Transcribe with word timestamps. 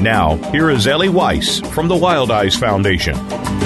Now, 0.00 0.36
here 0.52 0.70
is 0.70 0.86
Ellie 0.86 1.08
Weiss 1.08 1.58
from 1.58 1.88
the 1.88 1.96
WildiZe 1.96 2.56
Foundation. 2.56 3.16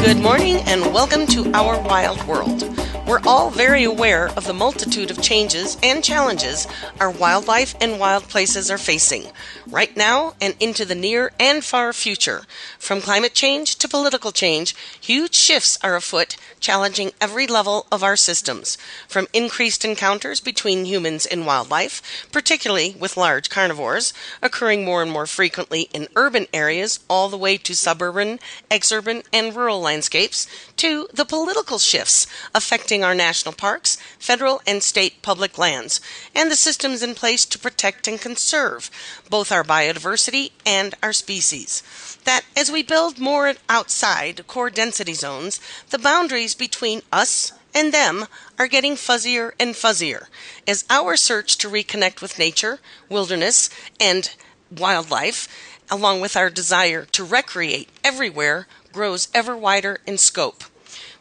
Good 0.02 0.16
morning 0.16 0.56
and 0.66 0.80
welcome 0.94 1.27
to 1.27 1.52
Our 1.52 1.78
Wild 1.83 2.22
World. 2.27 2.62
We're 3.05 3.20
all 3.27 3.50
very 3.50 3.83
aware 3.83 4.28
of 4.28 4.47
the 4.47 4.53
multitude 4.55 5.11
of 5.11 5.20
changes 5.20 5.77
and 5.83 6.05
challenges 6.05 6.69
our 7.00 7.11
wildlife 7.11 7.75
and 7.81 7.98
wild 7.98 8.28
places 8.28 8.70
are 8.70 8.78
facing 8.78 9.27
right 9.67 9.95
now 9.97 10.34
and 10.41 10.55
into 10.61 10.84
the 10.84 10.95
near 10.95 11.33
and 11.41 11.64
far 11.64 11.92
future. 11.92 12.42
From 12.78 13.00
climate 13.00 13.34
change 13.34 13.75
to 13.77 13.89
political 13.89 14.30
change, 14.30 14.77
huge 15.00 15.34
shifts 15.34 15.78
are 15.83 15.97
afoot, 15.97 16.36
challenging 16.61 17.11
every 17.20 17.48
level 17.48 17.86
of 17.91 18.05
our 18.05 18.17
systems. 18.17 18.78
From 19.08 19.27
increased 19.33 19.84
encounters 19.84 20.39
between 20.41 20.84
humans 20.84 21.27
and 21.27 21.45
wildlife, 21.45 22.28
particularly 22.30 22.95
with 22.98 23.17
large 23.17 23.50
carnivores, 23.50 24.12
occurring 24.41 24.84
more 24.84 25.03
and 25.03 25.11
more 25.11 25.27
frequently 25.27 25.89
in 25.92 26.06
urban 26.14 26.47
areas, 26.55 27.00
all 27.11 27.28
the 27.28 27.36
way 27.36 27.56
to 27.56 27.75
suburban, 27.75 28.39
exurban, 28.70 29.25
and 29.33 29.56
rural 29.56 29.80
landscapes, 29.80 30.47
to 30.77 31.08
the 31.12 31.25
political 31.25 31.78
shifts 31.78 32.27
affecting 32.55 32.92
our 33.01 33.15
national 33.15 33.55
parks, 33.55 33.97
federal 34.19 34.61
and 34.67 34.83
state 34.83 35.23
public 35.23 35.57
lands, 35.57 36.01
and 36.35 36.51
the 36.51 36.57
systems 36.57 37.03
in 37.03 37.15
place 37.15 37.47
to 37.47 37.59
protect 37.59 38.09
and 38.09 38.21
conserve 38.21 38.91
both 39.31 39.53
our 39.53 39.65
biodiversity 39.65 40.51
and 40.67 40.95
our 41.03 41.13
species. 41.13 41.83
That 42.25 42.43
as 42.57 42.73
we 42.73 42.83
build 42.83 43.19
more 43.19 43.55
outside 43.69 44.47
core 44.48 44.70
density 44.70 45.15
zones, 45.15 45.61
the 45.91 45.98
boundaries 45.98 46.57
between 46.57 47.02
us 47.13 47.52
and 47.75 47.95
them 47.95 48.27
are 48.58 48.67
getting 48.67 48.95
fuzzier 48.95 49.52
and 49.58 49.75
fuzzier 49.75 50.27
as 50.67 50.85
our 50.91 51.17
search 51.17 51.57
to 51.58 51.69
reconnect 51.69 52.20
with 52.20 52.39
nature, 52.39 52.81
wilderness, 53.08 53.70
and 54.01 54.35
wildlife, 54.77 55.79
along 55.91 56.20
with 56.20 56.36
our 56.36 56.51
desire 56.51 57.05
to 57.07 57.25
recreate 57.25 57.89
everywhere, 58.02 58.67
grows 58.92 59.29
ever 59.35 59.57
wider 59.57 59.98
in 60.07 60.19
scope. 60.19 60.64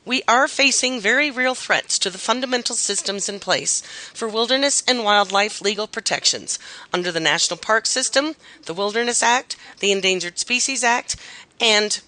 We 0.03 0.23
are 0.27 0.47
facing 0.47 0.99
very 0.99 1.29
real 1.29 1.53
threats 1.53 1.99
to 1.99 2.09
the 2.09 2.17
fundamental 2.17 2.75
systems 2.75 3.29
in 3.29 3.39
place 3.39 3.81
for 4.13 4.27
wilderness 4.27 4.83
and 4.87 5.03
wildlife 5.03 5.61
legal 5.61 5.85
protections 5.85 6.57
under 6.91 7.11
the 7.11 7.19
National 7.19 7.57
Park 7.57 7.85
System, 7.85 8.33
the 8.65 8.73
Wilderness 8.73 9.21
Act, 9.21 9.55
the 9.79 9.91
Endangered 9.91 10.39
Species 10.39 10.83
Act, 10.83 11.17
and 11.59 12.01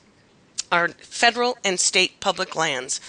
our 0.72 0.88
federal 0.88 1.56
and 1.64 1.80
state 1.80 2.20
public 2.20 2.56
lands. 2.56 3.00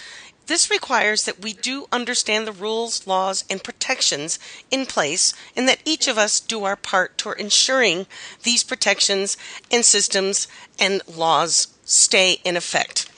This 0.45 0.69
requires 0.69 1.23
that 1.23 1.41
we 1.41 1.53
do 1.53 1.87
understand 1.91 2.45
the 2.45 2.51
rules, 2.51 3.07
laws, 3.07 3.43
and 3.49 3.63
protections 3.63 4.37
in 4.69 4.85
place, 4.85 5.33
and 5.55 5.67
that 5.67 5.81
each 5.83 6.07
of 6.07 6.19
us 6.19 6.39
do 6.39 6.63
our 6.63 6.75
part 6.75 7.17
toward 7.17 7.39
ensuring 7.39 8.05
these 8.43 8.63
protections 8.63 9.35
and 9.71 9.83
systems 9.83 10.47
and 10.77 11.01
laws 11.07 11.69
stay 11.85 12.33
in 12.43 12.55
effect. 12.55 13.09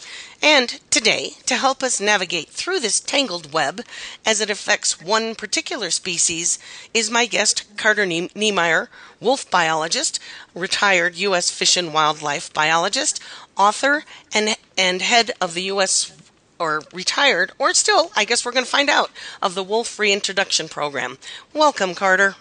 And 0.41 0.79
today, 0.91 1.31
to 1.45 1.55
help 1.55 1.81
us 1.81 1.99
navigate 1.99 2.49
through 2.49 2.79
this 2.79 2.99
tangled 2.99 3.53
web 3.53 3.81
as 4.25 4.39
it 4.39 4.49
affects 4.49 5.01
one 5.01 5.33
particular 5.33 5.89
species, 5.89 6.59
is 6.93 7.09
my 7.09 7.25
guest, 7.25 7.65
Carter 7.75 8.05
Niemeyer, 8.05 8.89
wolf 9.19 9.49
biologist, 9.49 10.19
retired 10.53 11.15
U.S. 11.15 11.49
Fish 11.49 11.75
and 11.75 11.93
Wildlife 11.93 12.53
biologist, 12.53 13.19
author, 13.57 14.03
and, 14.33 14.55
and 14.77 15.01
head 15.01 15.31
of 15.41 15.53
the 15.55 15.63
U.S. 15.63 16.15
or 16.59 16.83
retired, 16.93 17.51
or 17.57 17.73
still, 17.73 18.11
I 18.15 18.23
guess 18.23 18.45
we're 18.45 18.51
going 18.51 18.65
to 18.65 18.71
find 18.71 18.89
out, 18.89 19.09
of 19.41 19.55
the 19.55 19.63
Wolf 19.63 19.97
Reintroduction 19.97 20.69
Program. 20.69 21.17
Welcome, 21.53 21.95
Carter. 21.95 22.35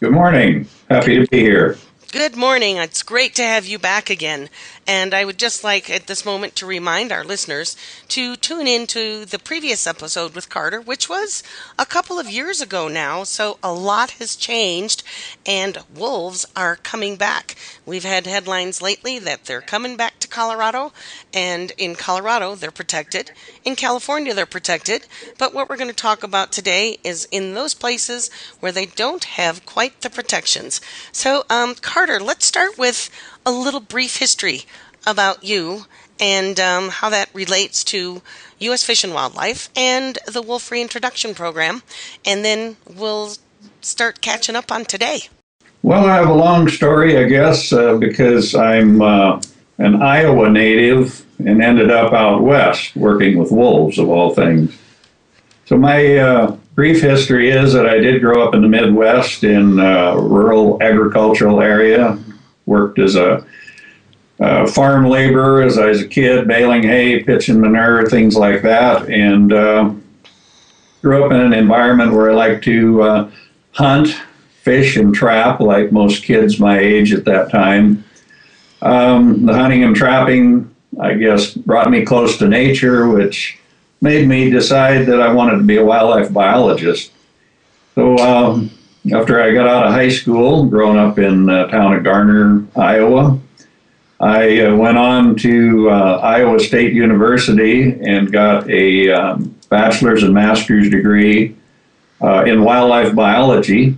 Good 0.00 0.12
morning. 0.12 0.68
Happy 0.90 1.18
to 1.18 1.26
be 1.28 1.40
here. 1.40 1.78
Good 2.10 2.36
morning. 2.36 2.78
It's 2.78 3.02
great 3.02 3.34
to 3.34 3.42
have 3.42 3.66
you 3.66 3.78
back 3.78 4.08
again. 4.08 4.48
And 4.88 5.12
I 5.12 5.26
would 5.26 5.38
just 5.38 5.62
like 5.62 5.90
at 5.90 6.06
this 6.06 6.24
moment 6.24 6.56
to 6.56 6.66
remind 6.66 7.12
our 7.12 7.22
listeners 7.22 7.76
to 8.08 8.36
tune 8.36 8.66
in 8.66 8.86
to 8.86 9.26
the 9.26 9.38
previous 9.38 9.86
episode 9.86 10.34
with 10.34 10.48
Carter, 10.48 10.80
which 10.80 11.10
was 11.10 11.42
a 11.78 11.84
couple 11.84 12.18
of 12.18 12.30
years 12.30 12.62
ago 12.62 12.88
now. 12.88 13.22
So 13.22 13.58
a 13.62 13.70
lot 13.70 14.12
has 14.12 14.34
changed, 14.34 15.02
and 15.44 15.76
wolves 15.94 16.46
are 16.56 16.74
coming 16.76 17.16
back. 17.16 17.54
We've 17.84 18.04
had 18.04 18.26
headlines 18.26 18.80
lately 18.80 19.18
that 19.18 19.44
they're 19.44 19.60
coming 19.60 19.94
back 19.94 20.20
to 20.20 20.28
Colorado, 20.28 20.94
and 21.34 21.70
in 21.76 21.94
Colorado, 21.94 22.54
they're 22.54 22.70
protected. 22.70 23.32
In 23.66 23.76
California, 23.76 24.32
they're 24.32 24.46
protected. 24.46 25.06
But 25.36 25.52
what 25.52 25.68
we're 25.68 25.76
going 25.76 25.90
to 25.90 25.94
talk 25.94 26.22
about 26.22 26.50
today 26.50 26.96
is 27.04 27.28
in 27.30 27.52
those 27.52 27.74
places 27.74 28.30
where 28.60 28.72
they 28.72 28.86
don't 28.86 29.24
have 29.24 29.66
quite 29.66 30.00
the 30.00 30.08
protections. 30.08 30.80
So, 31.12 31.44
um, 31.50 31.74
Carter, 31.74 32.18
let's 32.18 32.46
start 32.46 32.78
with 32.78 33.10
a 33.48 33.50
little 33.50 33.80
brief 33.80 34.18
history 34.18 34.64
about 35.06 35.42
you 35.42 35.86
and 36.20 36.60
um, 36.60 36.90
how 36.90 37.08
that 37.08 37.30
relates 37.32 37.82
to 37.82 38.20
U.S. 38.58 38.84
Fish 38.84 39.02
and 39.04 39.14
Wildlife 39.14 39.70
and 39.74 40.18
the 40.30 40.42
Wolf 40.42 40.70
Reintroduction 40.70 41.34
Program, 41.34 41.82
and 42.26 42.44
then 42.44 42.76
we'll 42.94 43.32
start 43.80 44.20
catching 44.20 44.54
up 44.54 44.70
on 44.70 44.84
today. 44.84 45.20
Well, 45.82 46.04
I 46.04 46.16
have 46.16 46.28
a 46.28 46.34
long 46.34 46.68
story, 46.68 47.16
I 47.16 47.24
guess, 47.24 47.72
uh, 47.72 47.96
because 47.96 48.54
I'm 48.54 49.00
uh, 49.00 49.40
an 49.78 50.02
Iowa 50.02 50.50
native 50.50 51.24
and 51.38 51.62
ended 51.62 51.90
up 51.90 52.12
out 52.12 52.42
west 52.42 52.94
working 52.96 53.38
with 53.38 53.50
wolves, 53.50 53.98
of 53.98 54.10
all 54.10 54.34
things. 54.34 54.76
So, 55.64 55.78
my 55.78 56.16
uh, 56.16 56.56
brief 56.74 57.00
history 57.00 57.50
is 57.50 57.72
that 57.72 57.86
I 57.86 57.96
did 57.96 58.20
grow 58.20 58.46
up 58.46 58.54
in 58.54 58.60
the 58.60 58.68
Midwest 58.68 59.42
in 59.42 59.78
a 59.78 60.20
rural 60.20 60.82
agricultural 60.82 61.62
area, 61.62 62.18
worked 62.68 62.98
as 62.98 63.16
a 63.16 63.44
farm 64.68 65.08
laborer 65.08 65.62
as 65.62 65.78
I 65.78 65.86
was 65.86 66.02
a 66.02 66.06
kid, 66.06 66.46
baling 66.46 66.82
hay, 66.82 67.22
pitching 67.22 67.60
manure, 67.60 68.06
things 68.08 68.36
like 68.36 68.62
that, 68.62 69.08
and 69.08 69.52
uh, 69.52 69.92
grew 71.02 71.24
up 71.24 71.32
in 71.32 71.40
an 71.40 71.52
environment 71.52 72.12
where 72.12 72.30
I 72.30 72.34
like 72.34 72.62
to 72.62 73.02
uh, 73.02 73.30
hunt, 73.72 74.08
fish, 74.62 74.96
and 74.96 75.14
trap, 75.14 75.60
like 75.60 75.90
most 75.90 76.22
kids 76.22 76.60
my 76.60 76.78
age 76.78 77.12
at 77.12 77.24
that 77.24 77.50
time. 77.50 78.04
Um, 78.82 79.46
the 79.46 79.54
hunting 79.54 79.82
and 79.82 79.96
trapping, 79.96 80.72
I 81.00 81.14
guess, 81.14 81.52
brought 81.52 81.90
me 81.90 82.04
close 82.04 82.38
to 82.38 82.48
nature, 82.48 83.08
which 83.08 83.58
made 84.00 84.28
me 84.28 84.50
decide 84.50 85.06
that 85.06 85.20
I 85.20 85.32
wanted 85.32 85.56
to 85.56 85.64
be 85.64 85.78
a 85.78 85.84
wildlife 85.84 86.32
biologist. 86.32 87.10
So 87.96 88.16
um, 88.18 88.70
after 89.12 89.40
I 89.42 89.52
got 89.52 89.66
out 89.66 89.86
of 89.86 89.92
high 89.92 90.08
school, 90.08 90.64
growing 90.66 90.98
up 90.98 91.18
in 91.18 91.46
the 91.46 91.66
town 91.66 91.94
of 91.94 92.04
Garner, 92.04 92.66
Iowa, 92.76 93.38
I 94.20 94.62
uh, 94.62 94.74
went 94.74 94.98
on 94.98 95.36
to 95.36 95.90
uh, 95.90 96.20
Iowa 96.22 96.58
State 96.58 96.92
University 96.92 97.92
and 98.02 98.32
got 98.32 98.68
a 98.68 99.10
um, 99.10 99.54
bachelor's 99.68 100.24
and 100.24 100.34
master's 100.34 100.90
degree 100.90 101.56
uh, 102.20 102.44
in 102.44 102.64
wildlife 102.64 103.14
biology, 103.14 103.96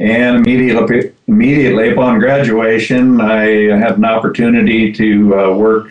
and 0.00 0.36
immediately 0.36 1.12
immediately 1.26 1.90
upon 1.90 2.18
graduation, 2.18 3.20
I 3.20 3.76
had 3.76 3.98
an 3.98 4.04
opportunity 4.06 4.92
to 4.92 5.38
uh, 5.38 5.54
work 5.54 5.90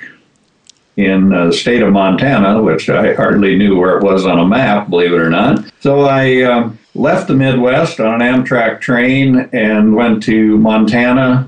in 0.96 1.32
uh, 1.32 1.48
the 1.48 1.54
state 1.54 1.84
of 1.84 1.94
Montana, 1.94 2.62
which 2.62 2.90
I 2.90 3.14
hardly 3.14 3.56
knew 3.56 3.78
where 3.78 3.98
it 3.98 4.04
was 4.04 4.26
on 4.26 4.40
a 4.40 4.48
map, 4.48 4.90
believe 4.90 5.14
it 5.14 5.20
or 5.20 5.30
not. 5.30 5.64
So 5.80 6.02
I 6.02 6.42
uh, 6.42 6.72
left 6.98 7.28
the 7.28 7.36
Midwest 7.36 8.00
on 8.00 8.22
an 8.22 8.44
Amtrak 8.44 8.82
train 8.82 9.50
and 9.54 9.96
went 9.96 10.24
to 10.24 10.58
Montana 10.58 11.48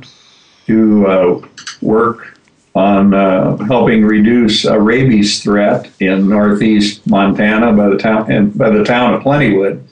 to 0.68 1.08
uh, 1.08 1.48
work 1.82 2.38
on 2.76 3.14
uh, 3.14 3.58
helping 3.66 4.06
reduce 4.06 4.64
a 4.66 4.80
rabies 4.80 5.42
threat 5.42 5.90
in 6.00 6.30
northeast 6.30 7.06
Montana 7.08 7.74
by 7.74 7.90
the 7.90 7.98
town 7.98 8.52
by 8.52 8.70
the 8.70 8.84
town 8.84 9.14
of 9.14 9.24
Plentywood. 9.24 9.84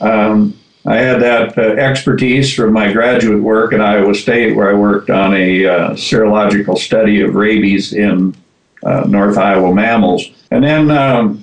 Um, 0.00 0.58
I 0.86 0.96
had 0.96 1.20
that 1.20 1.58
uh, 1.58 1.60
expertise 1.60 2.54
from 2.54 2.72
my 2.72 2.90
graduate 2.90 3.42
work 3.42 3.74
at 3.74 3.82
Iowa 3.82 4.14
State, 4.14 4.56
where 4.56 4.70
I 4.70 4.74
worked 4.74 5.10
on 5.10 5.34
a 5.34 5.66
uh, 5.66 5.90
serological 5.90 6.78
study 6.78 7.20
of 7.20 7.34
rabies 7.34 7.92
in 7.92 8.34
uh, 8.82 9.04
North 9.06 9.36
Iowa 9.36 9.74
mammals. 9.74 10.24
And 10.50 10.64
then 10.64 10.90
um, 10.90 11.39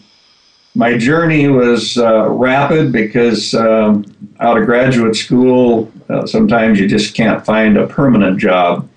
my 0.77 0.97
journey 0.97 1.47
was 1.47 1.97
uh, 1.97 2.29
rapid 2.29 2.91
because 2.91 3.53
um, 3.55 4.05
out 4.39 4.57
of 4.57 4.65
graduate 4.65 5.15
school, 5.15 5.91
uh, 6.09 6.25
sometimes 6.25 6.79
you 6.79 6.87
just 6.87 7.15
can't 7.15 7.43
find 7.45 7.77
a 7.77 7.87
permanent 7.87 8.39
job. 8.39 8.87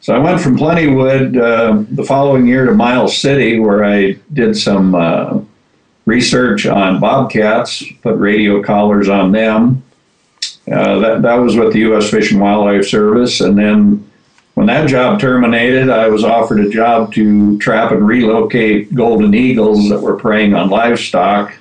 So 0.00 0.14
I 0.14 0.18
went 0.18 0.40
from 0.40 0.56
Plentywood 0.56 1.36
uh, 1.36 1.84
the 1.90 2.04
following 2.04 2.46
year 2.46 2.66
to 2.66 2.72
Miles 2.72 3.16
City, 3.16 3.58
where 3.58 3.84
I 3.84 4.12
did 4.32 4.56
some 4.56 4.94
research 6.08 6.66
on 6.66 7.00
bobcats, 7.00 7.84
put 8.02 8.16
radio 8.16 8.62
collars 8.62 9.08
on 9.08 9.32
them. 9.32 9.82
Uh, 10.70 10.98
that, 10.98 11.22
that 11.22 11.34
was 11.34 11.56
with 11.56 11.72
the 11.72 11.80
U.S. 11.80 12.10
Fish 12.10 12.32
and 12.32 12.40
Wildlife 12.40 12.86
Service. 12.86 13.40
And 13.40 13.56
then 13.56 14.07
when 14.58 14.66
that 14.66 14.88
job 14.88 15.20
terminated, 15.20 15.88
I 15.88 16.08
was 16.08 16.24
offered 16.24 16.58
a 16.58 16.68
job 16.68 17.14
to 17.14 17.56
trap 17.60 17.92
and 17.92 18.04
relocate 18.04 18.92
golden 18.92 19.32
eagles 19.32 19.88
that 19.88 20.00
were 20.00 20.16
preying 20.16 20.52
on 20.52 20.68
livestock 20.68 21.54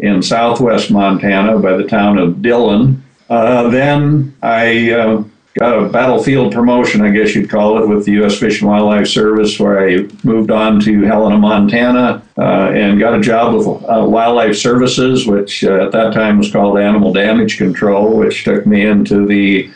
in 0.00 0.22
southwest 0.22 0.90
Montana 0.90 1.58
by 1.58 1.78
the 1.78 1.84
town 1.84 2.18
of 2.18 2.42
Dillon. 2.42 3.02
Uh, 3.30 3.70
then 3.70 4.36
I 4.42 4.90
uh, 4.90 5.24
got 5.54 5.82
a 5.82 5.88
battlefield 5.88 6.52
promotion, 6.52 7.00
I 7.00 7.08
guess 7.08 7.34
you'd 7.34 7.48
call 7.48 7.82
it, 7.82 7.88
with 7.88 8.04
the 8.04 8.12
U.S. 8.12 8.38
Fish 8.38 8.60
and 8.60 8.68
Wildlife 8.68 9.08
Service, 9.08 9.58
where 9.58 9.88
I 9.88 10.06
moved 10.22 10.50
on 10.50 10.78
to 10.80 11.04
Helena, 11.04 11.38
Montana, 11.38 12.22
uh, 12.36 12.70
and 12.70 13.00
got 13.00 13.18
a 13.18 13.22
job 13.22 13.54
with 13.54 13.66
uh, 13.66 14.04
Wildlife 14.06 14.56
Services, 14.56 15.26
which 15.26 15.64
uh, 15.64 15.86
at 15.86 15.92
that 15.92 16.12
time 16.12 16.36
was 16.36 16.52
called 16.52 16.78
Animal 16.78 17.14
Damage 17.14 17.56
Control, 17.56 18.14
which 18.14 18.44
took 18.44 18.66
me 18.66 18.84
into 18.84 19.24
the 19.26 19.72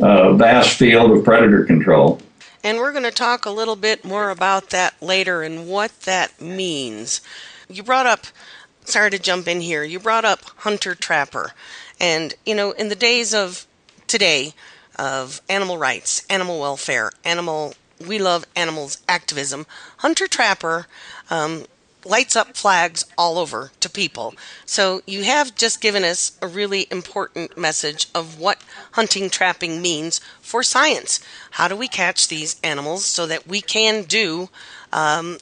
uh, 0.00 0.32
vast 0.34 0.78
field 0.78 1.10
of 1.10 1.24
predator 1.24 1.64
control. 1.64 2.20
And 2.64 2.78
we're 2.78 2.92
going 2.92 3.04
to 3.04 3.10
talk 3.10 3.46
a 3.46 3.50
little 3.50 3.76
bit 3.76 4.04
more 4.04 4.30
about 4.30 4.70
that 4.70 5.00
later 5.00 5.42
and 5.42 5.68
what 5.68 6.00
that 6.00 6.40
means. 6.40 7.20
You 7.68 7.82
brought 7.82 8.06
up, 8.06 8.26
sorry 8.84 9.10
to 9.10 9.18
jump 9.18 9.46
in 9.46 9.60
here, 9.60 9.84
you 9.84 9.98
brought 9.98 10.24
up 10.24 10.42
hunter 10.58 10.94
trapper. 10.94 11.52
And, 12.00 12.34
you 12.44 12.54
know, 12.54 12.72
in 12.72 12.88
the 12.88 12.96
days 12.96 13.32
of 13.32 13.66
today, 14.06 14.54
of 14.96 15.40
animal 15.48 15.78
rights, 15.78 16.26
animal 16.28 16.58
welfare, 16.58 17.12
animal 17.24 17.74
we 18.06 18.18
love 18.18 18.44
animals 18.54 19.02
activism, 19.08 19.66
hunter 19.98 20.26
trapper 20.26 20.86
um, 21.30 21.64
lights 22.04 22.36
up 22.36 22.56
flags 22.56 23.04
all 23.16 23.38
over 23.38 23.72
to 23.80 23.90
people. 23.90 24.34
So 24.64 25.02
you 25.06 25.24
have 25.24 25.54
just 25.54 25.80
given 25.80 26.04
us 26.04 26.38
a 26.40 26.46
really 26.46 26.86
important 26.90 27.58
message 27.58 28.08
of 28.14 28.38
what 28.38 28.62
hunting 28.92 29.30
trapping 29.30 29.82
means 29.82 30.20
for 30.40 30.62
science. 30.62 31.20
How 31.52 31.68
do 31.68 31.76
we 31.76 31.88
catch 31.88 32.28
these 32.28 32.60
animals 32.62 33.04
so 33.04 33.26
that 33.26 33.46
we 33.46 33.60
can 33.60 34.04
do 34.04 34.48
um, 34.92 35.38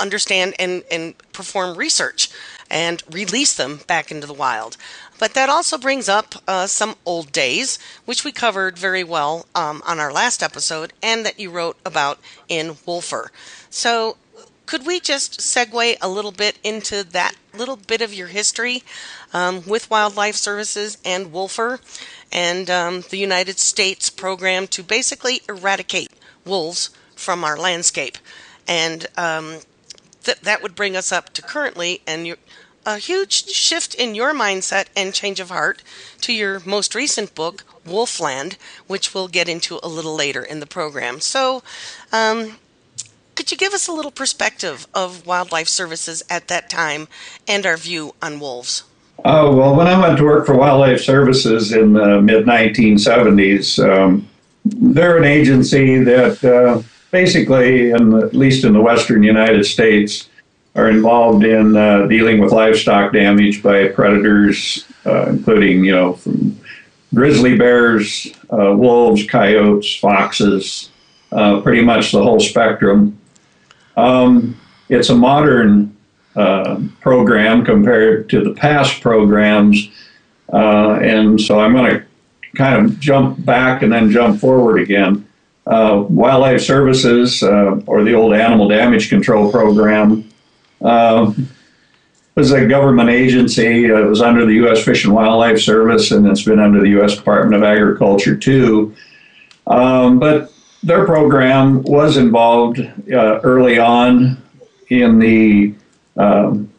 understand 0.00 0.54
and, 0.58 0.82
and 0.90 1.16
perform 1.32 1.76
research 1.76 2.30
and 2.70 3.02
release 3.10 3.54
them 3.54 3.80
back 3.86 4.10
into 4.10 4.26
the 4.26 4.32
wild. 4.32 4.76
But 5.18 5.34
that 5.34 5.48
also 5.48 5.76
brings 5.76 6.08
up 6.08 6.36
uh, 6.48 6.66
some 6.66 6.96
old 7.04 7.32
days, 7.32 7.78
which 8.06 8.24
we 8.24 8.32
covered 8.32 8.78
very 8.78 9.04
well 9.04 9.46
um, 9.54 9.82
on 9.86 9.98
our 10.00 10.12
last 10.12 10.42
episode 10.42 10.92
and 11.02 11.26
that 11.26 11.38
you 11.38 11.50
wrote 11.50 11.76
about 11.84 12.18
in 12.48 12.76
Wolfer. 12.86 13.30
So, 13.68 14.16
could 14.70 14.86
we 14.86 15.00
just 15.00 15.40
segue 15.40 15.96
a 16.00 16.08
little 16.08 16.30
bit 16.30 16.56
into 16.62 17.02
that 17.02 17.34
little 17.52 17.74
bit 17.74 18.00
of 18.00 18.14
your 18.14 18.28
history 18.28 18.84
um, 19.32 19.64
with 19.66 19.90
Wildlife 19.90 20.36
Services 20.36 20.96
and 21.04 21.32
Wolfer 21.32 21.80
and 22.30 22.70
um, 22.70 23.02
the 23.10 23.16
United 23.16 23.58
States 23.58 24.10
program 24.10 24.68
to 24.68 24.84
basically 24.84 25.40
eradicate 25.48 26.12
wolves 26.46 26.90
from 27.16 27.42
our 27.42 27.56
landscape? 27.56 28.16
And 28.68 29.08
um, 29.16 29.58
that 30.22 30.42
that 30.42 30.62
would 30.62 30.76
bring 30.76 30.96
us 30.96 31.10
up 31.10 31.30
to 31.30 31.42
currently 31.42 32.02
and 32.06 32.36
a 32.86 32.98
huge 32.98 33.46
shift 33.46 33.96
in 33.96 34.14
your 34.14 34.32
mindset 34.32 34.86
and 34.94 35.12
change 35.12 35.40
of 35.40 35.48
heart 35.48 35.82
to 36.20 36.32
your 36.32 36.62
most 36.64 36.94
recent 36.94 37.34
book, 37.34 37.64
Wolfland, 37.84 38.56
which 38.86 39.14
we'll 39.14 39.26
get 39.26 39.48
into 39.48 39.80
a 39.82 39.88
little 39.88 40.14
later 40.14 40.44
in 40.44 40.60
the 40.60 40.66
program. 40.66 41.18
So, 41.18 41.64
um, 42.12 42.58
could 43.40 43.50
you 43.50 43.56
give 43.56 43.72
us 43.72 43.88
a 43.88 43.92
little 43.92 44.10
perspective 44.10 44.86
of 44.92 45.26
wildlife 45.26 45.66
services 45.66 46.22
at 46.28 46.48
that 46.48 46.68
time 46.68 47.08
and 47.48 47.64
our 47.64 47.78
view 47.78 48.14
on 48.20 48.38
wolves? 48.38 48.82
Oh, 49.24 49.56
well, 49.56 49.74
when 49.74 49.86
I 49.86 49.98
went 49.98 50.18
to 50.18 50.24
work 50.24 50.44
for 50.44 50.54
Wildlife 50.54 51.00
Services 51.00 51.72
in 51.72 51.94
the 51.94 52.20
mid 52.20 52.44
1970s, 52.44 53.82
um, 53.82 54.28
they're 54.66 55.16
an 55.16 55.24
agency 55.24 56.04
that 56.04 56.44
uh, 56.44 56.82
basically, 57.12 57.92
in 57.92 58.10
the, 58.10 58.26
at 58.26 58.34
least 58.34 58.66
in 58.66 58.74
the 58.74 58.80
western 58.82 59.22
United 59.22 59.64
States, 59.64 60.28
are 60.74 60.90
involved 60.90 61.42
in 61.42 61.78
uh, 61.78 62.04
dealing 62.08 62.40
with 62.40 62.52
livestock 62.52 63.14
damage 63.14 63.62
by 63.62 63.88
predators, 63.88 64.84
uh, 65.06 65.30
including, 65.30 65.82
you 65.82 65.92
know, 65.92 66.12
from 66.12 66.60
grizzly 67.14 67.56
bears, 67.56 68.26
uh, 68.52 68.74
wolves, 68.76 69.26
coyotes, 69.26 69.96
foxes, 69.96 70.90
uh, 71.32 71.62
pretty 71.62 71.80
much 71.80 72.12
the 72.12 72.22
whole 72.22 72.38
spectrum. 72.38 73.16
Um, 74.00 74.58
it's 74.88 75.10
a 75.10 75.14
modern 75.14 75.96
uh, 76.34 76.80
program 77.00 77.64
compared 77.64 78.30
to 78.30 78.42
the 78.42 78.54
past 78.54 79.00
programs, 79.00 79.90
uh, 80.52 80.98
and 81.02 81.40
so 81.40 81.60
I'm 81.60 81.72
going 81.72 81.92
to 81.92 82.06
kind 82.56 82.84
of 82.84 82.98
jump 82.98 83.44
back 83.44 83.82
and 83.82 83.92
then 83.92 84.10
jump 84.10 84.40
forward 84.40 84.80
again. 84.80 85.26
Uh, 85.66 86.04
Wildlife 86.08 86.62
Services, 86.62 87.42
uh, 87.42 87.80
or 87.86 88.02
the 88.02 88.14
old 88.14 88.32
Animal 88.32 88.68
Damage 88.68 89.08
Control 89.08 89.52
Program, 89.52 90.28
uh, 90.80 91.32
was 92.34 92.52
a 92.52 92.66
government 92.66 93.10
agency. 93.10 93.84
it 93.84 93.92
was 93.92 94.22
under 94.22 94.46
the 94.46 94.54
U.S. 94.54 94.82
Fish 94.82 95.04
and 95.04 95.14
Wildlife 95.14 95.60
Service, 95.60 96.10
and 96.10 96.26
it's 96.26 96.42
been 96.42 96.58
under 96.58 96.80
the 96.80 96.88
U.S. 96.90 97.16
Department 97.16 97.54
of 97.54 97.62
Agriculture 97.62 98.36
too. 98.36 98.94
Um, 99.66 100.18
but 100.18 100.52
their 100.82 101.04
program 101.04 101.82
was 101.82 102.16
involved 102.16 102.80
uh, 102.80 103.40
early 103.42 103.78
on 103.78 104.40
in 104.88 105.18
the 105.18 105.74
um, 106.16 106.70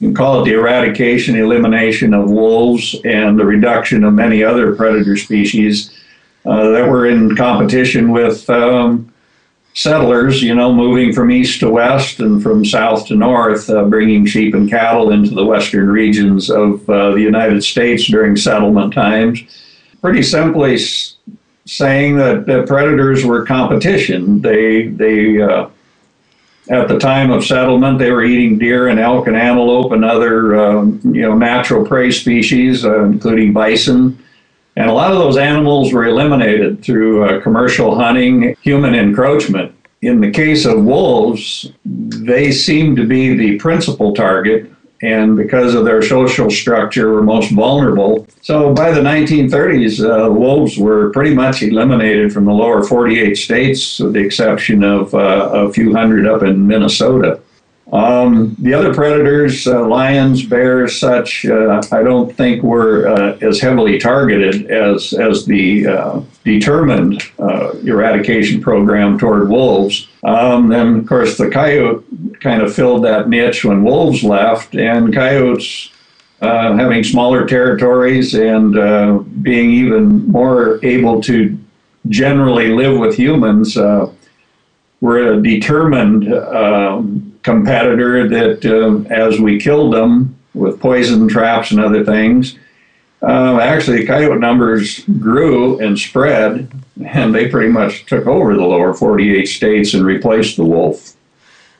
you 0.00 0.08
can 0.08 0.14
call 0.16 0.42
it 0.42 0.44
the 0.44 0.54
eradication, 0.54 1.36
elimination 1.36 2.12
of 2.12 2.30
wolves, 2.30 2.94
and 3.04 3.38
the 3.38 3.44
reduction 3.44 4.04
of 4.04 4.12
many 4.12 4.42
other 4.42 4.74
predator 4.74 5.16
species 5.16 5.90
uh, 6.44 6.70
that 6.70 6.88
were 6.88 7.06
in 7.06 7.34
competition 7.36 8.10
with 8.10 8.48
um, 8.50 9.10
settlers, 9.72 10.42
you 10.42 10.54
know, 10.54 10.72
moving 10.72 11.12
from 11.12 11.30
east 11.30 11.60
to 11.60 11.70
west 11.70 12.20
and 12.20 12.42
from 12.42 12.64
south 12.64 13.06
to 13.06 13.14
north, 13.14 13.70
uh, 13.70 13.84
bringing 13.84 14.26
sheep 14.26 14.54
and 14.54 14.68
cattle 14.68 15.10
into 15.10 15.34
the 15.34 15.44
western 15.44 15.88
regions 15.88 16.50
of 16.50 16.88
uh, 16.90 17.12
the 17.12 17.20
United 17.20 17.62
States 17.62 18.06
during 18.06 18.36
settlement 18.36 18.92
times. 18.92 19.42
Pretty 20.02 20.22
simply 20.22 20.76
saying 21.66 22.16
that, 22.16 22.46
that, 22.46 22.66
predators 22.66 23.24
were 23.24 23.44
competition. 23.44 24.40
They, 24.40 24.88
they, 24.88 25.40
uh, 25.40 25.68
at 26.70 26.88
the 26.88 26.98
time 26.98 27.30
of 27.30 27.44
settlement, 27.44 27.98
they 27.98 28.10
were 28.10 28.24
eating 28.24 28.58
deer 28.58 28.88
and 28.88 28.98
elk 28.98 29.26
and 29.26 29.36
antelope 29.36 29.92
and 29.92 30.04
other, 30.04 30.56
um, 30.56 31.00
you 31.04 31.22
know, 31.22 31.36
natural 31.36 31.84
prey 31.84 32.10
species, 32.10 32.84
uh, 32.84 33.04
including 33.04 33.52
bison. 33.52 34.18
And 34.76 34.90
a 34.90 34.92
lot 34.92 35.12
of 35.12 35.18
those 35.18 35.36
animals 35.36 35.92
were 35.92 36.06
eliminated 36.06 36.82
through 36.82 37.24
uh, 37.24 37.40
commercial 37.42 37.94
hunting, 37.94 38.56
human 38.62 38.94
encroachment. 38.94 39.74
In 40.02 40.20
the 40.20 40.30
case 40.30 40.66
of 40.66 40.84
wolves, 40.84 41.70
they 41.84 42.50
seem 42.50 42.96
to 42.96 43.06
be 43.06 43.34
the 43.36 43.58
principal 43.58 44.14
target, 44.14 44.70
and 45.04 45.36
because 45.36 45.74
of 45.74 45.84
their 45.84 46.00
social 46.00 46.50
structure, 46.50 47.12
were 47.12 47.22
most 47.22 47.50
vulnerable. 47.50 48.26
So 48.40 48.72
by 48.72 48.90
the 48.90 49.02
1930s, 49.02 50.00
uh, 50.00 50.32
wolves 50.32 50.78
were 50.78 51.10
pretty 51.10 51.34
much 51.34 51.62
eliminated 51.62 52.32
from 52.32 52.46
the 52.46 52.52
lower 52.52 52.82
48 52.82 53.34
states, 53.34 54.00
with 54.00 54.14
the 54.14 54.20
exception 54.20 54.82
of 54.82 55.14
uh, 55.14 55.50
a 55.52 55.72
few 55.72 55.94
hundred 55.94 56.26
up 56.26 56.42
in 56.42 56.66
Minnesota. 56.66 57.40
Um, 57.94 58.56
the 58.58 58.74
other 58.74 58.92
predators, 58.92 59.68
uh, 59.68 59.86
lions, 59.86 60.44
bears, 60.44 60.98
such, 60.98 61.46
uh, 61.46 61.80
I 61.92 62.02
don't 62.02 62.34
think 62.36 62.64
were 62.64 63.06
uh, 63.06 63.38
as 63.40 63.60
heavily 63.60 64.00
targeted 64.00 64.68
as 64.68 65.12
as 65.12 65.46
the 65.46 65.86
uh, 65.86 66.20
determined 66.42 67.22
uh, 67.38 67.70
eradication 67.84 68.60
program 68.60 69.16
toward 69.16 69.48
wolves. 69.48 70.08
Um, 70.24 70.70
then, 70.70 70.98
of 70.98 71.06
course, 71.06 71.38
the 71.38 71.48
coyote 71.48 72.04
kind 72.40 72.62
of 72.62 72.74
filled 72.74 73.04
that 73.04 73.28
niche 73.28 73.64
when 73.64 73.84
wolves 73.84 74.24
left, 74.24 74.74
and 74.74 75.14
coyotes. 75.14 75.90
Uh, 76.42 76.76
having 76.76 77.02
smaller 77.02 77.46
territories 77.46 78.34
and 78.34 78.74
being 79.42 79.70
even 79.70 80.26
more 80.26 80.84
able 80.84 81.22
to 81.22 81.56
generally 82.08 82.68
live 82.68 82.98
with 82.98 83.16
humans, 83.16 83.76
were 85.00 85.32
a 85.32 85.42
determined 85.42 86.32
um, 86.34 87.33
competitor 87.44 88.28
that 88.28 88.64
uh, 88.64 89.08
as 89.14 89.38
we 89.38 89.60
killed 89.60 89.94
them 89.94 90.36
with 90.54 90.80
poison 90.80 91.28
traps 91.28 91.70
and 91.70 91.78
other 91.78 92.04
things, 92.04 92.58
uh, 93.22 93.58
actually 93.58 94.04
coyote 94.04 94.38
numbers 94.38 95.04
grew 95.18 95.78
and 95.78 95.98
spread, 95.98 96.70
and 97.04 97.34
they 97.34 97.48
pretty 97.48 97.70
much 97.70 98.06
took 98.06 98.26
over 98.26 98.54
the 98.54 98.64
lower 98.64 98.92
48 98.92 99.46
states 99.46 99.94
and 99.94 100.04
replaced 100.04 100.56
the 100.56 100.64
wolf. 100.64 101.14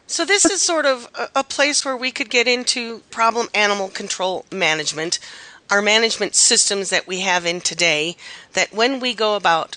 So, 0.06 0.24
this 0.24 0.44
is 0.44 0.60
sort 0.60 0.86
of 0.86 1.08
a, 1.14 1.28
a 1.36 1.44
place 1.44 1.84
where 1.84 1.96
we 1.96 2.10
could 2.10 2.30
get 2.30 2.46
into 2.46 3.00
problem 3.10 3.48
animal 3.54 3.88
control 3.88 4.44
management, 4.52 5.18
our 5.70 5.82
management 5.82 6.34
systems 6.34 6.90
that 6.90 7.06
we 7.06 7.20
have 7.20 7.46
in 7.46 7.60
today, 7.60 8.16
that 8.52 8.72
when 8.72 9.00
we 9.00 9.14
go 9.14 9.34
about 9.34 9.76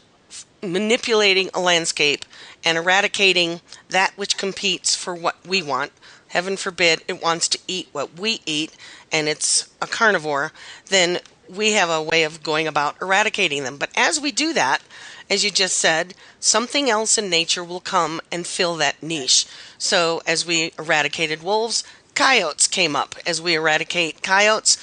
manipulating 0.62 1.50
a 1.54 1.60
landscape 1.60 2.26
and 2.64 2.78
eradicating 2.78 3.62
that 3.90 4.12
which 4.18 4.38
competes 4.38 4.96
for 4.96 5.14
what 5.14 5.36
we 5.46 5.62
want, 5.62 5.92
heaven 6.30 6.58
forbid 6.58 7.04
it 7.08 7.22
wants 7.22 7.48
to 7.50 7.60
eat 7.68 7.88
what 7.92 8.20
we 8.20 8.42
eat 8.46 8.76
and 9.12 9.28
it's 9.28 9.70
a 9.82 9.88
carnivore, 9.88 10.52
then 10.90 11.20
we 11.50 11.74
have 11.74 11.90
a 11.90 12.02
way 12.02 12.24
of 12.24 12.44
going 12.44 12.68
about 12.68 13.02
eradicating 13.02 13.64
them. 13.64 13.78
But 13.78 13.90
as 13.96 14.20
we 14.20 14.32
do 14.32 14.54
that, 14.54 14.82
as 15.30 15.44
you 15.44 15.52
just 15.52 15.78
said, 15.78 16.14
something 16.40 16.90
else 16.90 17.18
in 17.18 17.30
nature 17.30 17.64
will 17.64 17.80
come 17.80 18.22
and 18.32 18.46
fill 18.46 18.76
that 18.78 19.02
niche. 19.02 19.46
So 19.78 20.22
as 20.26 20.46
we 20.46 20.74
eradicated 20.78 21.44
wolves, 21.44 21.84
coyotes 22.16 22.68
came 22.68 22.96
up. 22.96 23.16
As 23.26 23.42
we 23.42 23.54
eradicate 23.54 24.24
coyotes, 24.24 24.78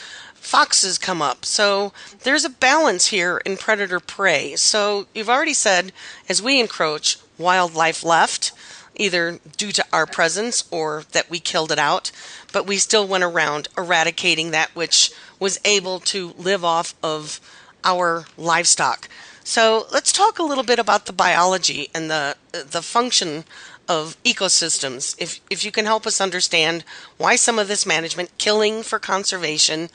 foxes 0.44 0.98
come 0.98 1.22
up. 1.22 1.44
So 1.44 1.92
there's 2.22 2.44
a 2.44 2.50
balance 2.50 3.06
here 3.06 3.38
in 3.44 3.56
predator 3.56 3.98
prey. 3.98 4.56
So 4.56 5.06
you've 5.14 5.30
already 5.30 5.54
said 5.54 5.92
as 6.28 6.42
we 6.42 6.60
encroach, 6.60 7.18
wildlife 7.38 8.04
left, 8.04 8.52
either 8.96 9.40
due 9.56 9.72
to 9.72 9.84
our 9.92 10.06
presence 10.06 10.64
or 10.70 11.04
that 11.12 11.30
we 11.30 11.40
killed 11.40 11.72
it 11.72 11.78
out, 11.78 12.12
but 12.52 12.66
we 12.66 12.76
still 12.76 13.06
went 13.06 13.24
around 13.24 13.68
eradicating 13.76 14.50
that 14.50 14.74
which 14.76 15.10
was 15.40 15.58
able 15.64 15.98
to 16.00 16.34
live 16.38 16.64
off 16.64 16.94
of 17.02 17.40
our 17.82 18.26
livestock. 18.36 19.08
So 19.42 19.86
let's 19.92 20.12
talk 20.12 20.38
a 20.38 20.44
little 20.44 20.64
bit 20.64 20.78
about 20.78 21.06
the 21.06 21.12
biology 21.12 21.88
and 21.94 22.10
the 22.10 22.36
the 22.52 22.82
function 22.82 23.44
of 23.88 24.16
ecosystems. 24.24 25.14
If 25.18 25.40
if 25.50 25.64
you 25.64 25.72
can 25.72 25.84
help 25.84 26.06
us 26.06 26.20
understand 26.20 26.84
why 27.18 27.36
some 27.36 27.58
of 27.58 27.68
this 27.68 27.84
management, 27.84 28.36
killing 28.38 28.82
for 28.82 28.98
conservation, 28.98 29.90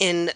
in 0.00 0.30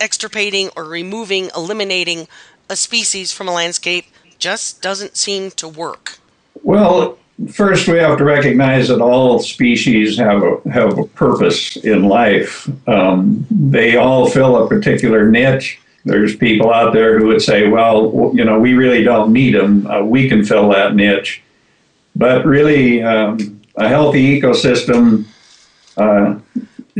extirpating 0.00 0.70
or 0.76 0.84
removing, 0.84 1.50
eliminating 1.54 2.26
a 2.68 2.76
species 2.76 3.32
from 3.32 3.48
a 3.48 3.52
landscape 3.52 4.06
just 4.38 4.80
doesn't 4.80 5.16
seem 5.16 5.50
to 5.52 5.68
work. 5.68 6.18
Well, 6.62 7.18
first 7.52 7.86
we 7.88 7.98
have 7.98 8.18
to 8.18 8.24
recognize 8.24 8.88
that 8.88 9.00
all 9.00 9.38
species 9.38 10.18
have 10.18 10.42
a 10.42 10.60
have 10.70 10.98
a 10.98 11.04
purpose 11.06 11.76
in 11.76 12.04
life. 12.04 12.68
Um, 12.88 13.46
they 13.50 13.96
all 13.96 14.28
fill 14.28 14.64
a 14.64 14.68
particular 14.68 15.30
niche. 15.30 15.78
There's 16.04 16.34
people 16.34 16.72
out 16.72 16.94
there 16.94 17.18
who 17.18 17.26
would 17.26 17.42
say, 17.42 17.68
"Well, 17.68 18.32
you 18.34 18.44
know, 18.44 18.58
we 18.58 18.72
really 18.74 19.04
don't 19.04 19.32
need 19.32 19.54
them. 19.54 19.86
Uh, 19.86 20.02
we 20.02 20.28
can 20.28 20.44
fill 20.44 20.70
that 20.70 20.94
niche." 20.94 21.42
But 22.16 22.44
really, 22.46 23.02
um, 23.02 23.60
a 23.76 23.88
healthy 23.88 24.40
ecosystem 24.40 25.26
uh, 25.96 26.36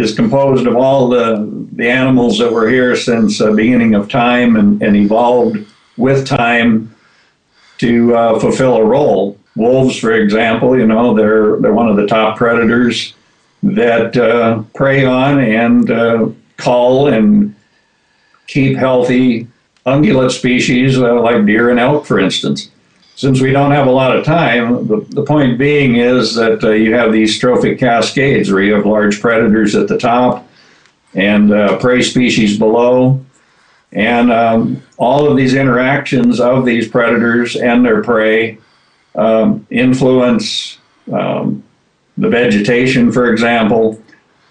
is 0.00 0.14
composed 0.14 0.66
of 0.66 0.76
all 0.76 1.09
the 1.09 1.49
the 1.73 1.88
animals 1.88 2.38
that 2.38 2.52
were 2.52 2.69
here 2.69 2.97
since 2.97 3.38
the 3.38 3.52
beginning 3.52 3.95
of 3.95 4.09
time 4.09 4.57
and, 4.57 4.83
and 4.83 4.97
evolved 4.97 5.59
with 5.97 6.26
time 6.26 6.95
to 7.78 8.14
uh, 8.14 8.38
fulfill 8.38 8.76
a 8.76 8.85
role. 8.85 9.38
Wolves, 9.57 9.99
for 9.99 10.12
example, 10.12 10.78
you 10.78 10.87
know, 10.87 11.14
they're 11.14 11.59
they're 11.61 11.75
one 11.75 11.88
of 11.88 11.97
the 11.97 12.07
top 12.07 12.37
predators 12.37 13.14
that 13.62 14.16
uh, 14.16 14.62
prey 14.75 15.04
on 15.04 15.38
and 15.38 15.90
uh, 15.90 16.28
cull 16.57 17.09
and 17.09 17.54
keep 18.47 18.76
healthy 18.76 19.47
ungulate 19.87 20.30
species 20.30 20.99
uh, 20.99 21.21
like 21.21 21.47
deer 21.47 21.71
and 21.71 21.78
elk, 21.78 22.07
for 22.07 22.19
instance. 22.19 22.71
Since 23.17 23.40
we 23.40 23.52
don't 23.52 23.73
have 23.73 23.87
a 23.87 23.90
lot 23.93 24.17
of 24.17 24.25
time, 24.25 24.87
the, 24.87 25.05
the 25.11 25.25
point 25.25 25.59
being 25.59 25.97
is 25.97 26.35
that 26.37 26.64
uh, 26.64 26.71
you 26.71 26.95
have 26.95 27.12
these 27.12 27.38
trophic 27.38 27.79
cascades 27.79 28.50
where 28.50 28.62
you 28.62 28.73
have 28.73 28.87
large 28.87 29.21
predators 29.21 29.75
at 29.75 29.88
the 29.88 29.99
top 29.99 30.49
and 31.14 31.52
uh, 31.52 31.76
prey 31.79 32.02
species 32.02 32.59
below. 32.59 33.23
And 33.93 34.33
um, 34.33 34.83
all 34.97 35.29
of 35.29 35.37
these 35.37 35.55
interactions 35.55 36.40
of 36.40 36.64
these 36.64 36.88
predators 36.88 37.57
and 37.57 37.85
their 37.85 38.02
prey 38.02 38.59
um, 39.17 39.67
influence 39.71 40.79
um, 41.12 41.62
the 42.17 42.29
vegetation, 42.29 43.11
for 43.11 43.31
example. 43.31 44.00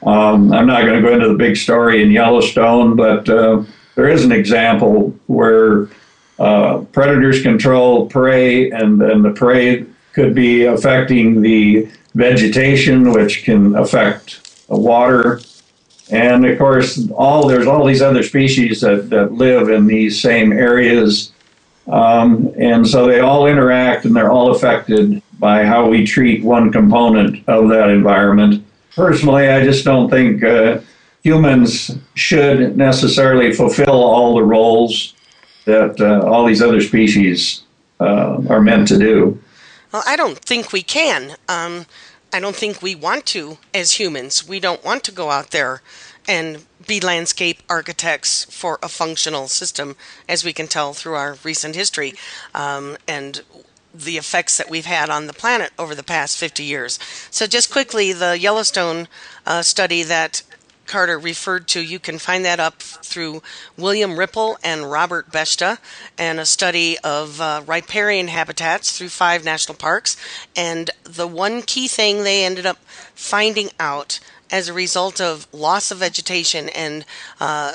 Um, 0.03 0.51
I'm 0.51 0.67
not 0.67 0.81
going 0.81 1.01
to 1.01 1.07
go 1.07 1.13
into 1.13 1.27
the 1.27 1.35
big 1.35 1.55
story 1.55 2.01
in 2.01 2.11
Yellowstone, 2.11 2.95
but 2.95 3.29
uh, 3.29 3.63
there 3.95 4.09
is 4.09 4.23
an 4.23 4.31
example 4.31 5.13
where 5.27 5.89
uh, 6.39 6.79
predators 6.91 7.41
control 7.41 8.07
prey, 8.07 8.71
and, 8.71 9.01
and 9.01 9.23
the 9.23 9.31
prey 9.31 9.85
could 10.13 10.33
be 10.33 10.65
affecting 10.65 11.41
the 11.41 11.87
vegetation, 12.15 13.11
which 13.11 13.43
can 13.43 13.75
affect 13.75 14.67
the 14.67 14.77
water 14.77 15.39
and 16.09 16.45
of 16.45 16.57
course, 16.57 17.09
all 17.11 17.47
there's 17.47 17.67
all 17.67 17.85
these 17.85 18.01
other 18.01 18.23
species 18.23 18.81
that, 18.81 19.09
that 19.09 19.33
live 19.33 19.69
in 19.69 19.85
these 19.85 20.21
same 20.21 20.51
areas. 20.51 21.31
Um, 21.87 22.51
and 22.57 22.87
so 22.87 23.07
they 23.07 23.19
all 23.19 23.47
interact 23.47 24.05
and 24.05 24.15
they're 24.15 24.31
all 24.31 24.51
affected 24.51 25.21
by 25.39 25.63
how 25.65 25.87
we 25.87 26.05
treat 26.05 26.43
one 26.43 26.71
component 26.71 27.47
of 27.47 27.69
that 27.69 27.89
environment. 27.89 28.65
Personally, 28.95 29.49
I 29.49 29.63
just 29.63 29.85
don't 29.85 30.09
think 30.09 30.43
uh, 30.43 30.79
humans 31.23 31.91
should 32.15 32.75
necessarily 32.75 33.53
fulfill 33.53 34.03
all 34.03 34.35
the 34.35 34.43
roles 34.43 35.13
that 35.69 36.01
uh, 36.01 36.25
all 36.27 36.45
these 36.45 36.61
other 36.61 36.81
species 36.81 37.63
uh, 37.99 38.41
are 38.49 38.61
meant 38.61 38.87
to 38.89 38.97
do. 38.97 39.39
Well, 39.91 40.03
I 40.05 40.15
don't 40.15 40.39
think 40.39 40.71
we 40.71 40.81
can. 40.81 41.35
Um, 41.47 41.85
I 42.33 42.39
don't 42.39 42.55
think 42.55 42.81
we 42.81 42.95
want 42.95 43.25
to 43.27 43.57
as 43.73 43.93
humans. 43.93 44.47
We 44.47 44.59
don't 44.59 44.83
want 44.83 45.03
to 45.05 45.11
go 45.11 45.31
out 45.31 45.51
there 45.51 45.81
and 46.27 46.65
be 46.85 46.99
landscape 46.99 47.61
architects 47.69 48.45
for 48.45 48.77
a 48.83 48.89
functional 48.89 49.47
system, 49.47 49.95
as 50.27 50.43
we 50.43 50.53
can 50.53 50.67
tell 50.67 50.93
through 50.93 51.15
our 51.15 51.37
recent 51.43 51.75
history 51.75 52.13
um, 52.53 52.97
and 53.07 53.41
the 53.93 54.17
effects 54.17 54.57
that 54.57 54.69
we've 54.69 54.85
had 54.85 55.09
on 55.09 55.25
the 55.25 55.33
planet 55.33 55.71
over 55.79 55.95
the 55.95 56.03
past 56.03 56.37
50 56.37 56.63
years. 56.63 56.99
So, 57.31 57.47
just 57.47 57.71
quickly, 57.71 58.13
the 58.13 58.37
Yellowstone 58.37 59.07
uh, 59.47 59.63
study 59.63 60.03
that 60.03 60.43
Carter 60.89 61.17
referred 61.17 61.67
to. 61.69 61.81
You 61.81 61.99
can 61.99 62.19
find 62.19 62.43
that 62.43 62.59
up 62.59 62.81
through 62.81 63.41
William 63.77 64.19
Ripple 64.19 64.57
and 64.63 64.91
Robert 64.91 65.31
Beshta, 65.31 65.77
and 66.17 66.39
a 66.39 66.45
study 66.45 66.97
of 67.03 67.39
uh, 67.39 67.61
riparian 67.65 68.27
habitats 68.27 68.97
through 68.97 69.09
five 69.09 69.45
national 69.45 69.77
parks. 69.77 70.17
And 70.55 70.89
the 71.03 71.27
one 71.27 71.61
key 71.61 71.87
thing 71.87 72.23
they 72.23 72.43
ended 72.43 72.65
up 72.65 72.79
finding 73.15 73.69
out 73.79 74.19
as 74.51 74.67
a 74.67 74.73
result 74.73 75.21
of 75.21 75.47
loss 75.53 75.91
of 75.91 75.99
vegetation 75.99 76.69
and 76.69 77.05
uh, 77.39 77.73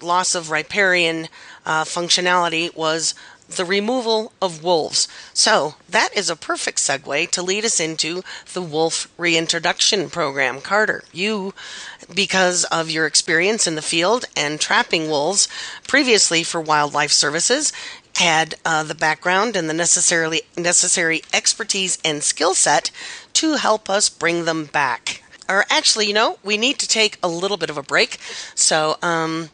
loss 0.00 0.34
of 0.34 0.50
riparian 0.50 1.28
uh, 1.66 1.84
functionality 1.84 2.74
was 2.74 3.14
the 3.50 3.64
removal 3.64 4.32
of 4.40 4.62
wolves. 4.62 5.08
So 5.34 5.74
that 5.88 6.16
is 6.16 6.30
a 6.30 6.36
perfect 6.36 6.78
segue 6.78 7.30
to 7.30 7.42
lead 7.42 7.64
us 7.64 7.80
into 7.80 8.22
the 8.52 8.62
wolf 8.62 9.12
reintroduction 9.18 10.08
program. 10.08 10.60
Carter, 10.60 11.02
you, 11.12 11.52
because 12.14 12.64
of 12.64 12.90
your 12.90 13.06
experience 13.06 13.66
in 13.66 13.74
the 13.74 13.82
field 13.82 14.24
and 14.36 14.60
trapping 14.60 15.08
wolves 15.08 15.48
previously 15.86 16.42
for 16.42 16.60
Wildlife 16.60 17.12
Services, 17.12 17.72
had 18.16 18.54
uh, 18.64 18.82
the 18.82 18.94
background 18.94 19.56
and 19.56 19.68
the 19.68 19.74
necessarily 19.74 20.42
necessary 20.56 21.22
expertise 21.32 21.98
and 22.04 22.22
skill 22.22 22.54
set 22.54 22.90
to 23.32 23.54
help 23.54 23.88
us 23.88 24.08
bring 24.08 24.44
them 24.44 24.64
back. 24.66 25.22
Or 25.48 25.64
actually, 25.70 26.06
you 26.06 26.12
know, 26.12 26.38
we 26.44 26.56
need 26.56 26.78
to 26.78 26.88
take 26.88 27.18
a 27.22 27.28
little 27.28 27.56
bit 27.56 27.70
of 27.70 27.78
a 27.78 27.82
break. 27.82 28.18
So, 28.54 28.98
um, 29.02 29.50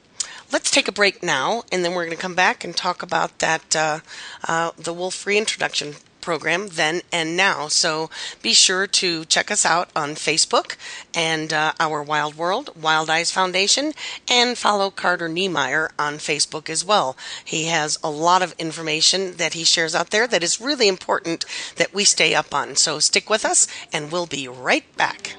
let's 0.53 0.71
take 0.71 0.89
a 0.89 0.93
break 0.93 1.23
now, 1.23 1.65
and 1.73 1.85
then 1.85 1.95
we're 1.95 2.05
going 2.05 2.17
to 2.17 2.23
come 2.23 2.35
back 2.35 2.65
and 2.65 2.77
talk 2.77 3.03
about 3.03 3.39
that 3.39 3.75
uh, 3.75 4.01
uh, 4.47 4.71
the 4.77 4.93
wolf 4.93 5.27
reintroduction 5.27 5.95
program 6.27 6.67
then 6.73 7.03
and 7.13 7.37
now. 7.37 7.69
So 7.69 8.11
be 8.43 8.53
sure 8.53 8.89
to 8.89 9.25
check 9.27 9.49
us 9.49 9.65
out 9.65 9.89
on 9.95 10.17
Facebook 10.17 10.77
and 11.15 11.53
uh, 11.53 11.73
Our 11.79 12.03
Wild 12.03 12.35
World, 12.35 12.71
WildiZe 12.77 13.33
Foundation, 13.33 13.93
and 14.29 14.59
follow 14.59 14.91
Carter 14.91 15.29
Niemeyer 15.29 15.93
on 15.97 16.15
Facebook 16.15 16.69
as 16.69 16.85
well. 16.85 17.17
He 17.45 17.67
has 17.67 17.97
a 18.03 18.11
lot 18.11 18.43
of 18.43 18.57
information 18.59 19.37
that 19.37 19.55
he 19.55 19.63
shares 19.63 19.95
out 19.95 20.11
there 20.11 20.27
that 20.27 20.43
is 20.43 20.61
really 20.61 20.89
important 20.89 21.45
that 21.77 21.95
we 21.95 22.03
stay 22.03 22.35
up 22.35 22.53
on. 22.53 22.75
So 22.75 22.99
stick 22.99 23.31
with 23.31 23.45
us, 23.45 23.69
and 23.93 24.11
we'll 24.11 24.27
be 24.27 24.49
right 24.49 24.85
back. 24.97 25.37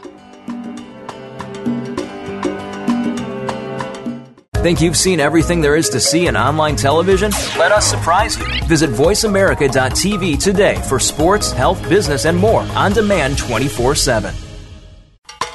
Think 4.62 4.82
you've 4.82 4.98
seen 4.98 5.20
everything 5.20 5.62
there 5.62 5.76
is 5.76 5.88
to 5.90 6.00
see 6.00 6.26
in 6.26 6.36
online 6.36 6.76
television? 6.76 7.30
Let 7.60 7.72
us 7.72 7.86
surprise 7.86 8.40
you. 8.40 8.46
Visit 8.66 8.90
VoiceAmerica.tv 8.90 10.42
today 10.42 10.82
for 10.90 10.98
sports, 10.98 11.52
health, 11.52 11.88
business, 11.88 12.26
and 12.26 12.36
more 12.36 12.62
on 12.76 12.92
demand 12.92 13.38
24 13.38 13.94
7. 13.94 14.34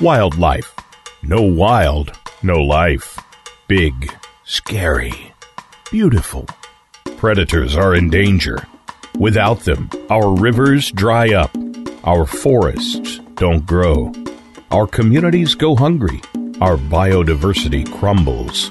Wildlife. 0.01 0.73
No 1.25 1.43
wild, 1.43 2.17
no 2.45 2.63
life. 2.63 3.19
Big, 3.67 4.15
scary, 4.45 5.35
beautiful. 5.91 6.47
Predators 7.17 7.77
are 7.77 7.97
in 7.97 8.09
danger. 8.09 8.65
Without 9.19 9.61
them, 9.61 9.91
our 10.11 10.33
rivers 10.33 10.93
dry 10.93 11.35
up, 11.35 11.51
our 12.05 12.25
forests 12.25 13.19
don't 13.35 13.67
grow, 13.67 14.13
our 14.71 14.87
communities 14.87 15.57
go 15.57 15.75
hungry, 15.75 16.21
our 16.61 16.77
biodiversity 16.77 17.85
crumbles 17.99 18.71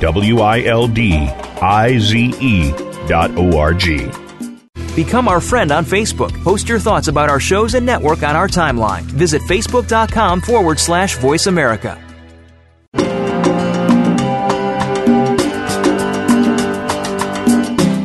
W 0.00 0.40
I 0.40 0.62
L 0.62 0.86
D 0.88 1.14
I 1.60 1.98
Z 1.98 2.34
E 2.40 2.70
dot 3.08 3.30
O 3.36 3.58
R 3.58 3.74
G. 3.74 4.10
Become 4.94 5.28
our 5.28 5.40
friend 5.40 5.70
on 5.70 5.84
Facebook. 5.84 6.32
Post 6.42 6.68
your 6.68 6.80
thoughts 6.80 7.06
about 7.06 7.30
our 7.30 7.38
shows 7.38 7.74
and 7.74 7.86
network 7.86 8.24
on 8.24 8.34
our 8.34 8.48
timeline. 8.48 9.02
Visit 9.02 9.42
facebook.com 9.42 10.40
forward 10.40 10.80
slash 10.80 11.16
voice 11.18 11.46
America. 11.46 12.02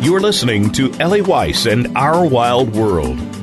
You're 0.03 0.19
listening 0.21 0.71
to 0.73 0.93
Ellie 0.99 1.21
Weiss 1.21 1.65
and 1.65 1.97
Our 1.97 2.27
Wild 2.27 2.75
World. 2.75 3.17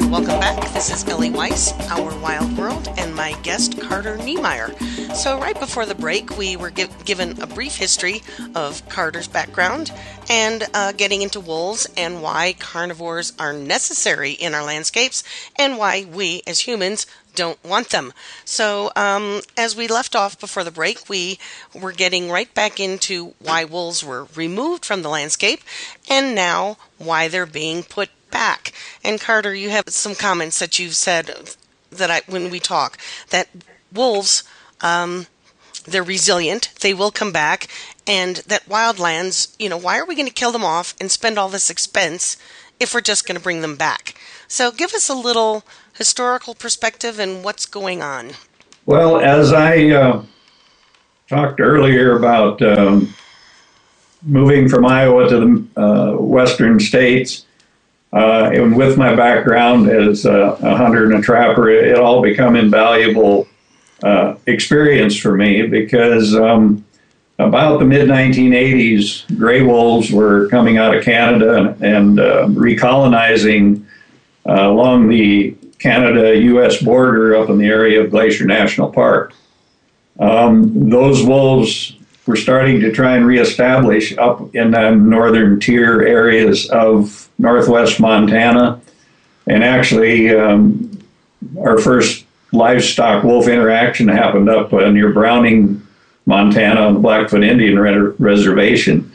And 0.00 0.10
welcome 0.10 0.40
back. 0.40 0.72
This 0.72 0.90
is 0.90 1.06
Ellie 1.06 1.28
Weiss, 1.30 1.72
Our 1.90 2.16
Wild 2.20 2.56
World, 2.56 2.88
and 2.96 3.14
my 3.14 3.32
guest, 3.42 3.78
Carter 3.78 4.16
Niemeyer. 4.16 4.74
So, 5.14 5.38
right 5.38 5.58
before 5.58 5.84
the 5.84 5.94
break, 5.94 6.38
we 6.38 6.56
were 6.56 6.70
give, 6.70 7.04
given 7.04 7.40
a 7.42 7.46
brief 7.46 7.76
history 7.76 8.22
of 8.54 8.88
Carter's 8.88 9.28
background 9.28 9.92
and 10.30 10.66
uh, 10.72 10.92
getting 10.92 11.20
into 11.20 11.38
wolves 11.38 11.86
and 11.98 12.22
why 12.22 12.54
carnivores 12.58 13.34
are 13.38 13.52
necessary 13.52 14.32
in 14.32 14.54
our 14.54 14.64
landscapes 14.64 15.22
and 15.56 15.76
why 15.76 16.06
we 16.10 16.42
as 16.46 16.60
humans 16.60 17.06
don't 17.34 17.62
want 17.62 17.90
them. 17.90 18.14
So, 18.46 18.90
um, 18.96 19.42
as 19.58 19.76
we 19.76 19.86
left 19.86 20.16
off 20.16 20.40
before 20.40 20.64
the 20.64 20.70
break, 20.70 21.10
we 21.10 21.38
were 21.74 21.92
getting 21.92 22.30
right 22.30 22.52
back 22.54 22.80
into 22.80 23.34
why 23.38 23.64
wolves 23.64 24.02
were 24.02 24.28
removed 24.34 24.84
from 24.84 25.02
the 25.02 25.10
landscape 25.10 25.60
and 26.08 26.34
now 26.34 26.78
why 26.96 27.28
they're 27.28 27.44
being 27.44 27.82
put 27.82 28.08
back. 28.30 28.72
And 29.04 29.20
Carter, 29.20 29.54
you 29.54 29.70
have 29.70 29.88
some 29.88 30.14
comments 30.14 30.58
that 30.58 30.78
you've 30.78 30.94
said 30.94 31.54
that 31.90 32.10
I 32.10 32.22
when 32.26 32.50
we 32.50 32.60
talk 32.60 32.98
that 33.30 33.48
wolves 33.92 34.44
um, 34.80 35.26
they're 35.84 36.02
resilient, 36.02 36.70
they 36.80 36.94
will 36.94 37.10
come 37.10 37.32
back, 37.32 37.68
and 38.06 38.36
that 38.36 38.68
wildlands, 38.68 39.54
you 39.58 39.68
know, 39.68 39.76
why 39.76 39.98
are 39.98 40.06
we 40.06 40.14
going 40.14 40.28
to 40.28 40.32
kill 40.32 40.52
them 40.52 40.64
off 40.64 40.94
and 41.00 41.10
spend 41.10 41.38
all 41.38 41.48
this 41.48 41.70
expense 41.70 42.36
if 42.78 42.94
we're 42.94 43.00
just 43.00 43.26
going 43.26 43.36
to 43.36 43.42
bring 43.42 43.60
them 43.60 43.76
back? 43.76 44.14
So 44.48 44.70
give 44.70 44.92
us 44.94 45.08
a 45.08 45.14
little 45.14 45.64
historical 45.96 46.54
perspective 46.54 47.18
and 47.18 47.44
what's 47.44 47.66
going 47.66 48.02
on. 48.02 48.32
Well, 48.86 49.20
as 49.20 49.52
I 49.52 49.90
uh, 49.90 50.22
talked 51.28 51.60
earlier 51.60 52.16
about 52.16 52.60
um, 52.62 53.14
moving 54.22 54.68
from 54.68 54.86
Iowa 54.86 55.28
to 55.28 55.38
the 55.38 55.80
uh, 55.80 56.16
western 56.16 56.80
states, 56.80 57.46
uh, 58.12 58.50
and 58.52 58.76
with 58.76 58.98
my 58.98 59.14
background 59.14 59.88
as 59.88 60.24
a, 60.24 60.32
a, 60.32 60.76
hunter 60.76 61.04
and 61.04 61.14
a 61.14 61.22
trapper, 61.22 61.70
it, 61.70 61.96
all 61.96 62.20
become 62.20 62.56
invaluable 62.56 63.46
uh, 64.02 64.34
experience 64.46 65.16
for 65.16 65.36
me 65.36 65.66
because 65.66 66.34
um, 66.34 66.84
about 67.38 67.78
the 67.78 67.84
mid 67.84 68.08
1980s, 68.08 69.38
gray 69.38 69.62
wolves 69.62 70.10
were 70.10 70.48
coming 70.48 70.76
out 70.76 70.94
of 70.94 71.04
Canada 71.04 71.54
and, 71.54 71.84
and 71.84 72.20
uh, 72.20 72.46
recolonizing 72.48 73.84
uh, 74.48 74.68
along 74.68 75.08
the 75.08 75.56
Canada 75.78 76.36
US 76.36 76.82
border 76.82 77.36
up 77.36 77.48
in 77.48 77.58
the 77.58 77.66
area 77.66 78.02
of 78.02 78.10
Glacier 78.10 78.44
National 78.44 78.90
Park. 78.90 79.34
Um, 80.18 80.90
those 80.90 81.24
wolves 81.24 81.96
were 82.26 82.36
starting 82.36 82.80
to 82.80 82.92
try 82.92 83.16
and 83.16 83.26
reestablish 83.26 84.16
up 84.18 84.54
in 84.54 84.72
the 84.72 84.90
northern 84.90 85.58
tier 85.58 86.02
areas 86.02 86.68
of 86.70 87.28
northwest 87.38 88.00
Montana. 88.00 88.80
And 89.46 89.64
actually, 89.64 90.30
um, 90.30 90.98
our 91.60 91.78
first 91.78 92.24
livestock 92.52 93.24
wolf 93.24 93.48
interaction 93.48 94.08
happened 94.08 94.48
up 94.48 94.72
uh, 94.72 94.90
near 94.90 95.12
Browning, 95.12 95.86
Montana, 96.26 96.82
on 96.82 96.94
the 96.94 97.00
Blackfoot 97.00 97.42
Indian 97.42 97.78
Re- 97.78 98.14
Reservation. 98.18 99.10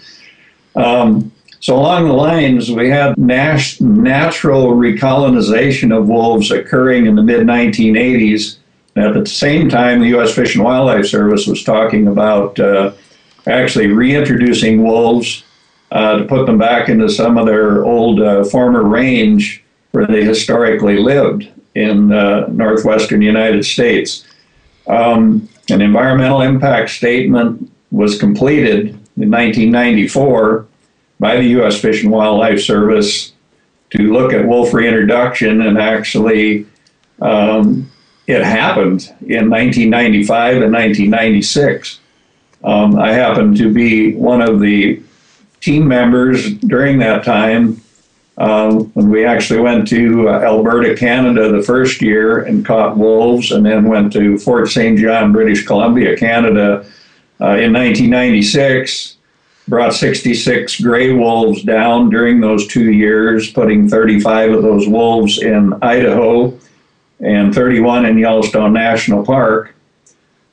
Um, 0.75 1.31
so, 1.59 1.75
along 1.75 2.07
the 2.07 2.13
lines, 2.13 2.71
we 2.71 2.89
had 2.89 3.17
nas- 3.17 3.79
natural 3.81 4.67
recolonization 4.73 5.95
of 5.97 6.07
wolves 6.07 6.51
occurring 6.51 7.05
in 7.05 7.15
the 7.15 7.23
mid 7.23 7.41
1980s. 7.41 8.57
At 8.95 9.13
the 9.13 9.25
same 9.25 9.67
time, 9.67 9.99
the 9.99 10.07
U.S. 10.09 10.33
Fish 10.33 10.55
and 10.55 10.63
Wildlife 10.63 11.05
Service 11.05 11.47
was 11.47 11.63
talking 11.63 12.07
about 12.07 12.57
uh, 12.59 12.93
actually 13.45 13.87
reintroducing 13.87 14.83
wolves 14.83 15.43
uh, 15.91 16.17
to 16.17 16.25
put 16.25 16.45
them 16.45 16.57
back 16.57 16.87
into 16.87 17.09
some 17.09 17.37
of 17.37 17.45
their 17.45 17.83
old 17.83 18.21
uh, 18.21 18.45
former 18.45 18.83
range 18.83 19.63
where 19.91 20.07
they 20.07 20.23
historically 20.23 20.97
lived 20.97 21.49
in 21.75 22.11
uh, 22.11 22.47
northwestern 22.47 23.21
United 23.21 23.65
States. 23.65 24.25
Um, 24.87 25.49
an 25.69 25.81
environmental 25.81 26.41
impact 26.41 26.91
statement 26.91 27.71
was 27.91 28.17
completed 28.17 28.89
in 29.17 29.31
1994 29.31 30.67
by 31.19 31.35
the 31.37 31.43
U.S. 31.43 31.79
Fish 31.79 32.03
and 32.03 32.11
Wildlife 32.11 32.61
Service 32.61 33.33
to 33.91 34.13
look 34.13 34.33
at 34.33 34.47
wolf 34.47 34.73
reintroduction 34.73 35.61
and 35.61 35.77
actually 35.77 36.65
um, 37.21 37.89
it 38.27 38.43
happened 38.43 39.13
in 39.21 39.49
1995 39.49 40.61
and 40.63 40.73
1996. 40.73 41.99
Um, 42.63 42.97
I 42.97 43.11
happened 43.11 43.57
to 43.57 43.71
be 43.71 44.13
one 44.15 44.41
of 44.41 44.59
the 44.59 45.01
team 45.61 45.87
members 45.87 46.53
during 46.55 46.97
that 46.99 47.23
time 47.23 47.81
um, 48.37 48.91
when 48.93 49.09
we 49.09 49.25
actually 49.25 49.61
went 49.61 49.87
to 49.89 50.29
uh, 50.29 50.39
Alberta, 50.41 50.95
Canada 50.95 51.51
the 51.51 51.61
first 51.61 52.01
year 52.01 52.43
and 52.43 52.65
caught 52.65 52.97
wolves, 52.97 53.51
and 53.51 53.65
then 53.65 53.87
went 53.87 54.11
to 54.13 54.37
Fort 54.39 54.69
St. 54.69 54.97
John, 54.97 55.31
British 55.31 55.65
Columbia, 55.65 56.17
Canada 56.17 56.85
uh, 57.39 57.55
in 57.57 57.71
1996. 57.73 59.13
Brought 59.67 59.95
66 59.95 60.79
gray 60.79 61.11
wolves 61.11 61.63
down 61.63 62.11
during 62.11 62.39
those 62.39 62.67
two 62.67 62.91
years, 62.91 63.51
putting 63.51 63.89
35 63.89 64.51
of 64.51 64.61
those 64.61 64.87
wolves 64.87 65.41
in 65.41 65.73
Idaho 65.81 66.55
and 67.19 67.53
31 67.53 68.05
in 68.05 68.17
Yellowstone 68.17 68.73
National 68.73 69.25
Park. 69.25 69.73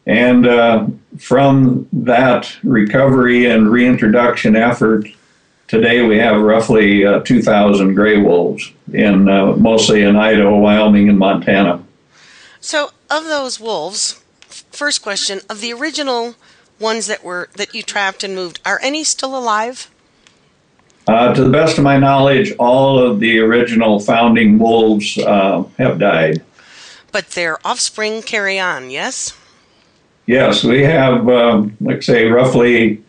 And 0.06 0.46
uh, 0.46 0.86
from 1.18 1.88
that 1.92 2.56
recovery 2.62 3.46
and 3.46 3.70
reintroduction 3.70 4.56
effort, 4.56 5.06
today 5.68 6.02
we 6.02 6.18
have 6.18 6.40
roughly 6.40 7.04
uh, 7.06 7.20
2,000 7.20 7.94
gray 7.94 8.18
wolves 8.18 8.72
in 8.92 9.28
uh, 9.28 9.56
mostly 9.56 10.02
in 10.02 10.16
Idaho, 10.16 10.58
Wyoming, 10.58 11.08
and 11.08 11.18
Montana. 11.18 11.82
So, 12.60 12.90
of 13.10 13.24
those 13.24 13.58
wolves, 13.60 14.22
first 14.70 15.02
question: 15.02 15.40
of 15.48 15.60
the 15.60 15.72
original 15.72 16.36
ones 16.78 17.06
that 17.06 17.24
were 17.24 17.48
that 17.56 17.74
you 17.74 17.82
trapped 17.82 18.22
and 18.22 18.34
moved, 18.34 18.60
are 18.64 18.80
any 18.82 19.04
still 19.04 19.36
alive? 19.36 19.90
Uh, 21.08 21.34
to 21.34 21.42
the 21.42 21.50
best 21.50 21.78
of 21.78 21.84
my 21.84 21.98
knowledge, 21.98 22.52
all 22.58 22.98
of 22.98 23.18
the 23.18 23.38
original 23.40 23.98
founding 23.98 24.58
wolves 24.58 25.18
uh, 25.18 25.64
have 25.78 25.98
died. 25.98 26.42
But 27.12 27.30
their 27.30 27.64
offspring 27.66 28.22
carry 28.22 28.58
on, 28.58 28.90
yes? 28.90 29.36
Yes, 30.26 30.64
we 30.64 30.82
have, 30.82 31.28
um, 31.28 31.76
like 31.80 32.02
say, 32.02 32.26
roughly 32.26 33.02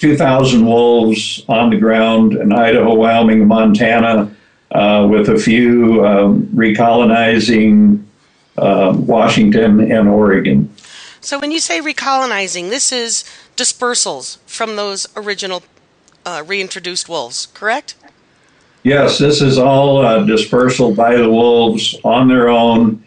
2,000 0.00 0.64
wolves 0.64 1.42
on 1.48 1.70
the 1.70 1.76
ground 1.76 2.34
in 2.34 2.52
Idaho, 2.52 2.94
Wyoming, 2.94 3.48
Montana, 3.48 4.34
uh, 4.70 5.06
with 5.10 5.28
a 5.28 5.38
few 5.38 6.06
um, 6.06 6.46
recolonizing 6.54 8.04
uh, 8.58 8.94
Washington 8.96 9.90
and 9.90 10.08
Oregon. 10.08 10.72
So 11.20 11.38
when 11.38 11.50
you 11.50 11.58
say 11.58 11.80
recolonizing, 11.80 12.70
this 12.70 12.92
is 12.92 13.24
dispersals 13.56 14.38
from 14.46 14.76
those 14.76 15.06
original 15.16 15.62
uh, 16.24 16.44
reintroduced 16.46 17.08
wolves, 17.08 17.46
correct? 17.46 17.94
Yes, 18.82 19.18
this 19.18 19.42
is 19.42 19.58
all 19.58 19.98
uh, 20.04 20.24
dispersal 20.24 20.94
by 20.94 21.16
the 21.16 21.28
wolves 21.28 21.96
on 22.04 22.28
their 22.28 22.48
own. 22.48 23.02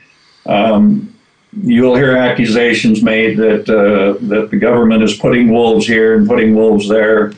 Um, 0.45 1.13
you'll 1.61 1.95
hear 1.95 2.15
accusations 2.15 3.03
made 3.03 3.37
that 3.37 3.69
uh, 3.69 4.17
that 4.27 4.51
the 4.51 4.57
government 4.57 5.03
is 5.03 5.15
putting 5.17 5.51
wolves 5.51 5.87
here 5.87 6.15
and 6.15 6.27
putting 6.27 6.55
wolves 6.55 6.87
there. 6.87 7.33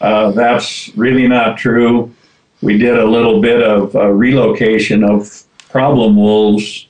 Uh, 0.00 0.32
that's 0.32 0.90
really 0.96 1.26
not 1.26 1.56
true. 1.56 2.14
We 2.60 2.78
did 2.78 2.98
a 2.98 3.04
little 3.04 3.40
bit 3.40 3.62
of 3.62 3.94
uh, 3.94 4.08
relocation 4.08 5.04
of 5.04 5.44
problem 5.70 6.16
wolves 6.16 6.86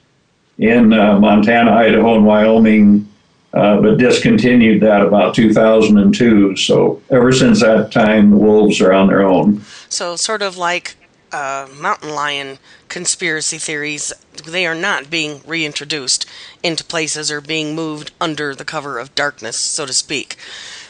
in 0.59 0.93
uh, 0.93 1.19
Montana, 1.19 1.73
Idaho, 1.73 2.17
and 2.17 2.27
Wyoming, 2.27 3.09
uh, 3.53 3.81
but 3.81 3.99
discontinued 3.99 4.83
that 4.83 5.03
about 5.03 5.35
2002. 5.35 6.57
So 6.57 7.03
ever 7.11 7.33
since 7.33 7.61
that 7.61 7.93
time, 7.93 8.31
the 8.31 8.37
wolves 8.37 8.81
are 8.81 8.93
on 8.93 9.09
their 9.09 9.23
own. 9.23 9.63
So 9.89 10.17
sort 10.17 10.43
of 10.43 10.57
like 10.57 10.97
uh, 11.35 11.69
mountain 11.81 12.15
lion 12.15 12.59
conspiracy 12.89 13.59
theories, 13.59 14.13
they 14.45 14.65
are 14.67 14.75
not 14.75 15.11
being 15.11 15.41
reintroduced 15.45 16.27
into 16.63 16.85
places 16.85 17.31
or 17.31 17.41
being 17.41 17.75
moved 17.75 18.13
under 18.21 18.55
the 18.55 18.65
cover 18.65 19.01
of 19.01 19.15
darkness, 19.17 19.57
so 19.57 19.85
to 19.85 19.93
speak. 19.93 20.37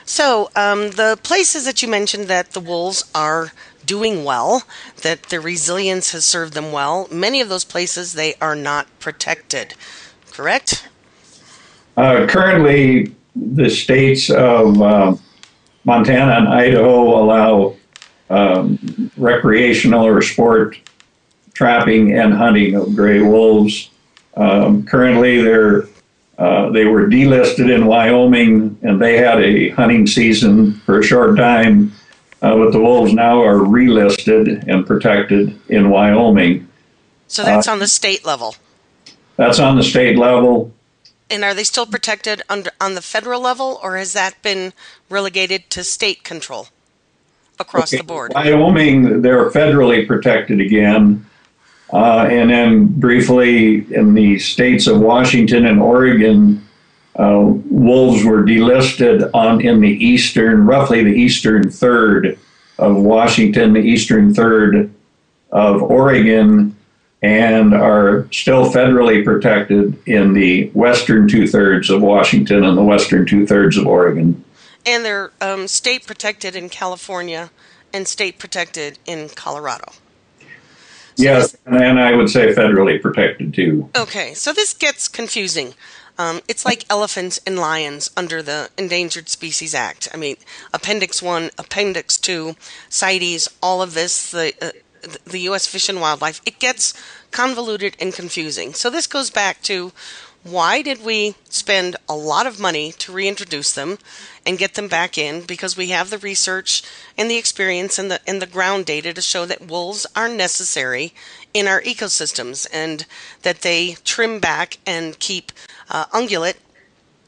So, 0.05 0.51
um, 0.55 0.91
the 0.91 1.19
places 1.23 1.65
that 1.65 1.81
you 1.83 1.89
mentioned 1.89 2.29
that 2.29 2.51
the 2.51 2.61
wolves 2.61 3.11
are 3.15 3.53
doing 3.87 4.23
well, 4.23 4.65
that 5.01 5.25
their 5.25 5.41
resilience 5.41 6.13
has 6.13 6.27
served 6.27 6.53
them 6.53 6.73
well, 6.73 7.09
many 7.11 7.41
of 7.41 7.49
those 7.49 7.65
places 7.65 8.13
they 8.13 8.35
are 8.35 8.55
not 8.55 8.87
protected, 9.01 9.75
correct? 10.31 10.87
Uh, 11.97 12.27
currently, 12.29 13.15
the 13.35 13.71
states 13.71 14.29
of 14.29 14.83
uh, 14.83 15.17
Montana 15.85 16.33
and 16.33 16.49
Idaho 16.49 17.23
allow 17.23 17.77
um, 18.31 19.11
recreational 19.17 20.07
or 20.07 20.23
sport 20.23 20.79
trapping 21.53 22.13
and 22.19 22.35
hunting 22.35 22.75
of 22.75 22.95
gray 22.95 23.21
wolves. 23.23 23.91
Um, 24.37 24.85
currently, 24.85 25.41
they're 25.41 25.87
uh, 26.37 26.71
they 26.71 26.85
were 26.85 27.07
delisted 27.07 27.73
in 27.73 27.87
Wyoming, 27.87 28.77
and 28.83 29.01
they 29.01 29.17
had 29.17 29.41
a 29.41 29.69
hunting 29.71 30.07
season 30.07 30.73
for 30.73 30.99
a 30.99 31.03
short 31.03 31.37
time. 31.37 31.93
Uh, 32.43 32.57
but 32.57 32.73
the 32.73 32.81
wolves 32.81 33.15
now 33.15 33.43
are 33.43 33.59
relisted 33.59 34.67
and 34.69 34.87
protected 34.87 35.59
in 35.69 35.89
Wyoming. 35.89 36.69
So 37.29 37.43
that's 37.43 37.69
uh, 37.69 37.73
on 37.73 37.79
the 37.79 37.87
state 37.87 38.25
level. 38.25 38.57
That's 39.37 39.59
on 39.59 39.77
the 39.77 39.83
state 39.83 40.19
level. 40.19 40.73
And 41.31 41.43
are 41.43 41.55
they 41.55 41.65
still 41.65 41.87
protected 41.87 42.43
under 42.51 42.71
on 42.81 42.97
the 42.97 43.01
federal 43.01 43.41
level, 43.41 43.79
or 43.83 43.97
has 43.97 44.13
that 44.13 44.43
been 44.43 44.73
relegated 45.09 45.71
to 45.71 45.85
state 45.85 46.23
control 46.23 46.69
across 47.59 47.93
okay. 47.93 47.99
the 47.99 48.05
board? 48.05 48.33
Wyoming, 48.35 49.23
they're 49.23 49.51
federally 49.51 50.07
protected 50.07 50.61
again. 50.61 51.27
Uh, 51.93 52.27
and 52.31 52.51
then 52.51 52.87
briefly 52.87 53.87
in 53.95 54.15
the 54.15 54.39
states 54.39 54.87
of 54.87 55.01
Washington 55.01 55.67
and 55.67 55.81
Oregon, 55.81 56.67
uh, 57.17 57.41
wolves 57.45 58.25
were 58.25 58.43
delisted 58.43 59.31
on 59.33 59.61
in 59.61 59.81
the 59.81 60.05
eastern, 60.05 60.67
roughly 60.67 61.05
the 61.05 61.11
eastern 61.11 61.71
third 61.71 62.39
of 62.79 62.97
Washington, 62.97 63.73
the 63.73 63.81
eastern 63.81 64.35
third 64.35 64.93
of 65.53 65.83
Oregon, 65.83 66.75
and 67.23 67.73
are 67.73 68.29
still 68.33 68.67
federally 68.71 69.25
protected 69.25 69.97
in 70.07 70.33
the 70.33 70.69
western 70.71 71.29
two 71.29 71.47
thirds 71.47 71.89
of 71.89 72.03
Washington 72.03 72.65
and 72.65 72.77
the 72.77 72.83
western 72.83 73.25
two 73.25 73.47
thirds 73.47 73.77
of 73.77 73.87
Oregon. 73.87 74.45
And 74.87 75.05
they're 75.05 75.33
um, 75.41 75.69
state 75.69 76.07
protected 76.07 76.55
in 76.55 76.69
California 76.69 77.51
and 77.93 78.07
state 78.07 78.39
protected 78.39 78.99
in 79.07 79.29
Colorado. 79.31 79.93
So 81.17 81.23
yes, 81.23 81.57
and 81.65 82.01
I 82.01 82.13
would 82.15 82.29
say 82.29 82.53
federally 82.53 83.01
protected 83.01 83.55
too. 83.55 83.89
Okay, 83.97 84.35
so 84.35 84.53
this 84.53 84.75
gets 84.75 85.07
confusing. 85.07 85.75
Um, 86.19 86.41
it's 86.49 86.65
like 86.65 86.85
elephants 86.91 87.41
and 87.47 87.59
lions 87.59 88.11
under 88.17 88.43
the 88.43 88.71
Endangered 88.77 89.29
Species 89.29 89.75
Act. 89.75 90.09
I 90.13 90.17
mean, 90.17 90.37
Appendix 90.73 91.23
1, 91.23 91.51
Appendix 91.59 92.19
2, 92.19 92.55
CITES, 92.89 93.49
all 93.63 93.83
of 93.83 93.95
this, 93.95 94.31
the, 94.31 94.55
uh, 94.63 94.71
the 95.25 95.41
U.S. 95.41 95.67
Fish 95.67 95.89
and 95.89 96.01
Wildlife, 96.01 96.41
it 96.47 96.59
gets 96.59 96.95
convoluted 97.31 97.97
and 98.01 98.13
confusing. 98.13 98.75
So 98.75 98.91
this 98.91 99.09
goes 99.09 99.31
back 99.31 99.61
to 99.63 99.93
why 100.45 100.83
did 100.83 101.05
we 101.05 101.35
spend 101.49 101.97
a 102.09 102.15
lot 102.15 102.47
of 102.47 102.61
money 102.61 102.93
to 102.93 103.13
reintroduce 103.13 103.73
them 103.73 103.99
and 104.47 104.59
get 104.59 104.75
them 104.75 104.89
back 104.89 105.17
in 105.17 105.43
because 105.43 105.77
we 105.77 105.89
have 105.89 106.11
the 106.11 106.19
research 106.19 106.83
and 107.17 107.31
the 107.31 107.37
experience 107.37 107.99
and 107.99 108.11
the 108.11 108.21
and 108.27 108.43
the 108.43 108.47
ground 108.47 108.87
data 108.87 109.13
to 109.13 109.23
show 109.23 109.47
that 109.47 109.67
wolves 109.67 110.07
are 110.15 110.29
necessary 110.29 111.15
in 111.53 111.67
our 111.67 111.81
ecosystems 111.83 112.67
and 112.73 113.07
that 113.43 113.63
they 113.63 113.97
trim 114.05 114.41
back 114.41 114.79
and 114.87 115.19
keep 115.19 115.53
uh, 115.91 116.07
ungulate 116.07 116.57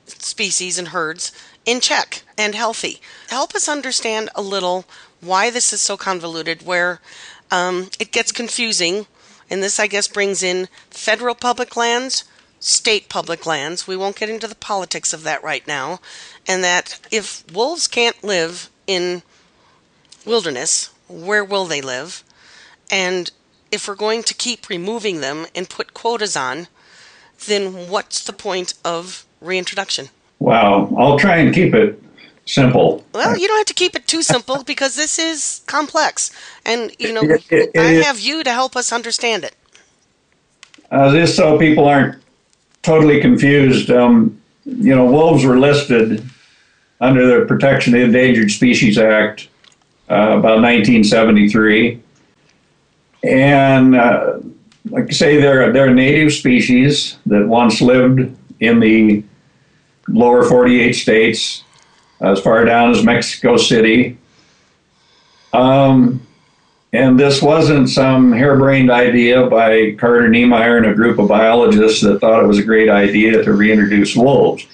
species 0.06 0.78
and 0.78 0.88
herds 0.88 1.32
in 1.64 1.80
check 1.80 2.22
and 2.38 2.54
healthy. 2.54 3.00
Help 3.28 3.54
us 3.54 3.68
understand 3.68 4.30
a 4.34 4.42
little 4.42 4.84
why 5.20 5.50
this 5.50 5.72
is 5.72 5.80
so 5.80 5.96
convoluted, 5.96 6.64
where 6.64 7.00
um, 7.50 7.90
it 7.98 8.12
gets 8.12 8.30
confusing, 8.32 9.06
and 9.50 9.62
this 9.62 9.80
I 9.80 9.86
guess 9.86 10.08
brings 10.08 10.42
in 10.42 10.68
federal 10.90 11.34
public 11.34 11.76
lands 11.76 12.24
state 12.60 13.08
public 13.08 13.46
lands. 13.46 13.86
We 13.86 13.96
won't 13.96 14.16
get 14.16 14.30
into 14.30 14.48
the 14.48 14.54
politics 14.54 15.12
of 15.12 15.22
that 15.24 15.42
right 15.42 15.66
now. 15.66 16.00
And 16.46 16.62
that 16.64 16.98
if 17.10 17.44
wolves 17.52 17.86
can't 17.86 18.22
live 18.22 18.70
in 18.86 19.22
wilderness, 20.24 20.90
where 21.08 21.44
will 21.44 21.66
they 21.66 21.80
live? 21.80 22.22
And 22.90 23.30
if 23.70 23.88
we're 23.88 23.94
going 23.94 24.22
to 24.24 24.34
keep 24.34 24.68
removing 24.68 25.20
them 25.20 25.46
and 25.54 25.68
put 25.68 25.94
quotas 25.94 26.36
on, 26.36 26.68
then 27.46 27.88
what's 27.88 28.24
the 28.24 28.32
point 28.32 28.74
of 28.84 29.24
reintroduction? 29.40 30.08
Well, 30.38 30.92
I'll 30.96 31.18
try 31.18 31.36
and 31.38 31.54
keep 31.54 31.74
it 31.74 32.02
simple. 32.46 33.04
Well, 33.12 33.36
you 33.36 33.48
don't 33.48 33.58
have 33.58 33.66
to 33.66 33.74
keep 33.74 33.96
it 33.96 34.06
too 34.06 34.22
simple 34.22 34.62
because 34.62 34.94
this 34.96 35.18
is 35.18 35.62
complex. 35.66 36.30
And, 36.64 36.94
you 36.98 37.12
know, 37.12 37.22
it, 37.22 37.44
it, 37.50 37.70
it, 37.74 37.80
I 37.80 38.04
have 38.04 38.20
you 38.20 38.44
to 38.44 38.50
help 38.50 38.76
us 38.76 38.92
understand 38.92 39.44
it. 39.44 39.54
Uh, 40.90 41.12
just 41.12 41.34
so 41.34 41.58
people 41.58 41.86
aren't 41.86 42.22
totally 42.86 43.20
confused. 43.20 43.90
Um, 43.90 44.40
you 44.64 44.94
know, 44.94 45.04
wolves 45.04 45.44
were 45.44 45.58
listed 45.58 46.24
under 47.00 47.40
the 47.40 47.44
Protection 47.46 47.94
of 47.96 48.00
Endangered 48.00 48.50
Species 48.50 48.96
Act 48.96 49.48
uh, 50.08 50.38
about 50.38 50.62
1973. 50.62 52.00
And 53.24 53.96
uh, 53.96 54.38
like 54.90 55.08
I 55.08 55.12
say, 55.12 55.40
they're 55.40 55.72
they're 55.72 55.88
a 55.88 55.94
native 55.94 56.32
species 56.32 57.18
that 57.26 57.46
once 57.46 57.80
lived 57.80 58.20
in 58.60 58.78
the 58.78 59.24
lower 60.08 60.44
48 60.44 60.92
states, 60.92 61.64
as 62.20 62.40
far 62.40 62.64
down 62.64 62.92
as 62.92 63.02
Mexico 63.02 63.56
City. 63.56 64.16
Um, 65.52 66.25
and 66.96 67.20
this 67.20 67.42
wasn't 67.42 67.90
some 67.90 68.32
harebrained 68.32 68.90
idea 68.90 69.46
by 69.48 69.92
Carter 69.98 70.28
Niemeyer 70.28 70.78
and 70.78 70.86
a 70.86 70.94
group 70.94 71.18
of 71.18 71.28
biologists 71.28 72.00
that 72.00 72.20
thought 72.20 72.42
it 72.42 72.46
was 72.46 72.58
a 72.58 72.64
great 72.64 72.88
idea 72.88 73.42
to 73.42 73.52
reintroduce 73.52 74.16
wolves. 74.16 74.66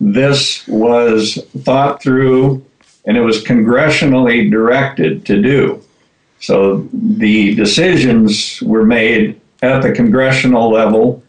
This 0.00 0.66
was 0.66 1.44
thought 1.64 2.02
through 2.02 2.64
and 3.04 3.18
it 3.18 3.20
was 3.20 3.44
congressionally 3.44 4.50
directed 4.50 5.26
to 5.26 5.42
do. 5.42 5.82
So 6.40 6.88
the 6.92 7.54
decisions 7.54 8.62
were 8.62 8.84
made 8.84 9.38
at 9.60 9.82
the 9.82 9.92
congressional 9.92 10.70
level 10.70 11.22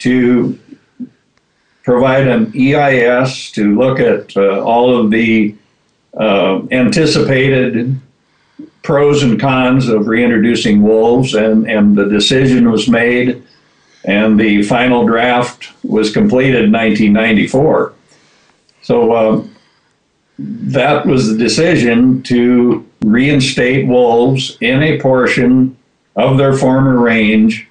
to 0.00 0.58
provide 1.84 2.26
an 2.26 2.52
EIS 2.54 3.50
to 3.52 3.78
look 3.78 3.98
at 3.98 4.36
uh, 4.36 4.62
all 4.62 4.94
of 4.94 5.10
the 5.10 5.54
uh, 6.18 6.60
anticipated 6.70 7.98
pros 8.82 9.22
and 9.22 9.40
cons 9.40 9.88
of 9.88 10.06
reintroducing 10.06 10.82
wolves, 10.82 11.34
and, 11.34 11.68
and 11.68 11.96
the 11.96 12.08
decision 12.08 12.70
was 12.70 12.88
made, 12.88 13.42
and 14.04 14.38
the 14.38 14.62
final 14.62 15.06
draft 15.06 15.72
was 15.82 16.12
completed 16.12 16.64
in 16.64 16.72
1994. 16.72 17.94
So 18.82 19.12
uh, 19.12 19.44
that 20.38 21.06
was 21.06 21.28
the 21.28 21.38
decision 21.38 22.22
to 22.24 22.86
reinstate 23.04 23.86
wolves 23.86 24.58
in 24.60 24.82
a 24.82 25.00
portion 25.00 25.76
of 26.16 26.38
their 26.38 26.54
former 26.54 26.98
range. 26.98 27.66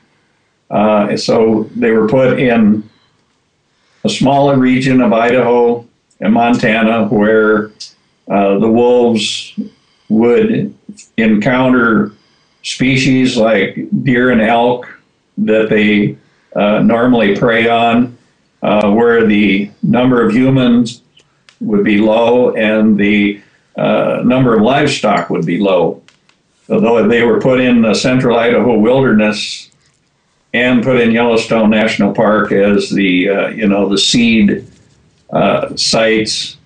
Uh, 0.70 1.16
so 1.16 1.70
they 1.76 1.92
were 1.92 2.08
put 2.08 2.40
in 2.40 2.90
a 4.04 4.10
smaller 4.10 4.58
region 4.58 5.02
of 5.02 5.14
Idaho 5.14 5.88
and 6.20 6.34
Montana 6.34 7.08
where 7.08 7.72
uh, 8.30 8.58
the 8.60 8.70
wolves 8.70 9.54
would 10.14 10.74
encounter 11.18 12.12
species 12.62 13.36
like 13.36 13.88
deer 14.04 14.30
and 14.30 14.42
elk 14.42 14.88
that 15.40 15.70
they 15.70 16.16
uh, 16.56 16.80
normally 16.80 17.36
prey 17.36 17.68
on, 17.68 18.16
uh, 18.62 18.92
where 18.92 19.26
the 19.26 19.72
number 19.82 20.24
of 20.24 20.32
humans 20.32 21.02
would 21.60 21.84
be 21.84 21.98
low 21.98 22.54
and 22.54 22.98
the 22.98 23.42
uh, 23.76 24.22
number 24.24 24.56
of 24.56 24.62
livestock 24.62 25.32
would 25.32 25.46
be 25.46 25.58
low. 25.58 26.02
Although 26.70 27.08
they 27.08 27.24
were 27.24 27.42
put 27.42 27.60
in 27.60 27.82
the 27.82 27.96
central 27.96 28.38
Idaho 28.38 28.78
wilderness 28.78 29.72
and 30.54 30.84
put 30.84 31.02
in 31.02 31.12
Yellowstone 31.12 31.72
National 31.72 32.14
Park 32.14 32.52
as 32.52 32.90
the 32.92 33.30
uh, 33.30 33.48
you 33.50 33.68
know 33.68 33.90
the 33.90 33.98
seed 33.98 34.66
uh, 35.32 35.76
sites, 35.76 36.58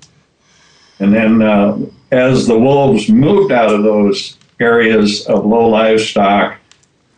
and 0.99 1.13
then 1.13 1.41
uh, 1.41 1.79
as 2.11 2.47
the 2.47 2.57
wolves 2.57 3.09
moved 3.09 3.51
out 3.51 3.73
of 3.73 3.83
those 3.83 4.37
areas 4.59 5.25
of 5.27 5.45
low 5.45 5.67
livestock 5.67 6.57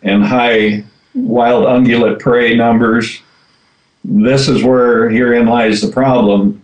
and 0.04 0.26
high 0.26 0.84
wild 1.14 1.66
ungulate 1.66 2.20
prey 2.20 2.56
numbers, 2.56 3.22
this 4.04 4.48
is 4.48 4.64
where 4.64 5.10
herein 5.10 5.46
lies 5.46 5.82
the 5.82 5.92
problem. 5.92 6.62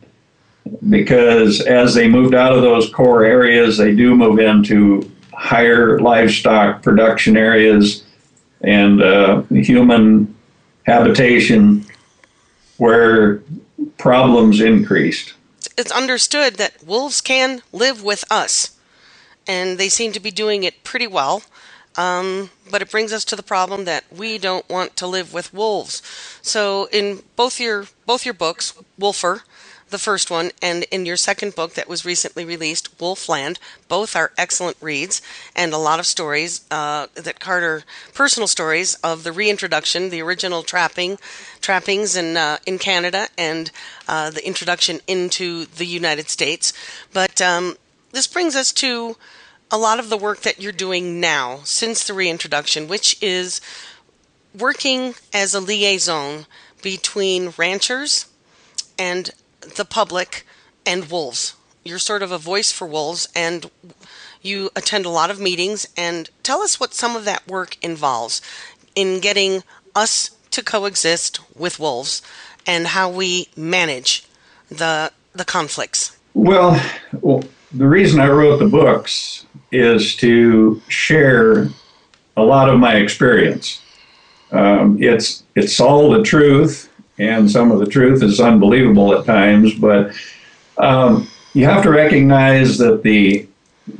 Because 0.89 1.61
as 1.61 1.93
they 1.93 2.07
moved 2.07 2.33
out 2.33 2.53
of 2.53 2.61
those 2.61 2.89
core 2.89 3.23
areas, 3.23 3.77
they 3.77 3.93
do 3.93 4.15
move 4.15 4.39
into 4.39 5.11
higher 5.33 5.99
livestock 5.99 6.81
production 6.81 7.38
areas 7.38 8.03
and 8.61 9.01
uh, 9.01 9.41
human 9.51 10.33
habitation 10.85 11.85
where 12.77 13.41
problems 13.97 14.59
increased. 14.59 15.33
It's 15.77 15.91
understood 15.91 16.55
that 16.55 16.83
wolves 16.83 17.21
can 17.21 17.61
live 17.71 18.03
with 18.03 18.23
us, 18.31 18.77
and 19.47 19.77
they 19.77 19.89
seem 19.89 20.11
to 20.13 20.19
be 20.19 20.31
doing 20.31 20.63
it 20.63 20.83
pretty 20.83 21.07
well. 21.07 21.43
Um, 21.97 22.49
but 22.69 22.81
it 22.81 22.91
brings 22.91 23.13
us 23.13 23.23
to 23.25 23.35
the 23.35 23.43
problem 23.43 23.85
that 23.85 24.03
we 24.11 24.38
don't 24.38 24.67
want 24.69 24.97
to 24.97 25.07
live 25.07 25.33
with 25.33 25.53
wolves. 25.53 26.01
So 26.41 26.89
in 26.91 27.23
both 27.35 27.59
your 27.59 27.88
both 28.05 28.25
your 28.25 28.33
books, 28.33 28.73
Wolfer 28.97 29.43
the 29.95 29.99
first 29.99 30.29
one, 30.29 30.51
and 30.62 30.84
in 30.91 31.05
your 31.05 31.15
second 31.15 31.55
book 31.55 31.75
that 31.75 31.88
was 31.88 32.03
recently 32.03 32.43
released, 32.43 32.97
Wolfland. 32.97 33.58
Both 33.88 34.13
are 34.13 34.34
excellent 34.38 34.75
reads 34.81 35.21
and 35.55 35.71
a 35.71 35.77
lot 35.77 35.99
of 36.01 36.05
stories 36.05 36.65
uh, 36.69 37.08
that 37.13 37.39
Carter, 37.39 37.86
personal 38.13 38.49
stories 38.49 38.95
of 38.95 39.23
the 39.23 39.31
reintroduction, 39.31 40.10
the 40.10 40.21
original 40.21 40.63
trapping, 40.63 41.17
trappings 41.62 42.17
in 42.17 42.36
uh, 42.36 42.58
in 42.65 42.77
Canada, 42.77 43.29
and 43.38 43.71
uh, 44.10 44.31
the 44.31 44.45
introduction 44.45 44.99
into 45.08 45.63
the 45.63 45.86
United 45.86 46.29
States. 46.29 46.73
But 47.13 47.41
um, 47.41 47.77
this 48.12 48.27
brings 48.27 48.53
us 48.53 48.73
to 48.73 49.15
a 49.71 49.77
lot 49.77 49.97
of 49.97 50.10
the 50.10 50.17
work 50.17 50.41
that 50.41 50.60
you're 50.60 50.73
doing 50.73 51.21
now 51.21 51.62
since 51.63 52.03
the 52.03 52.13
reintroduction, 52.13 52.89
which 52.89 53.15
is 53.23 53.62
working 54.53 55.15
as 55.34 55.53
a 55.53 55.62
liaison 55.62 56.47
between 56.81 57.53
ranchers 57.58 58.25
and 58.99 59.31
the 59.75 59.86
public 59.86 60.45
and 60.86 61.10
wolves. 61.10 61.56
You're 61.84 61.99
sort 61.99 62.23
of 62.23 62.32
a 62.32 62.38
voice 62.38 62.71
for 62.71 62.88
wolves, 62.88 63.28
and 63.36 63.69
you 64.41 64.69
attend 64.75 65.06
a 65.06 65.10
lot 65.10 65.30
of 65.30 65.39
meetings. 65.39 65.88
And 65.95 66.30
tell 66.43 66.62
us 66.62 66.80
what 66.80 66.93
some 66.93 67.15
of 67.15 67.25
that 67.25 67.47
work 67.47 67.78
involves 67.84 68.41
in 68.95 69.19
getting 69.19 69.63
us 69.95 70.32
to 70.51 70.63
coexist 70.63 71.39
with 71.58 71.80
wolves 71.80 72.21
and 72.65 72.88
how 72.88 73.10
we 73.10 73.47
manage 73.56 74.25
the 74.69 75.12
the 75.34 75.45
conflicts. 75.45 76.17
Well, 76.34 76.82
well 77.21 77.43
the 77.71 77.88
reason 77.88 78.19
I 78.19 78.30
wrote 78.30 78.58
the 78.58 78.67
books 78.67 79.45
is 79.71 80.15
to 80.17 80.82
share 80.88 81.67
a 82.38 82.43
lot 82.43 82.69
of 82.69 82.80
my 82.80 82.95
experience. 82.95 83.82
Um, 84.51 85.01
it's 85.01 85.43
it's 85.56 85.80
all 85.80 86.10
the 86.12 86.23
truth 86.23 86.89
and 87.17 87.49
some 87.49 87.71
of 87.71 87.80
the 87.80 87.86
truth 87.86 88.21
is 88.23 88.39
unbelievable 88.39 89.13
at 89.13 89.25
times. 89.25 89.73
But 89.73 90.13
um, 90.78 91.28
you 91.54 91.65
have 91.65 91.84
to 91.84 91.89
recognize 91.89 92.78
that 92.80 93.04
the 93.04 93.47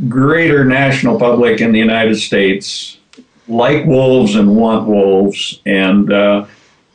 greater 0.10 0.66
national 0.66 1.20
public 1.20 1.62
in 1.62 1.72
the 1.72 1.80
United 1.80 2.16
States 2.16 2.98
like 3.48 3.86
wolves 3.86 4.36
and 4.36 4.56
want 4.56 4.88
wolves, 4.88 5.62
and 5.66 6.12
uh, 6.12 6.46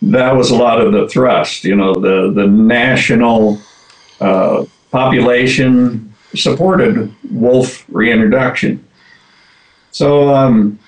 that 0.03 0.35
was 0.35 0.51
a 0.51 0.57
lot 0.57 0.81
of 0.81 0.93
the 0.93 1.09
thrust. 1.09 1.65
You 1.65 1.77
know, 1.77 1.95
the 1.95 2.33
the 2.33 2.47
national 2.47 3.61
uh, 4.21 4.65
population 4.91 6.13
supported 6.35 7.15
wolf 7.31 7.85
reintroduction. 7.89 8.85
So 9.91 10.33
um, 10.35 10.79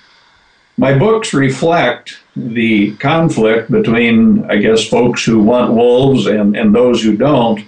my 0.77 0.97
books 0.97 1.33
reflect 1.33 2.19
the 2.35 2.95
conflict 2.97 3.69
between, 3.69 4.49
I 4.49 4.57
guess, 4.57 4.87
folks 4.87 5.23
who 5.23 5.39
want 5.39 5.73
wolves 5.73 6.25
and, 6.25 6.55
and 6.55 6.73
those 6.73 7.03
who 7.03 7.15
don't. 7.15 7.63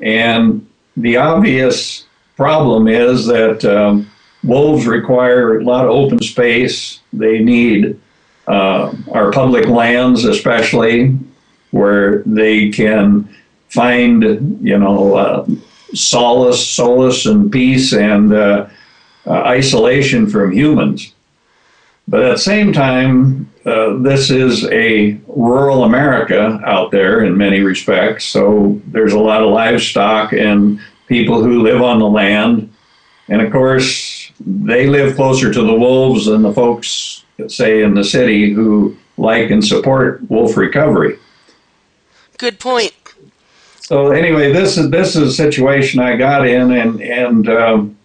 And 0.00 0.66
the 0.96 1.16
obvious 1.16 2.06
problem 2.36 2.88
is 2.88 3.26
that 3.26 3.64
um, 3.64 4.10
wolves 4.42 4.86
require 4.86 5.58
a 5.58 5.64
lot 5.64 5.84
of 5.84 5.92
open 5.92 6.20
space. 6.20 7.00
They 7.12 7.38
need 7.38 8.00
uh, 8.46 8.94
our 9.12 9.30
public 9.30 9.66
lands, 9.66 10.24
especially 10.24 11.16
where 11.70 12.22
they 12.22 12.70
can 12.70 13.28
find, 13.68 14.22
you 14.62 14.78
know, 14.78 15.14
uh, 15.14 15.46
solace, 15.94 16.66
solace, 16.66 17.26
and 17.26 17.50
peace 17.50 17.92
and 17.92 18.32
uh, 18.32 18.68
uh 19.26 19.30
isolation 19.30 20.28
from 20.28 20.52
humans. 20.52 21.14
But 22.06 22.22
at 22.22 22.32
the 22.32 22.38
same 22.38 22.72
time, 22.72 23.50
uh, 23.66 23.96
this 23.98 24.30
is 24.30 24.66
a 24.66 25.18
rural 25.26 25.84
America 25.84 26.60
out 26.66 26.90
there 26.90 27.24
in 27.24 27.36
many 27.36 27.60
respects. 27.60 28.26
So 28.26 28.80
there's 28.88 29.14
a 29.14 29.18
lot 29.18 29.42
of 29.42 29.50
livestock 29.50 30.32
and 30.32 30.80
people 31.06 31.42
who 31.42 31.62
live 31.62 31.80
on 31.80 31.98
the 31.98 32.08
land. 32.08 32.72
And 33.28 33.40
of 33.40 33.50
course, 33.50 34.30
they 34.40 34.86
live 34.86 35.16
closer 35.16 35.52
to 35.52 35.62
the 35.62 35.74
wolves 35.74 36.26
than 36.26 36.42
the 36.42 36.52
folks, 36.52 37.24
say, 37.48 37.82
in 37.82 37.94
the 37.94 38.04
city 38.04 38.52
who 38.52 38.96
like 39.16 39.50
and 39.50 39.64
support 39.64 40.28
wolf 40.28 40.56
recovery. 40.56 41.18
Good 42.36 42.58
point. 42.58 42.92
So 43.80 44.12
anyway, 44.12 44.52
this 44.52 44.76
is 44.76 44.90
this 44.90 45.14
is 45.14 45.28
a 45.28 45.32
situation 45.32 46.00
I 46.00 46.16
got 46.16 46.46
in, 46.46 46.72
and 46.72 47.00
and 47.02 47.48
um, 47.48 47.98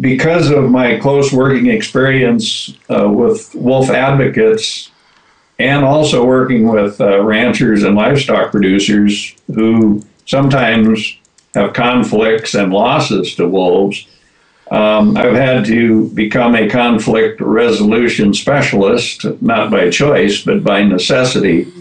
because 0.00 0.50
of 0.50 0.70
my 0.70 0.98
close 0.98 1.32
working 1.32 1.66
experience 1.66 2.74
uh, 2.90 3.08
with 3.08 3.54
wolf 3.54 3.90
advocates 3.90 4.90
and 5.58 5.84
also 5.84 6.24
working 6.24 6.68
with 6.68 7.00
uh, 7.00 7.20
ranchers 7.22 7.82
and 7.82 7.96
livestock 7.96 8.50
producers 8.50 9.34
who 9.54 10.02
sometimes 10.26 11.16
have 11.54 11.72
conflicts 11.72 12.54
and 12.54 12.72
losses 12.72 13.34
to 13.34 13.48
wolves, 13.48 14.06
um, 14.70 15.16
I've 15.16 15.34
had 15.34 15.64
to 15.66 16.08
become 16.10 16.54
a 16.54 16.68
conflict 16.68 17.40
resolution 17.40 18.34
specialist, 18.34 19.24
not 19.40 19.70
by 19.70 19.88
choice, 19.90 20.42
but 20.42 20.62
by 20.62 20.82
necessity. 20.82 21.72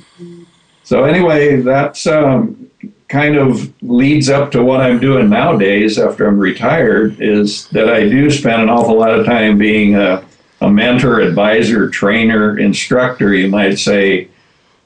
So, 0.83 1.03
anyway, 1.03 1.57
that's 1.57 2.07
um, 2.07 2.71
kind 3.07 3.37
of 3.37 3.71
leads 3.81 4.29
up 4.29 4.51
to 4.51 4.63
what 4.63 4.81
I'm 4.81 4.99
doing 4.99 5.29
nowadays 5.29 5.97
after 5.97 6.27
I'm 6.27 6.37
retired 6.37 7.21
is 7.21 7.67
that 7.69 7.89
I 7.89 8.01
do 8.01 8.29
spend 8.29 8.61
an 8.61 8.69
awful 8.69 8.97
lot 8.97 9.17
of 9.17 9.25
time 9.25 9.57
being 9.57 9.95
a, 9.95 10.25
a 10.59 10.69
mentor, 10.69 11.21
advisor, 11.21 11.89
trainer, 11.89 12.59
instructor, 12.59 13.33
you 13.33 13.47
might 13.47 13.75
say, 13.75 14.27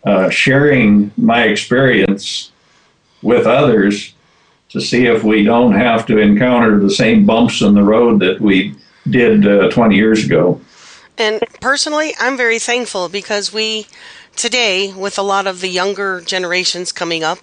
uh, 0.03 0.29
sharing 0.29 1.11
my 1.17 1.43
experience 1.43 2.51
with 3.21 3.47
others 3.47 4.13
to 4.69 4.81
see 4.81 5.05
if 5.05 5.23
we 5.23 5.43
don't 5.43 5.73
have 5.73 6.05
to 6.07 6.17
encounter 6.17 6.79
the 6.79 6.89
same 6.89 7.25
bumps 7.25 7.61
in 7.61 7.73
the 7.73 7.83
road 7.83 8.19
that 8.19 8.39
we 8.39 8.75
did 9.09 9.47
uh, 9.47 9.69
20 9.69 9.95
years 9.95 10.25
ago. 10.25 10.61
And 11.17 11.41
personally, 11.59 12.13
I'm 12.19 12.37
very 12.37 12.57
thankful 12.57 13.09
because 13.09 13.51
we 13.51 13.87
today, 14.35 14.93
with 14.93 15.17
a 15.17 15.21
lot 15.21 15.45
of 15.45 15.61
the 15.61 15.67
younger 15.67 16.21
generations 16.21 16.91
coming 16.91 17.23
up, 17.23 17.39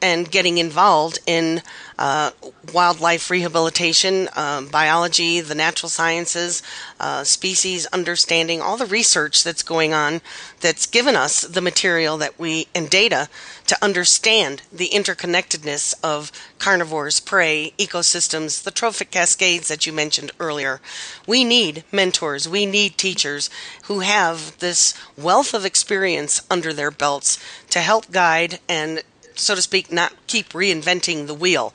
and 0.00 0.30
getting 0.30 0.58
involved 0.58 1.18
in 1.26 1.62
uh, 1.98 2.30
wildlife 2.72 3.30
rehabilitation, 3.30 4.28
um, 4.36 4.68
biology, 4.68 5.40
the 5.40 5.54
natural 5.54 5.88
sciences, 5.88 6.62
uh, 7.00 7.24
species 7.24 7.86
understanding, 7.86 8.60
all 8.60 8.76
the 8.76 8.86
research 8.86 9.42
that's 9.42 9.62
going 9.62 9.92
on 9.92 10.20
that's 10.60 10.86
given 10.86 11.16
us 11.16 11.40
the 11.42 11.60
material 11.60 12.16
that 12.16 12.38
we 12.38 12.68
and 12.74 12.88
data 12.88 13.28
to 13.66 13.76
understand 13.82 14.62
the 14.72 14.88
interconnectedness 14.90 15.94
of 16.02 16.30
carnivores, 16.58 17.18
prey, 17.18 17.72
ecosystems, 17.78 18.62
the 18.62 18.70
trophic 18.70 19.10
cascades 19.10 19.68
that 19.68 19.86
you 19.86 19.92
mentioned 19.92 20.30
earlier. 20.38 20.80
We 21.26 21.42
need 21.42 21.84
mentors, 21.90 22.48
we 22.48 22.66
need 22.66 22.96
teachers 22.96 23.50
who 23.84 24.00
have 24.00 24.56
this 24.58 24.94
wealth 25.16 25.52
of 25.52 25.64
experience 25.64 26.40
under 26.50 26.72
their 26.72 26.90
belts 26.90 27.38
to 27.70 27.80
help 27.80 28.12
guide 28.12 28.60
and 28.68 29.02
so 29.38 29.54
to 29.54 29.62
speak, 29.62 29.92
not 29.92 30.12
keep 30.26 30.50
reinventing 30.50 31.26
the 31.26 31.34
wheel. 31.34 31.72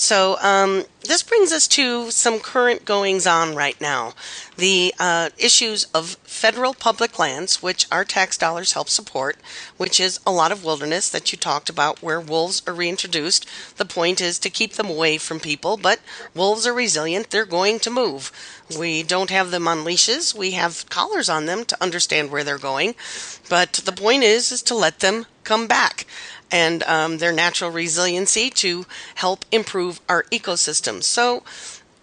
So 0.00 0.38
um, 0.40 0.84
this 1.02 1.22
brings 1.22 1.52
us 1.52 1.68
to 1.68 2.10
some 2.10 2.40
current 2.40 2.86
goings 2.86 3.26
on 3.26 3.54
right 3.54 3.78
now. 3.82 4.14
The 4.56 4.94
uh, 4.98 5.28
issues 5.36 5.84
of 5.92 6.16
federal 6.24 6.72
public 6.72 7.18
lands, 7.18 7.62
which 7.62 7.86
our 7.92 8.06
tax 8.06 8.38
dollars 8.38 8.72
help 8.72 8.88
support, 8.88 9.36
which 9.76 10.00
is 10.00 10.18
a 10.26 10.32
lot 10.32 10.52
of 10.52 10.64
wilderness 10.64 11.10
that 11.10 11.32
you 11.32 11.36
talked 11.36 11.68
about 11.68 12.02
where 12.02 12.18
wolves 12.18 12.62
are 12.66 12.72
reintroduced. 12.72 13.46
The 13.76 13.84
point 13.84 14.22
is 14.22 14.38
to 14.38 14.48
keep 14.48 14.72
them 14.72 14.88
away 14.88 15.18
from 15.18 15.38
people, 15.38 15.76
but 15.76 16.00
wolves 16.34 16.66
are 16.66 16.72
resilient. 16.72 17.28
They're 17.28 17.44
going 17.44 17.78
to 17.80 17.90
move. 17.90 18.32
We 18.78 19.02
don't 19.02 19.28
have 19.28 19.50
them 19.50 19.68
on 19.68 19.84
leashes. 19.84 20.34
We 20.34 20.52
have 20.52 20.88
collars 20.88 21.28
on 21.28 21.44
them 21.44 21.66
to 21.66 21.82
understand 21.82 22.30
where 22.30 22.42
they're 22.42 22.56
going. 22.56 22.94
But 23.50 23.74
the 23.84 23.92
point 23.92 24.22
is, 24.22 24.50
is 24.50 24.62
to 24.62 24.74
let 24.74 25.00
them 25.00 25.26
come 25.44 25.66
back 25.66 26.06
and 26.50 26.82
um, 26.84 27.18
their 27.18 27.32
natural 27.32 27.70
resiliency 27.70 28.50
to 28.50 28.86
help 29.16 29.44
improve 29.52 30.00
our 30.08 30.24
ecosystems. 30.24 31.04
So 31.04 31.42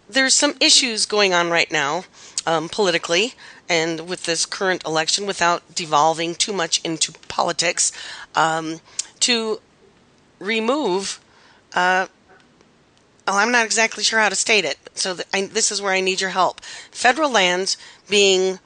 there's 0.10 0.34
some 0.34 0.56
issues 0.62 1.06
going 1.06 1.34
on 1.34 1.50
right 1.50 1.72
now 1.72 2.06
um, 2.46 2.70
politically 2.70 3.34
and 3.70 4.08
with 4.08 4.24
this 4.24 4.46
current 4.46 4.86
election 4.86 5.26
without 5.26 5.76
devolving 5.76 6.36
too 6.36 6.54
much 6.54 6.82
into 6.84 7.12
politics 7.28 7.92
um, 8.36 8.80
to 9.20 9.60
remove. 10.40 11.20
Uh, 11.74 12.08
well, 13.28 13.36
I'm 13.36 13.52
not 13.52 13.66
exactly 13.66 14.04
sure 14.04 14.20
how 14.20 14.30
to 14.30 14.36
state 14.36 14.64
it, 14.64 14.78
so 14.94 15.18
I, 15.34 15.48
this 15.48 15.72
is 15.72 15.82
where 15.82 15.92
I 15.92 16.00
need 16.00 16.22
your 16.22 16.30
help. 16.30 16.62
Federal 16.92 17.30
lands 17.30 17.76
being 18.10 18.60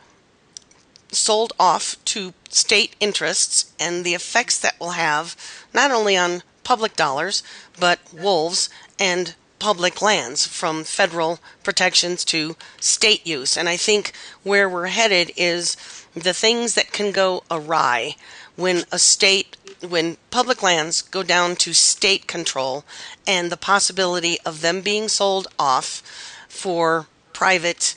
sold 1.11 1.53
off 1.59 1.97
to 2.05 2.33
state 2.49 2.95
interests 2.99 3.71
and 3.79 4.03
the 4.03 4.13
effects 4.13 4.59
that 4.59 4.79
will 4.79 4.91
have 4.91 5.35
not 5.73 5.91
only 5.91 6.17
on 6.17 6.43
public 6.63 6.95
dollars, 6.95 7.43
but 7.79 7.99
wolves 8.13 8.69
and 8.99 9.35
public 9.59 10.01
lands 10.01 10.47
from 10.47 10.83
federal 10.83 11.39
protections 11.63 12.25
to 12.25 12.55
state 12.79 13.25
use. 13.27 13.55
And 13.55 13.69
I 13.69 13.77
think 13.77 14.13
where 14.43 14.67
we're 14.67 14.87
headed 14.87 15.31
is 15.37 15.77
the 16.15 16.33
things 16.33 16.73
that 16.73 16.91
can 16.91 17.11
go 17.11 17.43
awry 17.51 18.15
when 18.55 18.83
a 18.91 18.99
state 18.99 19.57
when 19.87 20.17
public 20.29 20.61
lands 20.61 21.01
go 21.01 21.23
down 21.23 21.55
to 21.55 21.73
state 21.73 22.27
control 22.27 22.83
and 23.25 23.51
the 23.51 23.57
possibility 23.57 24.37
of 24.45 24.61
them 24.61 24.81
being 24.81 25.07
sold 25.07 25.47
off 25.57 26.01
for 26.47 27.07
private 27.33 27.95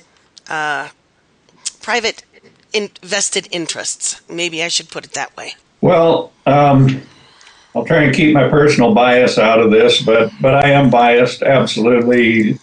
uh, 0.49 0.89
private 1.81 2.25
invested 2.75 3.49
interests. 3.51 4.21
Maybe 4.29 4.63
I 4.63 4.69
should 4.69 4.91
put 4.91 5.05
it 5.05 5.13
that 5.13 5.37
way. 5.37 5.55
Well, 5.81 6.33
um, 6.47 7.03
I'll 7.75 7.85
try 7.85 8.03
and 8.03 8.15
keep 8.15 8.35
my 8.35 8.49
personal 8.49 8.95
bias 8.95 9.39
out 9.39 9.61
of 9.61 9.71
this, 9.71 10.03
but 10.03 10.33
but 10.41 10.55
I 10.65 10.71
am 10.71 10.91
biased. 10.91 11.43
Absolutely, 11.43 12.59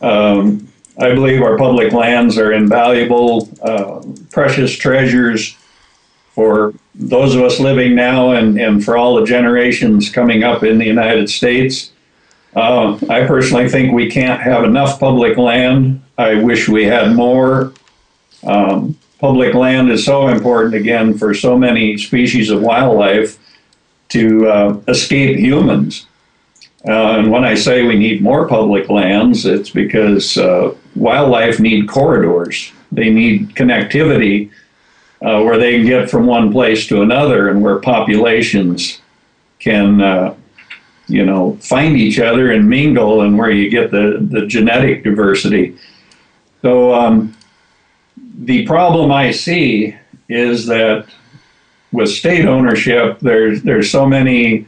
um, 0.00 0.68
I 0.98 1.14
believe 1.14 1.42
our 1.42 1.56
public 1.56 1.92
lands 1.92 2.38
are 2.38 2.52
invaluable, 2.52 3.48
uh, 3.62 4.02
precious 4.30 4.76
treasures 4.76 5.56
for 6.34 6.74
those 6.94 7.34
of 7.34 7.42
us 7.42 7.60
living 7.60 7.94
now 7.94 8.32
and, 8.32 8.58
and 8.58 8.84
for 8.84 8.96
all 8.96 9.16
the 9.16 9.24
generations 9.24 10.08
coming 10.08 10.44
up 10.44 10.62
in 10.62 10.78
the 10.78 10.84
United 10.84 11.28
States. 11.28 11.92
Uh, 12.54 12.98
I 13.08 13.26
personally 13.26 13.68
think 13.68 13.92
we 13.92 14.10
can't 14.10 14.40
have 14.40 14.64
enough 14.64 15.00
public 15.00 15.38
land. 15.38 16.02
I 16.18 16.34
wish 16.34 16.68
we 16.68 16.84
had 16.84 17.14
more. 17.14 17.72
Um, 18.44 18.96
public 19.22 19.54
land 19.54 19.88
is 19.88 20.04
so 20.04 20.26
important 20.26 20.74
again 20.74 21.16
for 21.16 21.32
so 21.32 21.56
many 21.56 21.96
species 21.96 22.50
of 22.50 22.60
wildlife 22.60 23.38
to 24.08 24.48
uh, 24.48 24.80
escape 24.88 25.38
humans. 25.38 26.06
Uh, 26.88 27.18
and 27.18 27.30
when 27.30 27.44
I 27.44 27.54
say 27.54 27.86
we 27.86 27.96
need 27.96 28.20
more 28.20 28.48
public 28.48 28.90
lands, 28.90 29.46
it's 29.46 29.70
because 29.70 30.36
uh, 30.36 30.74
wildlife 30.96 31.60
need 31.60 31.88
corridors. 31.88 32.72
They 32.90 33.10
need 33.10 33.54
connectivity 33.54 34.50
uh, 35.22 35.40
where 35.42 35.56
they 35.56 35.76
can 35.76 35.86
get 35.86 36.10
from 36.10 36.26
one 36.26 36.50
place 36.50 36.88
to 36.88 37.02
another 37.02 37.48
and 37.48 37.62
where 37.62 37.78
populations 37.78 39.00
can, 39.60 40.00
uh, 40.00 40.34
you 41.06 41.24
know, 41.24 41.56
find 41.60 41.96
each 41.96 42.18
other 42.18 42.50
and 42.50 42.68
mingle 42.68 43.20
and 43.20 43.38
where 43.38 43.52
you 43.52 43.70
get 43.70 43.92
the, 43.92 44.18
the 44.20 44.46
genetic 44.48 45.04
diversity. 45.04 45.76
So 46.62 46.92
um, 46.92 47.36
the 48.42 48.66
problem 48.66 49.12
I 49.12 49.30
see 49.30 49.96
is 50.28 50.66
that 50.66 51.06
with 51.92 52.08
state 52.08 52.44
ownership, 52.44 53.20
there's 53.20 53.62
there's 53.62 53.90
so 53.90 54.06
many 54.06 54.66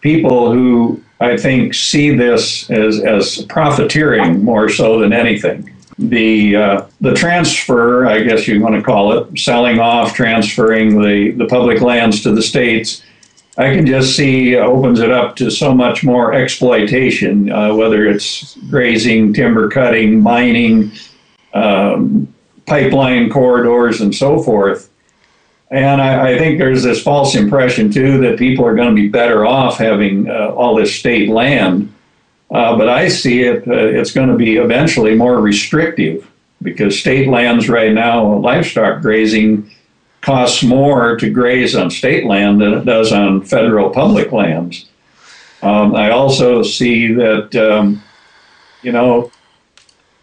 people 0.00 0.52
who 0.52 1.02
I 1.20 1.36
think 1.36 1.74
see 1.74 2.14
this 2.14 2.68
as 2.70 3.00
as 3.00 3.44
profiteering 3.44 4.44
more 4.44 4.68
so 4.68 4.98
than 4.98 5.12
anything. 5.12 5.70
The 5.98 6.56
uh, 6.56 6.86
the 7.00 7.14
transfer, 7.14 8.06
I 8.06 8.22
guess 8.22 8.48
you 8.48 8.60
want 8.60 8.74
to 8.74 8.82
call 8.82 9.12
it, 9.12 9.38
selling 9.38 9.78
off, 9.78 10.14
transferring 10.14 11.00
the 11.00 11.30
the 11.32 11.46
public 11.46 11.80
lands 11.80 12.22
to 12.22 12.32
the 12.32 12.42
states. 12.42 13.02
I 13.58 13.74
can 13.74 13.84
just 13.84 14.16
see 14.16 14.56
opens 14.56 15.00
it 15.00 15.10
up 15.10 15.36
to 15.36 15.50
so 15.50 15.74
much 15.74 16.02
more 16.02 16.32
exploitation, 16.32 17.52
uh, 17.52 17.74
whether 17.74 18.06
it's 18.06 18.56
grazing, 18.70 19.34
timber 19.34 19.68
cutting, 19.68 20.22
mining, 20.22 20.90
um, 21.52 22.31
pipeline 22.66 23.30
corridors 23.30 24.00
and 24.00 24.14
so 24.14 24.42
forth. 24.42 24.90
And 25.70 26.02
I, 26.02 26.32
I, 26.32 26.38
think 26.38 26.58
there's 26.58 26.82
this 26.82 27.02
false 27.02 27.34
impression 27.34 27.90
too 27.90 28.18
that 28.20 28.38
people 28.38 28.64
are 28.66 28.74
going 28.74 28.94
to 28.94 28.94
be 28.94 29.08
better 29.08 29.46
off 29.46 29.78
having 29.78 30.28
uh, 30.28 30.48
all 30.50 30.74
this 30.76 30.94
state 30.94 31.30
land. 31.30 31.92
Uh, 32.50 32.76
but 32.76 32.90
I 32.90 33.08
see 33.08 33.44
it, 33.44 33.66
uh, 33.66 33.72
it's 33.72 34.12
going 34.12 34.28
to 34.28 34.36
be 34.36 34.56
eventually 34.56 35.14
more 35.14 35.40
restrictive 35.40 36.30
because 36.60 37.00
state 37.00 37.28
lands 37.28 37.70
right 37.70 37.92
now, 37.92 38.36
livestock 38.36 39.00
grazing 39.00 39.70
costs 40.20 40.62
more 40.62 41.16
to 41.16 41.30
graze 41.30 41.74
on 41.74 41.90
state 41.90 42.26
land 42.26 42.60
than 42.60 42.74
it 42.74 42.84
does 42.84 43.10
on 43.10 43.42
federal 43.42 43.90
public 43.90 44.30
lands. 44.30 44.86
Um, 45.62 45.94
I 45.94 46.10
also 46.10 46.62
see 46.62 47.12
that, 47.14 47.54
um, 47.54 48.02
you 48.82 48.92
know, 48.92 49.30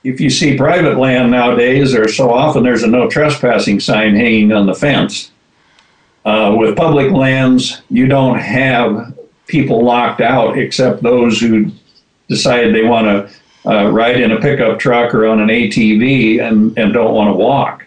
if 0.04 0.22
you 0.22 0.30
see 0.30 0.58
private 0.58 0.98
land 0.98 1.32
nowadays, 1.32 1.92
there's 1.92 2.16
so 2.16 2.32
often 2.32 2.64
there's 2.64 2.84
a 2.84 2.88
no 2.88 3.10
trespassing 3.10 3.80
sign 3.80 4.16
hanging 4.16 4.52
on 4.52 4.66
the 4.66 4.74
fence. 4.74 5.32
Uh, 6.26 6.56
with 6.58 6.76
public 6.76 7.12
lands, 7.12 7.82
you 7.90 8.08
don't 8.08 8.40
have 8.40 9.18
people 9.48 9.84
locked 9.84 10.22
out 10.22 10.58
except 10.58 11.02
those 11.02 11.40
who 11.40 11.72
decide 12.28 12.74
they 12.74 12.84
want 12.84 13.06
to 13.06 13.70
uh, 13.70 13.90
ride 13.90 14.22
in 14.22 14.32
a 14.32 14.40
pickup 14.40 14.80
truck 14.80 15.14
or 15.14 15.26
on 15.26 15.40
an 15.40 15.50
ATV 15.50 16.42
and, 16.42 16.78
and 16.78 16.94
don't 16.94 17.14
want 17.14 17.30
to 17.30 17.36
walk. 17.36 17.86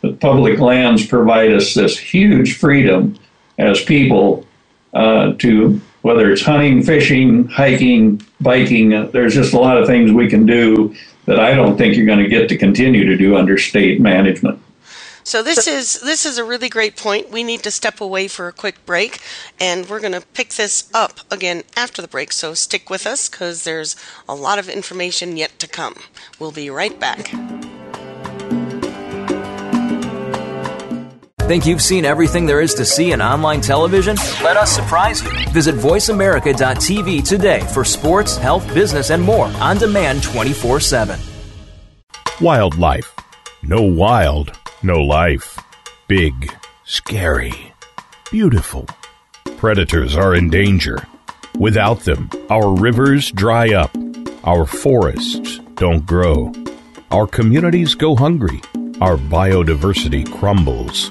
But 0.00 0.18
public 0.18 0.58
lands 0.58 1.06
provide 1.06 1.52
us 1.52 1.74
this 1.74 1.96
huge 1.96 2.58
freedom 2.58 3.16
as 3.58 3.84
people 3.84 4.46
uh, 4.94 5.34
to 5.34 5.80
whether 6.02 6.32
it's 6.32 6.42
hunting, 6.42 6.82
fishing, 6.82 7.46
hiking, 7.46 8.20
biking, 8.40 8.92
uh, 8.92 9.06
there's 9.06 9.34
just 9.34 9.52
a 9.52 9.58
lot 9.58 9.78
of 9.78 9.86
things 9.86 10.10
we 10.10 10.28
can 10.28 10.44
do 10.44 10.94
that 11.26 11.38
I 11.38 11.54
don't 11.54 11.76
think 11.76 11.96
you're 11.96 12.06
going 12.06 12.18
to 12.18 12.28
get 12.28 12.48
to 12.48 12.56
continue 12.56 13.04
to 13.06 13.16
do 13.16 13.36
under 13.36 13.58
state 13.58 14.00
management. 14.00 14.60
So 15.24 15.42
this 15.42 15.68
is 15.68 16.00
this 16.00 16.26
is 16.26 16.36
a 16.36 16.44
really 16.44 16.68
great 16.68 16.96
point. 16.96 17.30
We 17.30 17.44
need 17.44 17.62
to 17.62 17.70
step 17.70 18.00
away 18.00 18.26
for 18.26 18.48
a 18.48 18.52
quick 18.52 18.84
break, 18.84 19.20
and 19.60 19.88
we're 19.88 20.00
going 20.00 20.12
to 20.12 20.26
pick 20.34 20.50
this 20.50 20.90
up 20.92 21.20
again 21.30 21.62
after 21.76 22.02
the 22.02 22.08
break. 22.08 22.32
So 22.32 22.54
stick 22.54 22.90
with 22.90 23.06
us 23.06 23.28
because 23.28 23.62
there's 23.62 23.94
a 24.28 24.34
lot 24.34 24.58
of 24.58 24.68
information 24.68 25.36
yet 25.36 25.58
to 25.60 25.68
come. 25.68 25.94
We'll 26.40 26.50
be 26.50 26.70
right 26.70 26.98
back. 26.98 27.32
Think 31.48 31.66
you've 31.66 31.82
seen 31.82 32.04
everything 32.04 32.46
there 32.46 32.60
is 32.60 32.72
to 32.74 32.84
see 32.84 33.10
in 33.10 33.20
online 33.20 33.60
television? 33.60 34.14
Let 34.44 34.56
us 34.56 34.70
surprise 34.70 35.22
you. 35.24 35.30
Visit 35.50 35.74
VoiceAmerica.tv 35.74 37.26
today 37.28 37.60
for 37.74 37.84
sports, 37.84 38.36
health, 38.36 38.66
business, 38.72 39.10
and 39.10 39.20
more 39.20 39.46
on 39.60 39.76
demand 39.76 40.22
24 40.22 40.78
7. 40.78 41.18
Wildlife. 42.40 43.12
No 43.64 43.82
wild, 43.82 44.56
no 44.84 45.00
life. 45.02 45.58
Big, 46.06 46.52
scary, 46.84 47.74
beautiful. 48.30 48.86
Predators 49.56 50.16
are 50.16 50.36
in 50.36 50.48
danger. 50.48 50.98
Without 51.58 52.00
them, 52.00 52.30
our 52.50 52.72
rivers 52.72 53.32
dry 53.32 53.74
up, 53.74 53.90
our 54.44 54.64
forests 54.64 55.58
don't 55.74 56.06
grow, 56.06 56.52
our 57.10 57.26
communities 57.26 57.94
go 57.94 58.14
hungry, 58.14 58.60
our 59.00 59.16
biodiversity 59.16 60.24
crumbles. 60.38 61.10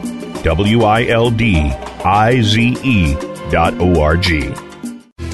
W 0.43 0.83
I 0.83 1.05
L 1.05 1.29
D 1.29 1.71
I 2.03 2.41
Z 2.41 2.77
E 2.83 3.13
dot 3.49 3.73
O 3.79 4.01
R 4.01 4.17
G. 4.17 4.53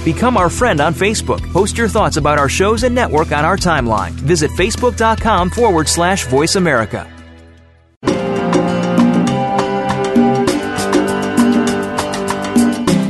Become 0.03 0.37
our 0.37 0.49
friend 0.49 0.79
on 0.79 0.93
Facebook. 0.93 1.41
Post 1.51 1.77
your 1.77 1.89
thoughts 1.89 2.15
about 2.15 2.39
our 2.39 2.47
shows 2.47 2.83
and 2.83 2.95
network 2.95 3.31
on 3.33 3.43
our 3.43 3.57
timeline. 3.57 4.11
Visit 4.11 4.51
facebook.com 4.51 5.49
forward 5.49 5.89
slash 5.89 6.25
voice 6.27 6.55
America. 6.55 7.11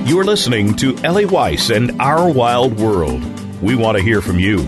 You're 0.07 0.23
listening 0.25 0.75
to 0.77 0.97
Ellie 1.03 1.25
Weiss 1.25 1.69
and 1.69 2.01
Our 2.01 2.31
Wild 2.31 2.79
World. 2.79 3.21
We 3.61 3.75
want 3.75 3.97
to 3.97 4.03
hear 4.03 4.21
from 4.21 4.39
you. 4.39 4.67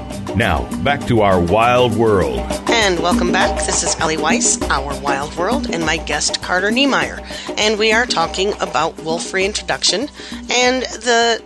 Now, 0.35 0.65
back 0.81 1.05
to 1.07 1.21
our 1.21 1.41
wild 1.41 1.93
world. 1.95 2.39
And 2.69 2.99
welcome 3.01 3.33
back. 3.33 3.65
This 3.65 3.83
is 3.83 3.99
Ellie 3.99 4.15
Weiss, 4.15 4.61
Our 4.69 4.97
Wild 5.01 5.35
World, 5.35 5.69
and 5.73 5.85
my 5.85 5.97
guest, 5.97 6.41
Carter 6.41 6.71
Niemeyer. 6.71 7.19
And 7.57 7.77
we 7.77 7.91
are 7.91 8.05
talking 8.05 8.53
about 8.61 8.97
wolf 9.03 9.33
reintroduction 9.33 10.07
and 10.49 10.83
the 10.83 11.43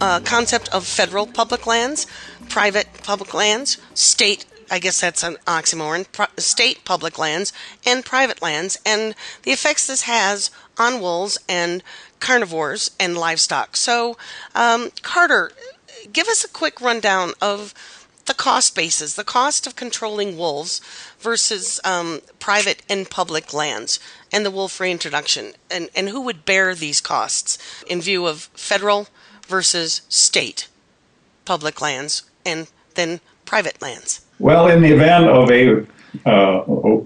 uh, 0.00 0.20
concept 0.20 0.70
of 0.70 0.86
federal 0.86 1.26
public 1.26 1.66
lands, 1.66 2.06
private 2.48 2.88
public 3.02 3.34
lands, 3.34 3.76
state 3.92 4.46
I 4.70 4.78
guess 4.78 5.00
that's 5.00 5.24
an 5.24 5.36
oxymoron, 5.46 6.06
state 6.40 6.84
public 6.84 7.18
lands 7.18 7.52
and 7.84 8.04
private 8.04 8.40
lands, 8.40 8.78
and 8.86 9.16
the 9.42 9.50
effects 9.50 9.88
this 9.88 10.02
has 10.02 10.50
on 10.78 11.00
wolves 11.00 11.38
and 11.48 11.82
carnivores 12.20 12.92
and 13.00 13.18
livestock. 13.18 13.76
So, 13.76 14.16
um, 14.54 14.90
Carter, 15.02 15.50
give 16.12 16.28
us 16.28 16.44
a 16.44 16.48
quick 16.48 16.80
rundown 16.80 17.32
of 17.40 17.74
the 18.26 18.34
cost 18.34 18.74
basis, 18.76 19.14
the 19.14 19.24
cost 19.24 19.66
of 19.66 19.74
controlling 19.76 20.36
wolves 20.36 20.80
versus 21.18 21.80
um, 21.84 22.20
private 22.38 22.82
and 22.88 23.10
public 23.10 23.52
lands, 23.52 23.98
and 24.32 24.44
the 24.44 24.50
wolf 24.50 24.78
reintroduction, 24.78 25.52
and, 25.70 25.90
and 25.96 26.10
who 26.10 26.20
would 26.20 26.44
bear 26.44 26.74
these 26.74 27.00
costs 27.00 27.58
in 27.88 28.00
view 28.00 28.26
of 28.26 28.50
federal 28.54 29.08
versus 29.48 30.02
state 30.08 30.68
public 31.44 31.80
lands 31.80 32.22
and 32.46 32.68
then 32.94 33.20
private 33.44 33.82
lands. 33.82 34.24
Well, 34.38 34.68
in 34.68 34.80
the 34.82 34.92
event 34.92 35.26
of 35.28 35.50
a 35.50 35.86
uh, 36.26 36.64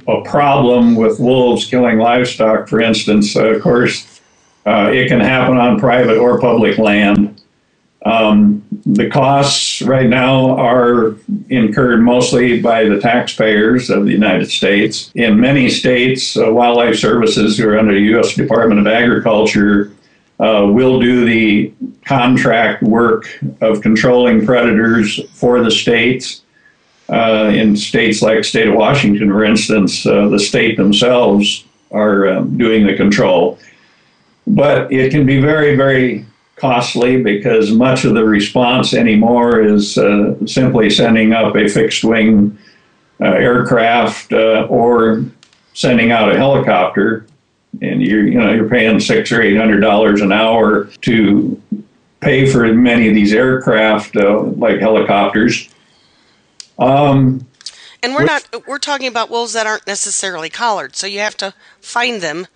a 0.09 0.23
problem 0.23 0.95
with 0.95 1.21
wolves 1.21 1.67
killing 1.67 1.99
livestock, 1.99 2.69
for 2.69 2.81
instance, 2.81 3.37
uh, 3.37 3.47
of 3.47 3.63
course, 3.63 4.21
uh, 4.67 4.91
it 4.93 5.09
can 5.09 5.21
happen 5.21 5.59
on 5.59 5.79
private 5.79 6.17
or 6.17 6.41
public 6.41 6.79
land. 6.79 7.43
Um, 8.07 8.64
the 8.87 9.09
costs 9.09 9.81
right 9.83 10.09
now 10.09 10.57
are 10.59 11.17
incurred 11.49 12.03
mostly 12.03 12.61
by 12.61 12.85
the 12.85 13.01
taxpayers 13.01 13.89
of 13.89 14.05
the 14.05 14.11
United 14.11 14.51
States. 14.51 15.11
In 15.15 15.41
many 15.41 15.71
states, 15.71 16.37
uh, 16.37 16.53
wildlife 16.53 16.97
services, 16.97 17.57
who 17.57 17.69
are 17.69 17.79
under 17.79 17.95
the 17.95 18.01
U.S. 18.01 18.35
Department 18.35 18.81
of 18.81 18.87
Agriculture, 18.87 19.93
uh, 20.39 20.67
will 20.69 21.01
do 21.01 21.25
the 21.25 21.73
contract 22.05 22.83
work 22.83 23.27
of 23.63 23.81
controlling 23.81 24.45
predators 24.45 25.21
for 25.31 25.63
the 25.63 25.71
states. 25.71 26.43
Uh, 27.09 27.53
in 27.55 27.77
states 27.77 28.23
like 28.23 28.43
state 28.45 28.67
of 28.67 28.75
Washington, 28.75 29.29
for 29.29 29.45
instance, 29.45 30.07
uh, 30.07 30.29
the 30.29 30.39
state 30.39 30.77
themselves 30.77 31.65
are 31.91 32.29
um, 32.29 32.57
doing 32.57 32.87
the 32.87 32.97
control. 32.97 33.59
But 34.47 34.93
it 34.93 35.11
can 35.11 35.25
be 35.25 35.41
very, 35.41 35.77
very 35.77 36.27
costly 36.57 37.23
because 37.23 37.73
much 37.73 38.05
of 38.05 38.15
the 38.15 38.25
response 38.25 38.95
anymore 38.95 39.61
is 39.61 39.99
uh, 39.99 40.35
simply 40.47 40.91
sending 40.91 41.33
up 41.33 41.55
a 41.57 41.69
fixed 41.69 42.05
wing 42.05 42.57
uh, 43.21 43.27
aircraft 43.27 44.33
uh, 44.33 44.67
or 44.71 45.25
sending 45.73 46.11
out 46.11 46.33
a 46.33 46.37
helicopter. 46.37 47.27
And 47.83 48.01
you're, 48.03 48.27
you 48.27 48.39
know, 48.39 48.53
you're 48.53 48.69
paying 48.69 49.01
six 49.01 49.33
or 49.33 49.43
eight 49.43 49.57
hundred 49.57 49.81
dollars 49.81 50.21
an 50.21 50.31
hour 50.31 50.85
to 51.03 51.61
pay 52.21 52.47
for 52.47 52.73
many 52.73 53.09
of 53.09 53.15
these 53.15 53.33
aircraft, 53.33 54.17
uh, 54.17 54.43
like 54.43 54.79
helicopters. 54.79 55.69
Um, 56.79 57.47
and 58.03 58.15
we're 58.15 58.25
not 58.25 58.47
we're 58.67 58.79
talking 58.79 59.09
about 59.09 59.31
wolves 59.31 59.55
that 59.55 59.67
aren't 59.67 59.87
necessarily 59.87 60.51
collared, 60.51 60.95
so 60.95 61.07
you 61.07 61.19
have 61.21 61.37
to 61.39 61.55
find 61.81 62.21
them 62.21 62.47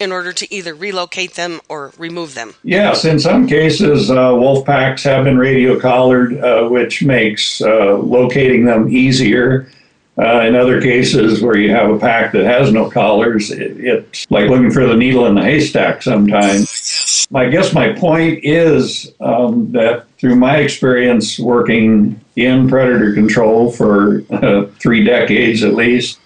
in 0.00 0.10
order 0.10 0.32
to 0.32 0.52
either 0.52 0.74
relocate 0.74 1.34
them 1.34 1.60
or 1.68 1.92
remove 1.98 2.34
them. 2.34 2.54
Yes, 2.64 3.04
in 3.04 3.20
some 3.20 3.46
cases, 3.46 4.10
uh, 4.10 4.34
wolf 4.34 4.64
packs 4.64 5.04
have 5.04 5.24
been 5.24 5.38
radio 5.38 5.78
collared, 5.78 6.38
uh, 6.38 6.66
which 6.68 7.02
makes 7.02 7.60
uh, 7.60 7.98
locating 7.98 8.64
them 8.64 8.88
easier. 8.88 9.70
Uh, 10.18 10.40
in 10.40 10.54
other 10.54 10.82
cases 10.82 11.40
where 11.40 11.56
you 11.56 11.70
have 11.70 11.88
a 11.88 11.98
pack 11.98 12.32
that 12.32 12.44
has 12.44 12.72
no 12.72 12.90
collars, 12.90 13.50
it, 13.50 13.78
it's 13.78 14.30
like 14.30 14.50
looking 14.50 14.70
for 14.70 14.86
the 14.86 14.96
needle 14.96 15.24
in 15.24 15.34
the 15.34 15.42
haystack 15.42 16.02
sometimes. 16.02 17.26
I 17.32 17.48
guess 17.48 17.72
my 17.72 17.92
point 17.94 18.40
is 18.42 19.12
um, 19.20 19.72
that 19.72 20.06
through 20.18 20.36
my 20.36 20.58
experience 20.58 21.38
working 21.38 22.20
in 22.36 22.68
predator 22.68 23.14
control 23.14 23.72
for 23.72 24.20
three 24.78 25.04
decades 25.04 25.62
at 25.62 25.74
least, 25.74 26.19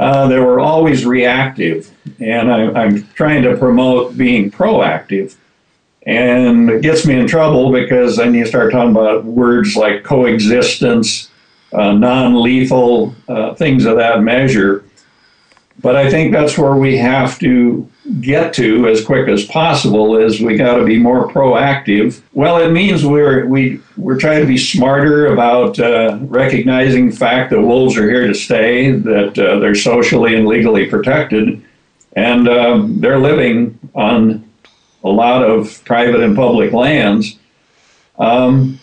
uh, 0.00 0.26
they 0.28 0.40
were 0.40 0.58
always 0.58 1.04
reactive. 1.04 1.90
And 2.20 2.50
I, 2.50 2.72
I'm 2.72 3.06
trying 3.08 3.42
to 3.42 3.54
promote 3.58 4.16
being 4.16 4.50
proactive. 4.50 5.36
And 6.06 6.70
it 6.70 6.80
gets 6.80 7.06
me 7.06 7.20
in 7.20 7.26
trouble 7.26 7.70
because 7.70 8.16
then 8.16 8.32
you 8.32 8.46
start 8.46 8.72
talking 8.72 8.92
about 8.92 9.26
words 9.26 9.76
like 9.76 10.02
coexistence, 10.02 11.30
uh, 11.74 11.92
non 11.92 12.42
lethal, 12.42 13.14
uh, 13.28 13.54
things 13.54 13.84
of 13.84 13.96
that 13.96 14.22
measure. 14.22 14.86
But 15.80 15.96
I 15.96 16.08
think 16.08 16.32
that's 16.32 16.56
where 16.56 16.76
we 16.76 16.96
have 16.96 17.38
to 17.40 17.86
get 18.20 18.52
to 18.54 18.88
as 18.88 19.04
quick 19.04 19.28
as 19.28 19.44
possible 19.44 20.16
is 20.16 20.40
we 20.40 20.56
got 20.56 20.76
to 20.76 20.84
be 20.84 20.98
more 20.98 21.28
proactive. 21.28 22.20
Well, 22.32 22.58
it 22.58 22.72
means 22.72 23.04
we're 23.04 23.46
we 23.46 23.80
we're 23.96 24.18
trying 24.18 24.40
to 24.40 24.46
be 24.46 24.58
smarter 24.58 25.28
about 25.28 25.78
uh, 25.78 26.18
recognizing 26.22 27.10
the 27.10 27.16
fact 27.16 27.50
that 27.50 27.60
wolves 27.60 27.96
are 27.96 28.08
here 28.08 28.26
to 28.26 28.34
stay, 28.34 28.92
that 28.92 29.38
uh, 29.38 29.58
they're 29.58 29.74
socially 29.74 30.34
and 30.34 30.46
legally 30.46 30.86
protected, 30.86 31.62
and 32.16 32.48
uh, 32.48 32.84
they're 32.86 33.18
living 33.18 33.78
on 33.94 34.48
a 35.04 35.08
lot 35.08 35.42
of 35.42 35.82
private 35.84 36.20
and 36.20 36.36
public 36.36 36.72
lands. 36.72 37.38
Um, 38.18 38.80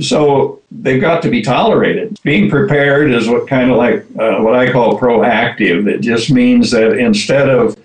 so 0.00 0.60
they've 0.70 1.00
got 1.00 1.22
to 1.22 1.30
be 1.30 1.40
tolerated. 1.40 2.18
Being 2.22 2.50
prepared 2.50 3.10
is 3.10 3.28
what 3.28 3.48
kind 3.48 3.70
of 3.70 3.78
like 3.78 4.04
uh, 4.18 4.40
what 4.40 4.54
I 4.54 4.70
call 4.70 4.98
proactive. 4.98 5.88
It 5.88 6.00
just 6.00 6.30
means 6.30 6.70
that 6.72 6.98
instead 6.98 7.48
of 7.48 7.78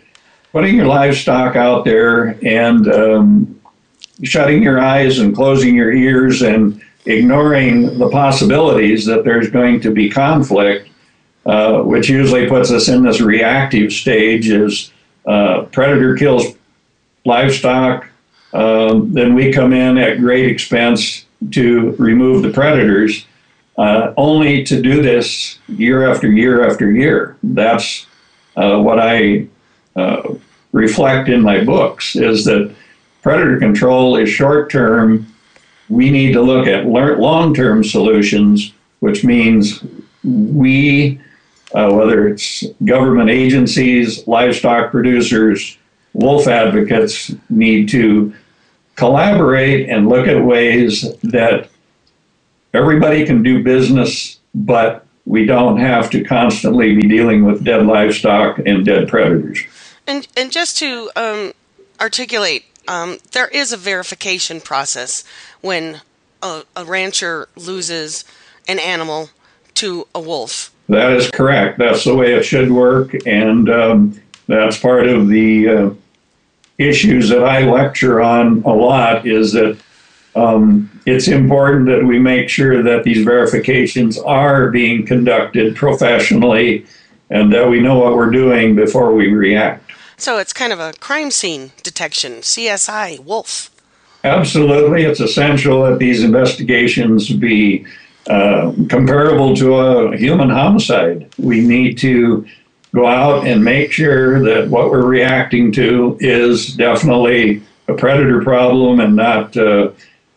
putting 0.52 0.76
your 0.76 0.88
livestock 0.88 1.56
out 1.56 1.86
there 1.86 2.38
and 2.46 2.88
um, 2.92 3.62
shutting 4.24 4.62
your 4.62 4.80
eyes 4.80 5.20
and 5.20 5.36
closing 5.36 5.76
your 5.76 5.92
ears 5.92 6.42
and 6.42 6.82
ignoring 7.06 7.98
the 7.98 8.10
possibilities 8.10 9.06
that 9.06 9.24
there's 9.24 9.50
going 9.50 9.82
to 9.82 9.92
be 9.92 10.10
conflict, 10.10 10.90
uh, 11.46 11.82
which 11.82 12.10
usually 12.10 12.48
puts 12.48 12.72
us 12.72 12.88
in 12.88 13.04
this 13.04 13.22
reactive 13.22 13.92
stage 13.92 14.50
as 14.50 14.92
uh, 15.26 15.64
predator 15.72 16.16
kills 16.16 16.56
livestock, 17.26 18.08
um, 18.54 19.14
then 19.14 19.34
we 19.34 19.52
come 19.52 19.74
in 19.74 19.98
at 19.98 20.20
great 20.20 20.46
expense 20.46 21.26
to 21.52 21.92
remove 21.98 22.44
the 22.44 22.52
predators, 22.52 23.26
uh, 23.78 24.14
only 24.18 24.64
to 24.64 24.82
do 24.82 25.02
this 25.02 25.60
year 25.68 26.10
after 26.10 26.28
year 26.28 26.68
after 26.68 26.92
year. 26.92 27.38
That's 27.42 28.06
uh, 28.56 28.80
what 28.80 29.00
I 29.00 29.48
uh, 29.96 30.36
reflect 30.72 31.30
in 31.30 31.42
my 31.42 31.64
books 31.64 32.16
is 32.16 32.46
that 32.46 32.74
predator 33.22 33.60
control 33.60 34.16
is 34.16 34.30
short 34.30 34.72
term. 34.72 35.28
We 35.90 36.10
need 36.10 36.34
to 36.34 36.42
look 36.42 36.68
at 36.68 36.86
long 36.86 37.54
term 37.54 37.84
solutions, 37.84 38.74
which 39.00 39.24
means 39.24 39.84
we, 40.24 41.20
uh, 41.74 41.92
whether 41.92 42.28
it's 42.28 42.64
government 42.86 43.30
agencies, 43.30 44.26
livestock 44.28 44.92
producers, 44.92 45.78
wolf 46.14 46.48
advocates, 46.48 47.34
need 47.50 47.90
to 47.90 48.34
collaborate 48.96 49.90
and 49.90 50.08
look 50.08 50.28
at 50.28 50.44
ways 50.44 51.14
that 51.22 51.70
everybody 52.74 53.26
can 53.26 53.44
do 53.44 53.64
business, 53.64 54.40
but 54.54 55.06
we 55.26 55.46
don't 55.46 55.78
have 55.78 56.10
to 56.10 56.24
constantly 56.24 56.96
be 56.96 57.08
dealing 57.08 57.46
with 57.46 57.64
dead 57.64 57.86
livestock 57.86 58.60
and 58.60 58.86
dead 58.86 59.08
predators. 59.08 59.60
And 60.08 60.28
and 60.36 60.52
just 60.52 60.78
to 60.78 61.12
um, 61.16 61.54
articulate, 62.00 62.66
um, 62.88 63.18
there 63.32 63.48
is 63.48 63.72
a 63.72 63.78
verification 63.78 64.62
process 64.62 65.24
when 65.62 66.02
a, 66.42 66.64
a, 66.76 66.84
rancher 66.84 67.48
loses 67.56 68.26
an 68.68 68.80
animal 68.80 69.30
to 69.76 70.08
a 70.14 70.20
wolf. 70.20 70.74
That 70.90 71.12
is 71.12 71.30
correct. 71.32 71.78
That's 71.78 72.04
the 72.04 72.16
way 72.16 72.34
it 72.34 72.44
should 72.44 72.72
work, 72.72 73.16
and 73.26 73.70
um, 73.70 74.22
that's 74.48 74.78
part 74.78 75.08
of 75.08 75.28
the 75.28 75.70
uh, 75.70 75.90
issues 76.78 77.30
that 77.30 77.44
I 77.44 77.62
lecture 77.62 78.22
on 78.22 78.64
a 78.64 78.74
lot. 78.74 79.26
Is 79.26 79.54
that 79.54 79.80
um, 80.36 80.90
it's 81.06 81.28
important 81.28 81.88
that 81.88 82.04
we 82.04 82.20
make 82.20 82.50
sure 82.50 82.84
that 82.84 83.04
these 83.04 83.24
verifications 83.24 84.18
are 84.18 84.70
being 84.70 85.06
conducted 85.06 85.76
professionally 85.76 86.86
and 87.30 87.52
that 87.54 87.70
we 87.70 87.80
know 87.80 87.98
what 87.98 88.16
we're 88.16 88.30
doing 88.30 88.76
before 88.76 89.14
we 89.14 89.32
react. 89.32 89.91
So 90.22 90.38
it's 90.38 90.54
kind 90.54 90.72
of 90.72 90.80
a 90.80 90.94
crime 91.00 91.32
scene 91.32 91.72
detection, 91.82 92.42
CSI, 92.42 93.18
Wolf. 93.26 93.72
Absolutely. 94.24 95.02
It's 95.02 95.20
essential 95.20 95.82
that 95.86 95.98
these 95.98 96.24
investigations 96.24 97.28
be 97.32 97.88
uh, 98.30 98.72
comparable 98.88 99.56
to 99.56 99.74
a 99.74 100.16
human 100.16 100.52
homicide. 100.52 101.28
We 101.40 101.62
need 101.62 101.98
to 102.00 102.46
go 102.94 103.08
out 103.08 103.48
and 103.48 103.66
make 103.66 103.92
sure 103.92 104.44
that 104.44 104.70
what 104.70 104.92
we're 104.92 105.08
reacting 105.08 105.72
to 105.72 106.18
is 106.20 106.76
definitely 106.76 107.64
a 107.88 107.96
predator 107.96 108.44
problem 108.44 109.00
and 109.00 109.16
not 109.16 109.58
uh, 109.58 109.90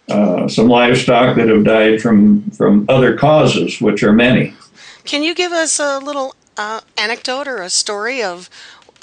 uh, 0.08 0.48
some 0.48 0.68
livestock 0.68 1.36
that 1.36 1.48
have 1.48 1.64
died 1.64 2.00
from, 2.00 2.50
from 2.52 2.86
other 2.88 3.18
causes, 3.18 3.82
which 3.82 4.02
are 4.02 4.14
many. 4.14 4.54
Can 5.04 5.22
you 5.22 5.34
give 5.34 5.52
us 5.52 5.78
a 5.78 5.98
little 5.98 6.34
uh, 6.56 6.80
anecdote 6.96 7.48
or 7.48 7.62
a 7.62 7.70
story 7.70 8.22
of 8.22 8.48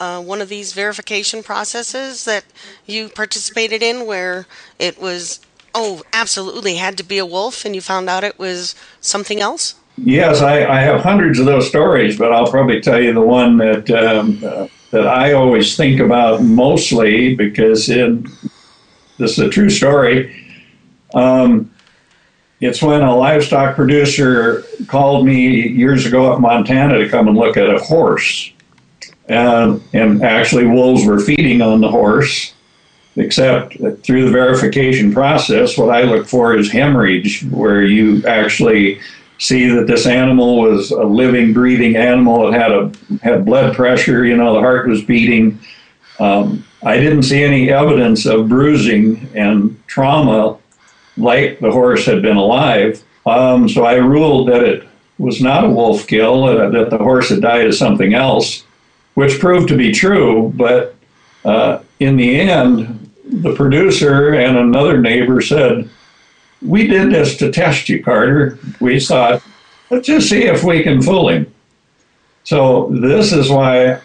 uh, 0.01 0.19
one 0.19 0.41
of 0.41 0.49
these 0.49 0.73
verification 0.73 1.43
processes 1.43 2.25
that 2.25 2.43
you 2.87 3.07
participated 3.07 3.83
in 3.83 4.07
where 4.07 4.47
it 4.79 4.99
was, 4.99 5.39
oh, 5.75 6.01
absolutely 6.11 6.75
had 6.75 6.97
to 6.97 7.03
be 7.03 7.19
a 7.19 7.25
wolf 7.25 7.65
and 7.65 7.75
you 7.75 7.81
found 7.81 8.09
out 8.09 8.23
it 8.23 8.39
was 8.39 8.73
something 8.99 9.39
else? 9.39 9.75
Yes, 9.97 10.41
I, 10.41 10.65
I 10.65 10.81
have 10.81 11.01
hundreds 11.01 11.37
of 11.37 11.45
those 11.45 11.67
stories, 11.69 12.17
but 12.17 12.33
I'll 12.33 12.49
probably 12.49 12.81
tell 12.81 12.99
you 12.99 13.13
the 13.13 13.21
one 13.21 13.57
that 13.57 13.91
um, 13.91 14.41
uh, 14.43 14.67
that 14.89 15.05
I 15.05 15.33
always 15.33 15.77
think 15.77 15.99
about 15.99 16.41
mostly 16.41 17.35
because 17.35 17.87
it, 17.87 18.23
this 19.19 19.33
is 19.33 19.39
a 19.39 19.49
true 19.49 19.69
story. 19.69 20.35
Um, 21.13 21.71
it's 22.59 22.81
when 22.81 23.03
a 23.03 23.15
livestock 23.15 23.75
producer 23.75 24.63
called 24.87 25.27
me 25.27 25.67
years 25.67 26.07
ago 26.07 26.33
up 26.33 26.39
Montana 26.39 26.97
to 26.97 27.09
come 27.09 27.27
and 27.27 27.37
look 27.37 27.55
at 27.55 27.69
a 27.69 27.77
horse 27.79 28.51
and, 29.31 29.81
and 29.93 30.23
actually 30.23 30.65
wolves 30.65 31.05
were 31.05 31.19
feeding 31.19 31.61
on 31.61 31.81
the 31.81 31.89
horse. 31.89 32.53
Except 33.17 33.73
through 34.03 34.25
the 34.25 34.31
verification 34.31 35.13
process, 35.13 35.77
what 35.77 35.93
I 35.93 36.03
look 36.03 36.27
for 36.27 36.55
is 36.55 36.71
hemorrhage, 36.71 37.43
where 37.49 37.83
you 37.83 38.25
actually 38.25 39.01
see 39.37 39.67
that 39.67 39.85
this 39.85 40.05
animal 40.05 40.57
was 40.57 40.91
a 40.91 41.03
living, 41.03 41.51
breathing 41.51 41.97
animal. 41.97 42.47
It 42.47 42.53
had 42.53 42.71
a 42.71 42.91
had 43.21 43.43
blood 43.43 43.75
pressure. 43.75 44.25
You 44.25 44.37
know, 44.37 44.53
the 44.53 44.61
heart 44.61 44.87
was 44.87 45.03
beating. 45.03 45.59
Um, 46.21 46.65
I 46.83 46.97
didn't 46.97 47.23
see 47.23 47.43
any 47.43 47.69
evidence 47.69 48.25
of 48.25 48.47
bruising 48.47 49.29
and 49.35 49.77
trauma 49.87 50.57
like 51.17 51.59
the 51.59 51.71
horse 51.71 52.05
had 52.05 52.21
been 52.21 52.37
alive. 52.37 53.03
Um, 53.25 53.67
so 53.67 53.83
I 53.83 53.95
ruled 53.95 54.47
that 54.47 54.63
it 54.63 54.87
was 55.17 55.41
not 55.41 55.65
a 55.65 55.69
wolf 55.69 56.07
kill, 56.07 56.45
that 56.45 56.89
the 56.89 56.97
horse 56.97 57.27
had 57.27 57.41
died 57.41 57.67
of 57.67 57.75
something 57.75 58.13
else 58.13 58.63
which 59.13 59.39
proved 59.39 59.67
to 59.69 59.77
be 59.77 59.91
true. 59.91 60.51
But 60.55 60.95
uh, 61.43 61.79
in 61.99 62.17
the 62.17 62.39
end, 62.39 63.11
the 63.25 63.55
producer 63.55 64.33
and 64.33 64.57
another 64.57 64.99
neighbor 64.99 65.41
said, 65.41 65.89
We 66.61 66.87
did 66.87 67.11
this 67.11 67.37
to 67.37 67.51
test 67.51 67.89
you, 67.89 68.03
Carter. 68.03 68.59
We 68.79 68.99
thought, 68.99 69.41
let's 69.89 70.07
just 70.07 70.29
see 70.29 70.43
if 70.43 70.63
we 70.63 70.83
can 70.83 71.01
fool 71.01 71.29
him. 71.29 71.53
So, 72.43 72.89
this 72.89 73.31
is 73.31 73.49
why 73.49 74.01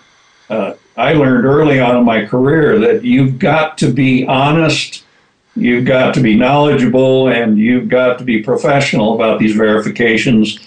uh, 0.51 0.75
I 0.97 1.15
learned 1.15 1.47
early 1.47 1.81
on 1.81 1.97
in 1.97 2.05
my 2.05 2.25
career 2.27 2.79
that 2.79 3.05
you've 3.05 3.39
got 3.39 3.79
to 3.79 3.93
be 3.93 4.27
honest, 4.27 5.05
you've 5.55 5.87
got 5.87 6.15
to 6.15 6.21
be 6.21 6.37
knowledgeable, 6.37 7.29
and 7.29 7.59
you've 7.59 7.89
got 7.89 8.19
to 8.19 8.25
be 8.25 8.43
professional 8.43 9.15
about 9.15 9.41
these 9.41 9.57
verifications 9.57 10.67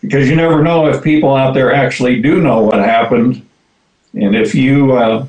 because 0.00 0.28
you 0.28 0.36
never 0.36 0.62
know 0.62 0.86
if 0.86 1.02
people 1.02 1.34
out 1.34 1.54
there 1.54 1.72
actually 1.72 2.22
do 2.22 2.40
know 2.40 2.62
what 2.62 2.78
happened 2.78 3.47
and 4.14 4.34
if 4.34 4.54
you 4.54 4.92
uh, 4.92 5.26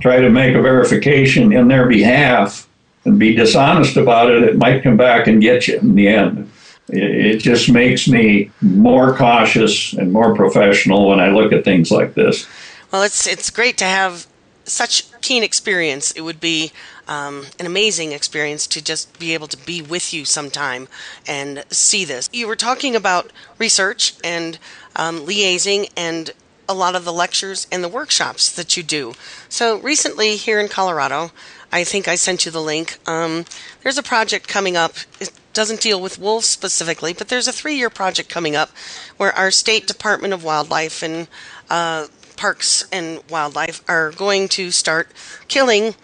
try 0.00 0.20
to 0.20 0.30
make 0.30 0.54
a 0.54 0.62
verification 0.62 1.52
in 1.52 1.68
their 1.68 1.86
behalf 1.86 2.68
and 3.04 3.18
be 3.18 3.34
dishonest 3.34 3.96
about 3.96 4.30
it, 4.30 4.42
it 4.42 4.56
might 4.56 4.82
come 4.82 4.96
back 4.96 5.26
and 5.26 5.40
get 5.40 5.68
you 5.68 5.78
in 5.78 5.94
the 5.94 6.08
end. 6.08 6.50
It, 6.88 7.38
just 7.38 7.70
makes 7.70 8.08
me 8.08 8.50
more 8.60 9.16
cautious 9.16 9.92
and 9.92 10.12
more 10.12 10.34
professional 10.34 11.08
when 11.08 11.20
I 11.20 11.28
look 11.28 11.52
at 11.52 11.64
things 11.64 11.90
like 11.90 12.14
this. 12.14 12.48
Well, 12.90 13.02
it's 13.02 13.28
it's 13.28 13.50
great 13.50 13.78
to 13.78 13.84
have 13.84 14.26
such 14.64 15.04
keen 15.20 15.44
experience. 15.44 16.10
It 16.12 16.22
would 16.22 16.40
be 16.40 16.72
um, 17.06 17.46
an 17.58 17.66
amazing 17.66 18.12
experience 18.12 18.66
to 18.68 18.82
just 18.82 19.18
be 19.18 19.34
able 19.34 19.46
to 19.48 19.56
be 19.56 19.82
with 19.82 20.12
you 20.12 20.24
sometime 20.24 20.88
and 21.26 21.64
see 21.70 22.04
this. 22.04 22.28
You 22.32 22.48
were 22.48 22.56
talking 22.56 22.96
about 22.96 23.32
research 23.58 24.14
and 24.24 24.58
um, 24.96 25.20
liaising 25.20 25.90
and 25.96 26.32
a 26.70 26.72
lot 26.72 26.94
of 26.94 27.04
the 27.04 27.12
lectures 27.12 27.66
and 27.72 27.82
the 27.82 27.88
workshops 27.88 28.48
that 28.52 28.76
you 28.76 28.84
do. 28.84 29.12
So 29.48 29.80
recently 29.80 30.36
here 30.36 30.60
in 30.60 30.68
Colorado, 30.68 31.32
I 31.72 31.82
think 31.82 32.06
I 32.06 32.14
sent 32.14 32.46
you 32.46 32.52
the 32.52 32.62
link. 32.62 32.96
Um, 33.08 33.44
there's 33.82 33.98
a 33.98 34.04
project 34.04 34.46
coming 34.46 34.76
up. 34.76 34.92
It 35.18 35.32
doesn't 35.52 35.80
deal 35.80 36.00
with 36.00 36.20
wolves 36.20 36.46
specifically, 36.46 37.12
but 37.12 37.26
there's 37.26 37.48
a 37.48 37.52
three-year 37.52 37.90
project 37.90 38.28
coming 38.28 38.54
up 38.54 38.70
where 39.16 39.32
our 39.32 39.50
state 39.50 39.88
Department 39.88 40.32
of 40.32 40.44
Wildlife 40.44 41.02
and 41.02 41.26
uh, 41.68 42.06
parks 42.36 42.86
and 42.92 43.20
wildlife 43.28 43.82
are 43.88 44.12
going 44.12 44.46
to 44.50 44.70
start 44.70 45.10
killing 45.48 45.96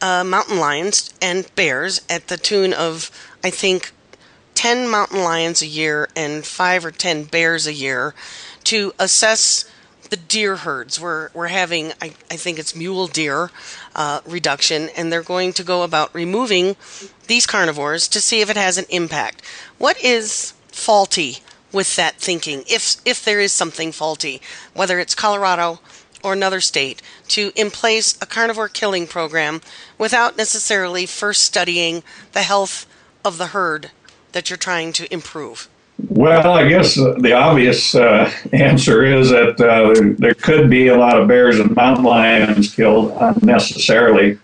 uh, 0.00 0.24
mountain 0.24 0.58
lions 0.58 1.12
and 1.20 1.54
bears 1.54 2.00
at 2.08 2.28
the 2.28 2.38
tune 2.38 2.72
of, 2.72 3.10
I 3.44 3.50
think, 3.50 3.92
10 4.54 4.88
mountain 4.88 5.22
lions 5.22 5.60
a 5.60 5.66
year 5.66 6.08
and 6.16 6.44
5 6.44 6.86
or 6.86 6.90
10 6.90 7.24
bears 7.24 7.66
a 7.66 7.74
year 7.74 8.14
to 8.64 8.94
assess 8.98 9.66
deer 10.36 10.56
herds. 10.56 11.00
We're, 11.00 11.30
we're 11.32 11.46
having, 11.46 11.92
I, 12.02 12.12
I 12.30 12.36
think 12.36 12.58
it's 12.58 12.76
mule 12.76 13.06
deer 13.06 13.50
uh, 13.94 14.20
reduction, 14.26 14.90
and 14.94 15.10
they're 15.10 15.22
going 15.22 15.54
to 15.54 15.64
go 15.64 15.82
about 15.82 16.14
removing 16.14 16.76
these 17.26 17.46
carnivores 17.46 18.06
to 18.08 18.20
see 18.20 18.42
if 18.42 18.50
it 18.50 18.56
has 18.58 18.76
an 18.76 18.84
impact. 18.90 19.40
What 19.78 19.98
is 20.04 20.52
faulty 20.68 21.38
with 21.72 21.96
that 21.96 22.16
thinking, 22.16 22.64
if, 22.68 22.96
if 23.06 23.24
there 23.24 23.40
is 23.40 23.50
something 23.50 23.92
faulty, 23.92 24.42
whether 24.74 25.00
it's 25.00 25.14
Colorado 25.14 25.80
or 26.22 26.34
another 26.34 26.60
state, 26.60 27.00
to 27.28 27.50
in 27.54 27.70
place 27.70 28.14
a 28.20 28.26
carnivore 28.26 28.68
killing 28.68 29.06
program 29.06 29.62
without 29.96 30.36
necessarily 30.36 31.06
first 31.06 31.44
studying 31.44 32.02
the 32.32 32.42
health 32.42 32.86
of 33.24 33.38
the 33.38 33.48
herd 33.48 33.90
that 34.32 34.50
you're 34.50 34.58
trying 34.58 34.92
to 34.92 35.10
improve? 35.10 35.70
Well, 35.98 36.52
I 36.52 36.68
guess 36.68 36.94
the 36.94 37.32
obvious 37.32 37.94
uh, 37.94 38.30
answer 38.52 39.04
is 39.04 39.30
that 39.30 39.60
uh, 39.60 40.14
there 40.18 40.34
could 40.34 40.68
be 40.68 40.88
a 40.88 40.96
lot 40.96 41.18
of 41.18 41.26
bears 41.26 41.58
and 41.58 41.74
mountain 41.74 42.04
lions 42.04 42.74
killed 42.74 43.16
unnecessarily. 43.18 44.38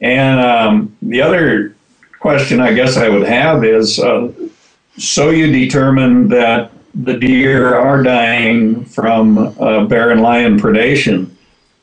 And 0.00 0.40
um, 0.40 0.96
the 1.00 1.22
other 1.22 1.74
question 2.18 2.60
I 2.60 2.72
guess 2.72 2.96
I 2.96 3.08
would 3.08 3.26
have 3.26 3.64
is 3.64 4.00
uh, 4.00 4.32
so 4.96 5.30
you 5.30 5.50
determine 5.52 6.28
that 6.28 6.72
the 6.92 7.16
deer 7.16 7.76
are 7.76 8.02
dying 8.02 8.84
from 8.84 9.54
bear 9.88 10.10
and 10.10 10.20
lion 10.20 10.58
predation. 10.58 11.30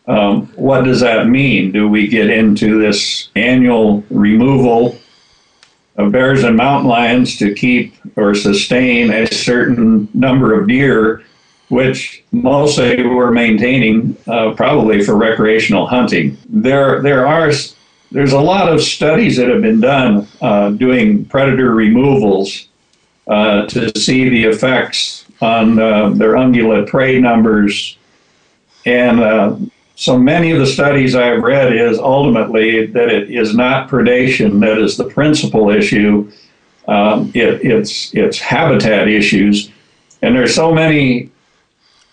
Um, 0.08 0.48
what 0.56 0.84
does 0.84 1.00
that 1.00 1.28
mean? 1.28 1.72
Do 1.72 1.88
we 1.88 2.08
get 2.08 2.30
into 2.30 2.80
this 2.80 3.30
annual 3.36 4.04
removal 4.10 4.98
of 5.98 6.12
bears 6.12 6.43
and 6.43 6.58
mountain 6.58 6.89
lions 6.89 7.38
to 7.38 7.54
keep 7.54 7.96
or 8.16 8.36
sustain 8.36 9.12
a 9.12 9.28
certain 9.28 10.10
number 10.14 10.60
of 10.60 10.68
deer, 10.68 11.24
which 11.70 12.24
mostly 12.32 13.06
we're 13.06 13.32
maintaining 13.32 14.18
uh, 14.28 14.52
probably 14.52 15.04
for 15.04 15.16
recreational 15.16 15.88
hunting. 15.88 16.38
There, 16.50 17.02
there 17.02 17.26
are 17.26 17.52
there's 18.12 18.34
a 18.34 18.39
lot 18.39 18.72
of 18.72 18.82
studies 18.82 19.36
that 19.38 19.50
have 19.50 19.62
been 19.62 19.82
done 19.82 20.28
uh, 20.41 20.70
doing 20.70 21.26
predator 21.26 21.72
removals 21.72 22.68
uh, 23.28 23.66
to 23.66 23.91
see 24.00 24.30
the 24.30 24.43
effects 24.46 25.26
on 25.41 25.80
uh, 25.80 26.10
their 26.10 26.34
ungulate 26.34 26.88
prey 26.88 27.20
numbers, 27.20 27.98
and 28.86 29.20
uh, 29.20 29.56
so 29.96 30.18
many 30.20 30.52
of 30.52 30.60
the 30.60 30.68
studies 30.68 31.16
I've 31.16 31.41
read 31.41 31.74
is 31.74 31.98
ultimately 31.98 32.86
that 32.88 33.10
it 33.10 33.32
is 33.32 33.56
not 33.56 33.89
predation 33.89 34.60
that 34.60 34.78
is 34.78 34.98
the 34.98 35.06
principal 35.06 35.70
issue. 35.70 36.32
Um, 36.88 37.32
it, 37.34 37.66
it's 37.66 38.14
it's 38.14 38.38
habitat 38.38 39.08
issues, 39.08 39.72
and 40.22 40.36
there's 40.36 40.54
so 40.54 40.74
many 40.74 41.32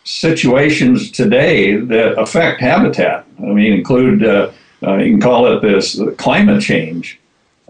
situations 0.05 1.11
today 1.11 1.77
that 1.77 2.19
affect 2.19 2.61
habitat. 2.61 3.27
I 3.39 3.47
mean, 3.47 3.73
include 3.73 4.25
uh, 4.25 4.53
uh, 4.83 4.97
you 4.97 5.13
can 5.13 5.21
call 5.21 5.53
it 5.53 5.61
this 5.61 6.01
climate 6.19 6.63
change. 6.63 7.21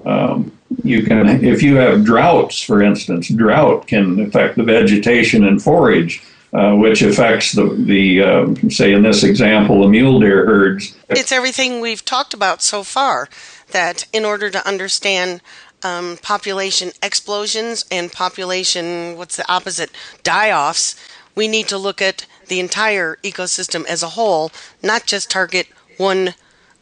Um, 0.04 0.56
you 0.84 1.02
can, 1.04 1.44
if 1.44 1.62
you 1.62 1.76
have 1.76 2.04
droughts, 2.04 2.60
for 2.62 2.82
instance, 2.82 3.28
drought 3.28 3.86
can 3.86 4.20
affect 4.20 4.56
the 4.56 4.62
vegetation 4.62 5.44
and 5.44 5.62
forage 5.62 6.22
uh, 6.53 6.74
which 6.74 7.00
affects 7.00 7.53
the, 7.53 7.64
the 7.64 8.22
uh, 8.22 8.55
say 8.68 8.92
in 8.92 9.03
this 9.03 9.24
example, 9.24 9.80
the 9.80 9.88
mule 9.88 10.20
deer 10.20 10.44
herds. 10.44 10.94
It's 11.09 11.32
everything 11.32 11.80
we've 11.80 12.05
talked 12.05 12.34
about 12.34 12.61
so 12.61 12.82
far 12.82 13.28
that 13.70 14.07
in 14.12 14.26
order 14.26 14.50
to 14.50 14.66
understand 14.68 15.40
um, 15.82 16.18
population 16.20 16.92
explosions 17.03 17.86
and 17.90 18.12
population, 18.12 19.16
what's 19.16 19.36
the 19.36 19.50
opposite, 19.50 19.90
die 20.22 20.53
offs, 20.53 20.94
we 21.34 21.48
need 21.48 21.68
to 21.68 21.78
look 21.78 22.03
at 22.03 22.26
the 22.48 22.61
entire 22.61 23.16
ecosystem 23.22 23.86
as 23.86 24.03
a 24.03 24.11
whole, 24.11 24.53
not 24.82 25.07
just 25.07 25.30
target 25.30 25.68
one 25.96 26.34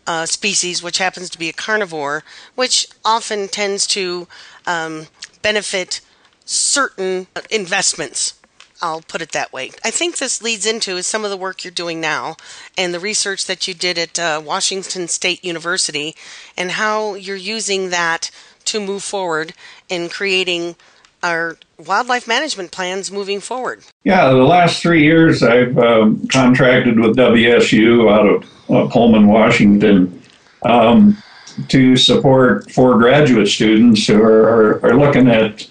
uh, 0.06 0.26
species, 0.26 0.82
which 0.82 0.98
happens 0.98 1.30
to 1.30 1.38
be 1.38 1.48
a 1.48 1.52
carnivore, 1.52 2.24
which 2.56 2.88
often 3.04 3.46
tends 3.46 3.86
to 3.86 4.26
um, 4.66 5.06
benefit 5.42 6.00
certain 6.44 7.28
investments 7.50 8.34
I'll 8.82 9.02
put 9.02 9.22
it 9.22 9.32
that 9.32 9.52
way. 9.52 9.72
I 9.84 9.90
think 9.90 10.18
this 10.18 10.42
leads 10.42 10.66
into 10.66 11.02
some 11.02 11.24
of 11.24 11.30
the 11.30 11.36
work 11.36 11.64
you're 11.64 11.70
doing 11.70 12.00
now 12.00 12.36
and 12.76 12.94
the 12.94 13.00
research 13.00 13.46
that 13.46 13.68
you 13.68 13.74
did 13.74 13.98
at 13.98 14.18
uh, 14.18 14.42
Washington 14.44 15.08
State 15.08 15.44
University 15.44 16.14
and 16.56 16.72
how 16.72 17.14
you're 17.14 17.36
using 17.36 17.90
that 17.90 18.30
to 18.66 18.80
move 18.80 19.02
forward 19.02 19.54
in 19.88 20.08
creating 20.08 20.76
our 21.22 21.58
wildlife 21.78 22.26
management 22.26 22.70
plans 22.70 23.12
moving 23.12 23.40
forward. 23.40 23.84
Yeah, 24.04 24.30
the 24.30 24.36
last 24.36 24.80
three 24.80 25.02
years 25.02 25.42
I've 25.42 25.76
um, 25.78 26.26
contracted 26.28 26.98
with 26.98 27.16
WSU 27.16 28.10
out 28.10 28.26
of 28.26 28.44
uh, 28.70 28.90
Pullman, 28.90 29.26
Washington. 29.26 30.22
Um, 30.62 31.22
to 31.68 31.96
support 31.96 32.70
four 32.70 32.96
graduate 32.98 33.48
students 33.48 34.06
who 34.06 34.22
are, 34.22 34.48
are, 34.48 34.86
are 34.86 34.98
looking 34.98 35.28
at 35.28 35.68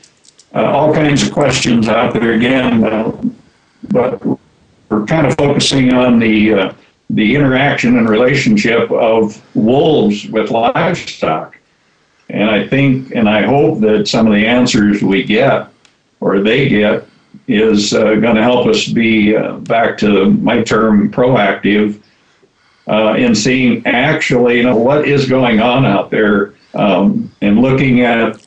uh, 0.55 0.63
all 0.63 0.93
kinds 0.93 1.23
of 1.23 1.31
questions 1.31 1.87
out 1.87 2.13
there 2.13 2.33
again, 2.33 2.83
uh, 2.83 3.21
but 3.89 4.23
we're 4.89 5.05
kind 5.05 5.27
of 5.27 5.35
focusing 5.35 5.93
on 5.93 6.19
the 6.19 6.53
uh, 6.53 6.73
the 7.11 7.35
interaction 7.35 7.97
and 7.97 8.07
relationship 8.07 8.91
of 8.91 9.41
wolves 9.55 10.27
with 10.27 10.51
livestock. 10.51 11.57
And 12.29 12.49
I 12.49 12.67
think 12.67 13.15
and 13.15 13.27
I 13.27 13.43
hope 13.43 13.79
that 13.81 14.07
some 14.07 14.27
of 14.27 14.33
the 14.33 14.45
answers 14.45 15.01
we 15.01 15.23
get 15.23 15.67
or 16.19 16.39
they 16.39 16.69
get 16.69 17.05
is 17.47 17.93
uh, 17.93 18.15
going 18.15 18.35
to 18.35 18.43
help 18.43 18.67
us 18.67 18.87
be 18.87 19.35
uh, 19.35 19.53
back 19.57 19.97
to 19.99 20.31
my 20.31 20.61
term 20.61 21.11
proactive 21.11 22.01
uh, 22.87 23.15
in 23.17 23.33
seeing 23.35 23.85
actually 23.85 24.57
you 24.57 24.63
know 24.63 24.75
what 24.75 25.07
is 25.07 25.27
going 25.27 25.59
on 25.59 25.85
out 25.85 26.09
there 26.09 26.53
um, 26.75 27.31
and 27.41 27.59
looking 27.59 28.01
at 28.01 28.45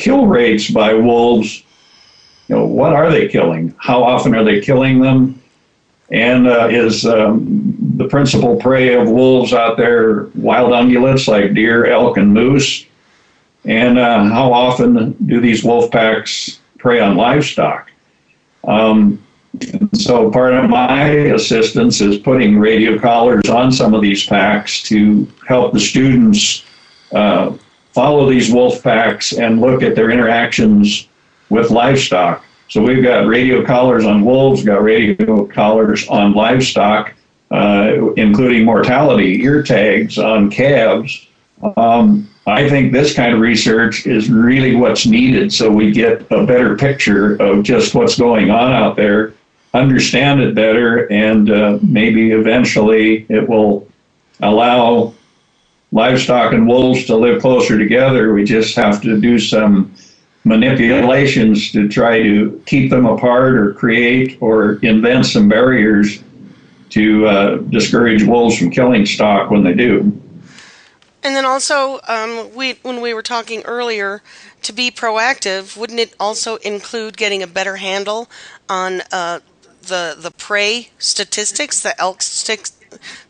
kill 0.00 0.26
rates 0.26 0.70
by 0.70 0.94
wolves, 0.94 1.62
you 2.48 2.56
know, 2.56 2.64
what 2.64 2.92
are 2.92 3.10
they 3.10 3.28
killing? 3.28 3.74
How 3.78 4.02
often 4.02 4.34
are 4.34 4.42
they 4.42 4.60
killing 4.60 5.00
them? 5.00 5.40
And 6.10 6.48
uh, 6.48 6.68
is 6.68 7.06
um, 7.06 7.76
the 7.96 8.08
principal 8.08 8.56
prey 8.56 8.94
of 8.94 9.08
wolves 9.08 9.52
out 9.52 9.76
there 9.76 10.24
wild 10.34 10.72
ungulates 10.72 11.28
like 11.28 11.54
deer, 11.54 11.86
elk, 11.86 12.16
and 12.16 12.34
moose? 12.34 12.86
And 13.64 13.98
uh, 13.98 14.24
how 14.24 14.52
often 14.52 15.12
do 15.26 15.40
these 15.40 15.62
wolf 15.62 15.90
packs 15.92 16.60
prey 16.78 16.98
on 16.98 17.16
livestock? 17.16 17.90
Um, 18.64 19.22
so 19.92 20.30
part 20.30 20.54
of 20.54 20.70
my 20.70 21.08
assistance 21.08 22.00
is 22.00 22.18
putting 22.18 22.58
radio 22.58 22.98
collars 22.98 23.48
on 23.48 23.70
some 23.70 23.94
of 23.94 24.00
these 24.00 24.26
packs 24.26 24.82
to 24.84 25.28
help 25.46 25.72
the 25.72 25.80
students 25.80 26.64
uh, 27.12 27.52
follow 27.92 28.28
these 28.28 28.52
wolf 28.52 28.82
packs 28.82 29.32
and 29.32 29.60
look 29.60 29.82
at 29.82 29.94
their 29.94 30.10
interactions 30.10 31.08
with 31.48 31.70
livestock. 31.70 32.44
So 32.68 32.82
we've 32.82 33.02
got 33.02 33.26
radio 33.26 33.64
collars 33.64 34.04
on 34.04 34.24
wolves, 34.24 34.62
got 34.62 34.82
radio 34.82 35.44
collars 35.46 36.06
on 36.08 36.34
livestock, 36.34 37.14
uh, 37.50 38.12
including 38.14 38.64
mortality 38.64 39.42
ear 39.42 39.62
tags 39.62 40.18
on 40.18 40.50
calves. 40.50 41.26
Um, 41.76 42.28
I 42.46 42.68
think 42.68 42.92
this 42.92 43.12
kind 43.14 43.34
of 43.34 43.40
research 43.40 44.06
is 44.06 44.30
really 44.30 44.74
what's 44.74 45.04
needed 45.04 45.52
so 45.52 45.70
we 45.70 45.90
get 45.90 46.30
a 46.30 46.44
better 46.46 46.76
picture 46.76 47.34
of 47.36 47.62
just 47.64 47.94
what's 47.94 48.18
going 48.18 48.50
on 48.50 48.72
out 48.72 48.96
there, 48.96 49.34
understand 49.74 50.40
it 50.40 50.54
better, 50.54 51.10
and 51.12 51.50
uh, 51.50 51.78
maybe 51.82 52.30
eventually 52.30 53.26
it 53.28 53.48
will 53.48 53.86
allow 54.40 55.12
livestock 55.92 56.52
and 56.52 56.66
wolves 56.66 57.06
to 57.06 57.16
live 57.16 57.40
closer 57.40 57.78
together. 57.78 58.32
We 58.32 58.44
just 58.44 58.76
have 58.76 59.02
to 59.02 59.20
do 59.20 59.38
some 59.38 59.94
manipulations 60.44 61.72
to 61.72 61.88
try 61.88 62.22
to 62.22 62.62
keep 62.66 62.90
them 62.90 63.06
apart 63.06 63.56
or 63.56 63.74
create 63.74 64.38
or 64.40 64.74
invent 64.82 65.26
some 65.26 65.48
barriers 65.48 66.22
to 66.90 67.26
uh, 67.26 67.56
discourage 67.56 68.22
wolves 68.22 68.58
from 68.58 68.70
killing 68.70 69.06
stock 69.06 69.50
when 69.50 69.62
they 69.62 69.74
do. 69.74 70.00
And 71.22 71.36
then 71.36 71.44
also, 71.44 72.00
um, 72.08 72.54
we 72.54 72.78
when 72.82 73.02
we 73.02 73.12
were 73.12 73.22
talking 73.22 73.62
earlier, 73.62 74.22
to 74.62 74.72
be 74.72 74.90
proactive, 74.90 75.76
wouldn't 75.76 76.00
it 76.00 76.14
also 76.18 76.56
include 76.56 77.16
getting 77.16 77.42
a 77.42 77.46
better 77.46 77.76
handle 77.76 78.30
on 78.68 79.02
uh, 79.12 79.40
the 79.82 80.16
the 80.18 80.30
prey 80.30 80.88
statistics, 80.98 81.80
the 81.80 81.98
elk 82.00 82.22
st- 82.22 82.72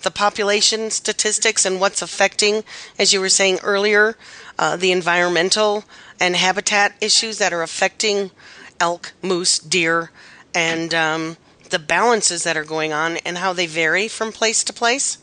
the 0.03 0.11
population 0.11 0.91
statistics 0.91 1.65
and 1.65 1.81
what's 1.81 2.03
affecting, 2.03 2.65
as 2.99 3.13
you 3.13 3.21
were 3.21 3.29
saying 3.29 3.59
earlier, 3.63 4.17
uh, 4.59 4.77
the 4.77 4.93
environmental 4.93 5.85
and 6.19 6.37
habitat 6.37 6.95
issues 7.01 7.39
that 7.39 7.53
are 7.53 7.63
affecting 7.63 8.31
elk, 8.79 9.13
moose, 9.23 9.59
deer, 9.59 10.11
and 10.55 10.95
um, 10.95 11.37
the 11.71 11.79
balances 11.79 12.45
that 12.45 12.57
are 12.57 12.65
going 12.65 12.93
on 12.93 13.17
and 13.19 13.39
how 13.39 13.53
they 13.53 13.67
vary 13.67 14.09
from 14.09 14.33
place 14.33 14.65
to 14.65 14.73
place, 14.73 15.19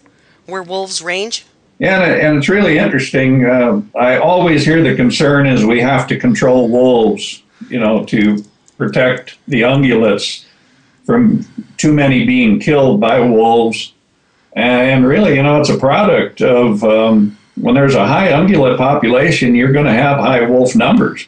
where 0.46 0.64
wolves 0.64 1.02
range? 1.02 1.46
Yeah, 1.80 2.02
and 2.02 2.38
it's 2.38 2.50
really 2.50 2.80
interesting. 2.80 3.46
Uh, 3.46 3.82
I 3.96 4.18
always 4.18 4.66
hear 4.66 4.82
the 4.82 4.96
concern 4.96 5.46
is 5.46 5.64
we 5.64 5.82
have 5.82 6.08
to 6.08 6.20
control 6.20 6.70
wolves, 6.70 7.44
you 7.70 7.80
know, 7.80 8.04
to 8.06 8.44
protect 8.78 9.38
the 9.48 9.62
ungulates 9.62 10.46
from 11.06 11.46
too 11.78 11.94
many 11.94 12.26
being 12.26 12.60
killed 12.60 13.00
by 13.00 13.20
wolves. 13.20 13.94
And 14.58 15.06
really, 15.06 15.36
you 15.36 15.44
know, 15.44 15.62
it's 15.62 15.70
a 15.70 15.78
product 15.78 16.42
of 16.42 16.84
um, 16.84 17.38
when 17.58 17.76
there's 17.76 17.94
a 17.94 18.08
high 18.08 18.30
ungulate 18.30 18.76
population, 18.76 19.54
you're 19.54 19.72
going 19.72 19.86
to 19.86 19.94
have 19.94 20.18
high 20.18 20.50
wolf 20.50 20.76
numbers. 20.76 21.28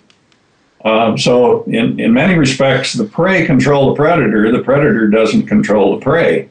Um, 0.84 1.15
so, 1.15 1.61
in, 1.65 1.99
in 1.99 2.11
many 2.11 2.34
respects, 2.34 2.93
the 2.93 3.03
prey 3.03 3.45
control 3.45 3.89
the 3.89 3.95
predator, 3.95 4.51
the 4.51 4.63
predator 4.63 5.07
doesn't 5.07 5.45
control 5.45 5.95
the 5.95 6.01
prey. 6.03 6.49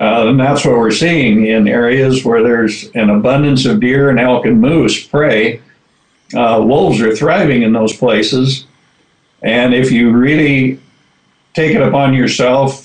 Uh, 0.00 0.28
and 0.28 0.38
that's 0.38 0.64
what 0.64 0.76
we're 0.76 0.92
seeing 0.92 1.46
in 1.46 1.66
areas 1.66 2.24
where 2.24 2.44
there's 2.44 2.88
an 2.94 3.10
abundance 3.10 3.66
of 3.66 3.80
deer 3.80 4.10
and 4.10 4.20
elk 4.20 4.46
and 4.46 4.60
moose 4.60 5.04
prey. 5.04 5.60
Uh, 6.32 6.62
wolves 6.64 7.00
are 7.00 7.16
thriving 7.16 7.62
in 7.62 7.72
those 7.72 7.96
places. 7.96 8.64
And 9.42 9.74
if 9.74 9.90
you 9.90 10.12
really 10.12 10.78
take 11.52 11.74
it 11.74 11.82
upon 11.82 12.14
yourself 12.14 12.79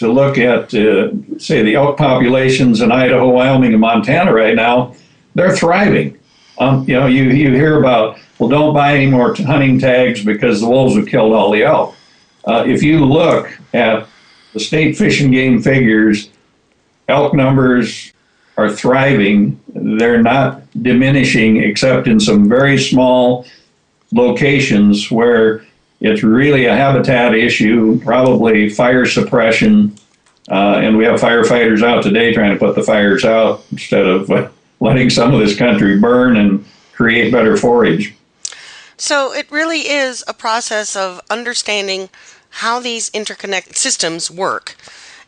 to 0.00 0.10
look 0.10 0.38
at, 0.38 0.74
uh, 0.74 1.10
say, 1.38 1.62
the 1.62 1.74
elk 1.74 1.98
populations 1.98 2.80
in 2.80 2.90
Idaho, 2.90 3.28
Wyoming, 3.28 3.72
and 3.72 3.80
Montana 3.80 4.32
right 4.32 4.54
now, 4.54 4.94
they're 5.34 5.54
thriving. 5.54 6.18
Um, 6.58 6.86
you 6.88 6.94
know, 6.94 7.06
you, 7.06 7.24
you 7.24 7.52
hear 7.52 7.78
about, 7.78 8.18
well, 8.38 8.48
don't 8.48 8.72
buy 8.72 8.94
any 8.94 9.06
more 9.06 9.34
hunting 9.34 9.78
tags 9.78 10.24
because 10.24 10.62
the 10.62 10.68
wolves 10.68 10.96
have 10.96 11.06
killed 11.06 11.34
all 11.34 11.50
the 11.50 11.64
elk. 11.64 11.94
Uh, 12.46 12.64
if 12.66 12.82
you 12.82 13.04
look 13.04 13.50
at 13.74 14.08
the 14.54 14.60
state 14.60 14.96
fish 14.96 15.20
and 15.20 15.32
game 15.32 15.60
figures, 15.60 16.30
elk 17.08 17.34
numbers 17.34 18.14
are 18.56 18.70
thriving. 18.70 19.60
They're 19.68 20.22
not 20.22 20.62
diminishing 20.82 21.58
except 21.58 22.08
in 22.08 22.18
some 22.18 22.48
very 22.48 22.78
small 22.78 23.46
locations 24.12 25.10
where 25.10 25.62
it's 26.00 26.22
really 26.22 26.64
a 26.66 26.74
habitat 26.74 27.34
issue, 27.34 28.00
probably 28.02 28.70
fire 28.70 29.06
suppression. 29.06 29.96
Uh, 30.50 30.80
and 30.82 30.96
we 30.96 31.04
have 31.04 31.20
firefighters 31.20 31.82
out 31.82 32.02
today 32.02 32.32
trying 32.32 32.52
to 32.52 32.58
put 32.58 32.74
the 32.74 32.82
fires 32.82 33.24
out 33.24 33.64
instead 33.70 34.06
of 34.06 34.30
uh, 34.30 34.48
letting 34.80 35.10
some 35.10 35.32
of 35.34 35.40
this 35.40 35.56
country 35.56 35.98
burn 35.98 36.36
and 36.36 36.64
create 36.94 37.30
better 37.30 37.56
forage. 37.56 38.14
So 38.96 39.32
it 39.32 39.50
really 39.50 39.88
is 39.88 40.24
a 40.26 40.34
process 40.34 40.96
of 40.96 41.20
understanding 41.30 42.08
how 42.50 42.80
these 42.80 43.10
interconnected 43.10 43.76
systems 43.76 44.30
work 44.30 44.76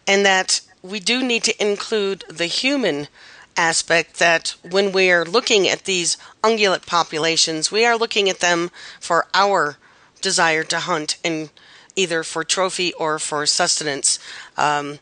and 0.07 0.27
that 0.27 0.61
we 0.83 0.99
do 0.99 1.23
need 1.23 1.45
to 1.45 1.63
include 1.63 2.25
the 2.29 2.47
human 2.47 3.09
aspect 3.57 4.19
that 4.19 4.55
when 4.69 4.93
we 4.93 5.11
are 5.11 5.25
looking 5.25 5.69
at 5.69 5.85
these 5.85 6.17
ungulate 6.43 6.87
populations, 6.87 7.71
we 7.71 7.85
are 7.87 7.97
looking 7.97 8.29
at 8.29 8.41
them 8.41 8.71
for 8.99 9.27
our 9.35 9.77
desire 10.23 10.65
to 10.65 10.81
hunt 10.81 11.19
and 11.25 11.51
either 11.95 12.23
for 12.23 12.45
trophy 12.45 12.93
or 12.95 13.19
for 13.19 13.45
sustenance, 13.45 14.19
um, 14.57 14.99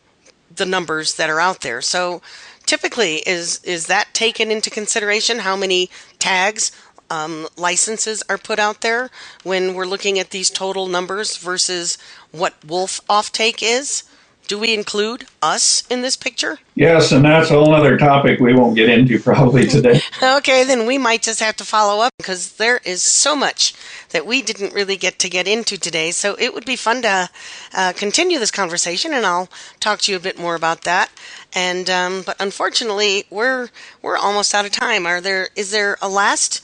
the 0.53 0.65
numbers 0.65 1.15
that 1.15 1.29
are 1.29 1.39
out 1.39 1.61
there. 1.61 1.81
So 1.81 2.21
typically, 2.65 3.17
is 3.27 3.61
is 3.63 3.87
that 3.87 4.13
taken 4.13 4.51
into 4.51 4.69
consideration? 4.69 5.39
How 5.39 5.55
many 5.55 5.89
tags? 6.19 6.71
Um, 7.09 7.49
licenses 7.57 8.23
are 8.29 8.37
put 8.37 8.57
out 8.57 8.79
there 8.79 9.09
when 9.43 9.73
we're 9.73 9.85
looking 9.85 10.17
at 10.17 10.29
these 10.29 10.49
total 10.49 10.87
numbers 10.87 11.35
versus 11.35 11.97
what 12.31 12.53
wolf 12.65 13.01
offtake 13.09 13.59
is? 13.61 14.03
Do 14.51 14.59
we 14.59 14.73
include 14.73 15.23
us 15.41 15.85
in 15.89 16.01
this 16.01 16.17
picture? 16.17 16.59
Yes, 16.75 17.13
and 17.13 17.23
that's 17.23 17.49
a 17.49 17.53
whole 17.53 17.73
other 17.73 17.97
topic 17.97 18.41
we 18.41 18.53
won't 18.53 18.75
get 18.75 18.89
into 18.89 19.17
probably 19.17 19.65
today. 19.65 20.01
okay, 20.21 20.65
then 20.65 20.85
we 20.85 20.97
might 20.97 21.21
just 21.21 21.39
have 21.39 21.55
to 21.55 21.63
follow 21.63 22.03
up 22.03 22.11
because 22.17 22.57
there 22.57 22.81
is 22.83 23.01
so 23.01 23.33
much 23.33 23.73
that 24.09 24.25
we 24.25 24.41
didn't 24.41 24.73
really 24.73 24.97
get 24.97 25.19
to 25.19 25.29
get 25.29 25.47
into 25.47 25.77
today. 25.77 26.11
So 26.11 26.35
it 26.37 26.53
would 26.53 26.65
be 26.65 26.75
fun 26.75 27.01
to 27.03 27.29
uh, 27.73 27.93
continue 27.95 28.39
this 28.39 28.51
conversation, 28.51 29.13
and 29.13 29.25
I'll 29.25 29.47
talk 29.79 30.01
to 30.01 30.11
you 30.11 30.17
a 30.17 30.21
bit 30.21 30.37
more 30.37 30.55
about 30.55 30.81
that. 30.81 31.09
And 31.53 31.89
um, 31.89 32.23
but 32.25 32.35
unfortunately, 32.37 33.23
we're 33.29 33.69
we're 34.01 34.17
almost 34.17 34.53
out 34.53 34.65
of 34.65 34.73
time. 34.73 35.05
Are 35.05 35.21
there 35.21 35.47
is 35.55 35.71
there 35.71 35.97
a 36.01 36.09
last 36.09 36.61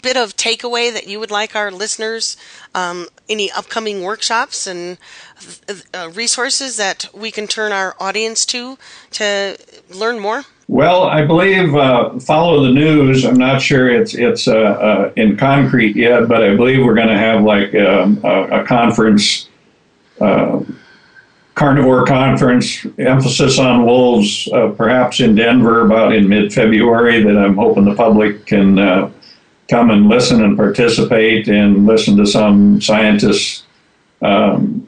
bit 0.00 0.16
of 0.16 0.36
takeaway 0.36 0.92
that 0.92 1.06
you 1.06 1.20
would 1.20 1.30
like 1.30 1.54
our 1.54 1.70
listeners, 1.70 2.36
um, 2.74 3.06
any 3.28 3.50
upcoming 3.50 4.02
workshops 4.02 4.66
and 4.66 4.98
uh, 5.92 6.10
resources 6.14 6.76
that 6.76 7.08
we 7.12 7.30
can 7.30 7.46
turn 7.46 7.72
our 7.72 7.94
audience 8.00 8.46
to 8.46 8.78
to 9.10 9.56
learn 9.90 10.18
more? 10.18 10.44
Well, 10.68 11.04
I 11.04 11.26
believe 11.26 11.74
uh, 11.74 12.18
follow 12.20 12.62
the 12.62 12.70
news. 12.70 13.24
I'm 13.24 13.36
not 13.36 13.60
sure 13.60 13.90
it's 13.90 14.14
it's 14.14 14.48
uh, 14.48 14.54
uh 14.54 15.12
in 15.16 15.36
concrete 15.36 15.96
yet, 15.96 16.28
but 16.28 16.42
I 16.42 16.56
believe 16.56 16.84
we're 16.84 16.94
going 16.94 17.08
to 17.08 17.18
have 17.18 17.42
like 17.42 17.74
um, 17.74 18.20
a, 18.24 18.62
a 18.62 18.64
conference, 18.64 19.48
uh, 20.20 20.60
carnivore 21.54 22.06
conference, 22.06 22.86
emphasis 22.98 23.58
on 23.58 23.84
wolves, 23.84 24.48
uh, 24.52 24.68
perhaps 24.70 25.20
in 25.20 25.34
Denver 25.34 25.84
about 25.84 26.14
in 26.14 26.26
mid-February. 26.28 27.22
That 27.22 27.36
I'm 27.36 27.56
hoping 27.56 27.84
the 27.84 27.94
public 27.94 28.46
can 28.46 28.78
come 29.72 29.90
and 29.90 30.06
listen 30.06 30.44
and 30.44 30.54
participate 30.54 31.48
and 31.48 31.86
listen 31.86 32.14
to 32.14 32.26
some 32.26 32.78
scientists 32.78 33.64
um, 34.20 34.86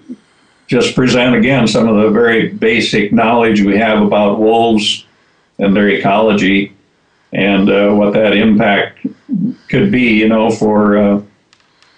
just 0.66 0.94
present 0.94 1.34
again 1.34 1.66
some 1.66 1.88
of 1.88 1.96
the 2.02 2.10
very 2.10 2.48
basic 2.48 3.10
knowledge 3.10 3.62
we 3.62 3.78
have 3.78 4.02
about 4.02 4.38
wolves 4.38 5.06
and 5.58 5.74
their 5.74 5.88
ecology 5.88 6.76
and 7.32 7.70
uh, 7.70 7.92
what 7.94 8.12
that 8.12 8.36
impact 8.36 9.06
could 9.68 9.90
be, 9.90 10.02
you 10.02 10.28
know, 10.28 10.50
for 10.50 10.98
uh, 10.98 11.22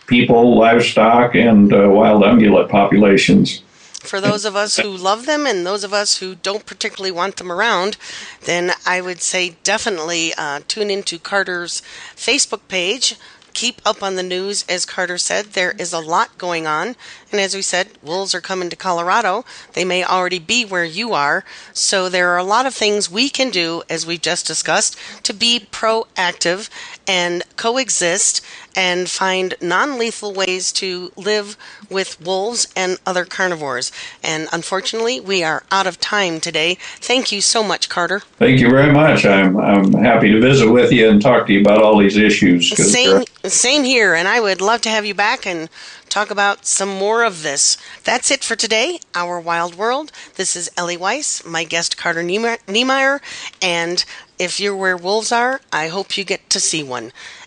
people, 0.06 0.56
livestock, 0.56 1.34
and 1.34 1.72
uh, 1.74 1.88
wild 1.90 2.22
ungulate 2.22 2.70
populations 2.70 3.62
for 4.06 4.20
those 4.20 4.44
of 4.44 4.56
us 4.56 4.76
who 4.76 4.90
love 4.90 5.26
them 5.26 5.46
and 5.46 5.66
those 5.66 5.84
of 5.84 5.92
us 5.92 6.18
who 6.18 6.34
don't 6.34 6.66
particularly 6.66 7.10
want 7.10 7.36
them 7.36 7.50
around, 7.50 7.96
then 8.44 8.72
I 8.86 9.00
would 9.00 9.20
say 9.20 9.56
definitely 9.64 10.32
uh, 10.38 10.60
tune 10.68 10.90
into 10.90 11.18
Carter's 11.18 11.82
Facebook 12.14 12.68
page. 12.68 13.16
Keep 13.52 13.80
up 13.86 14.02
on 14.02 14.16
the 14.16 14.22
news, 14.22 14.66
as 14.68 14.84
Carter 14.84 15.16
said. 15.16 15.46
There 15.46 15.72
is 15.78 15.94
a 15.94 15.98
lot 15.98 16.36
going 16.36 16.66
on. 16.66 16.94
And 17.32 17.40
as 17.40 17.54
we 17.54 17.62
said, 17.62 17.88
wolves 18.02 18.34
are 18.34 18.42
coming 18.42 18.68
to 18.68 18.76
Colorado. 18.76 19.46
They 19.72 19.82
may 19.82 20.04
already 20.04 20.38
be 20.38 20.66
where 20.66 20.84
you 20.84 21.14
are. 21.14 21.42
So 21.72 22.10
there 22.10 22.28
are 22.28 22.38
a 22.38 22.44
lot 22.44 22.66
of 22.66 22.74
things 22.74 23.10
we 23.10 23.30
can 23.30 23.48
do, 23.48 23.82
as 23.88 24.04
we've 24.04 24.20
just 24.20 24.46
discussed, 24.46 24.98
to 25.22 25.32
be 25.32 25.66
proactive 25.72 26.68
and 27.08 27.44
coexist 27.56 28.44
and 28.76 29.08
find 29.08 29.54
non 29.60 29.98
lethal 29.98 30.34
ways 30.34 30.70
to 30.70 31.10
live 31.16 31.56
with 31.90 32.20
wolves 32.20 32.68
and 32.76 32.98
other 33.06 33.24
carnivores. 33.24 33.90
And 34.22 34.48
unfortunately, 34.52 35.18
we 35.18 35.42
are 35.42 35.64
out 35.72 35.86
of 35.86 35.98
time 35.98 36.38
today. 36.38 36.76
Thank 37.00 37.32
you 37.32 37.40
so 37.40 37.64
much, 37.64 37.88
Carter. 37.88 38.20
Thank 38.38 38.60
you 38.60 38.68
very 38.68 38.92
much. 38.92 39.24
I'm, 39.24 39.56
I'm 39.56 39.92
happy 39.94 40.30
to 40.30 40.40
visit 40.40 40.70
with 40.70 40.92
you 40.92 41.08
and 41.08 41.22
talk 41.22 41.46
to 41.46 41.54
you 41.54 41.60
about 41.60 41.82
all 41.82 41.98
these 41.98 42.18
issues. 42.18 42.70
Same, 42.70 43.24
same 43.44 43.82
here. 43.82 44.14
And 44.14 44.28
I 44.28 44.40
would 44.40 44.60
love 44.60 44.82
to 44.82 44.90
have 44.90 45.06
you 45.06 45.14
back 45.14 45.46
and 45.46 45.70
talk 46.10 46.30
about 46.30 46.66
some 46.66 46.90
more 46.90 47.24
of 47.24 47.42
this. 47.42 47.78
That's 48.04 48.30
it 48.30 48.44
for 48.44 48.56
today, 48.56 49.00
Our 49.14 49.40
Wild 49.40 49.74
World. 49.74 50.12
This 50.34 50.54
is 50.54 50.70
Ellie 50.76 50.96
Weiss, 50.96 51.44
my 51.44 51.64
guest 51.64 51.96
Carter 51.96 52.22
Niemeyer, 52.22 53.20
and 53.62 54.04
if 54.38 54.60
you're 54.60 54.76
where 54.76 54.96
wolves 54.96 55.32
are, 55.32 55.60
I 55.72 55.88
hope 55.88 56.16
you 56.18 56.24
get 56.24 56.48
to 56.50 56.60
see 56.60 56.82
one 56.82 57.12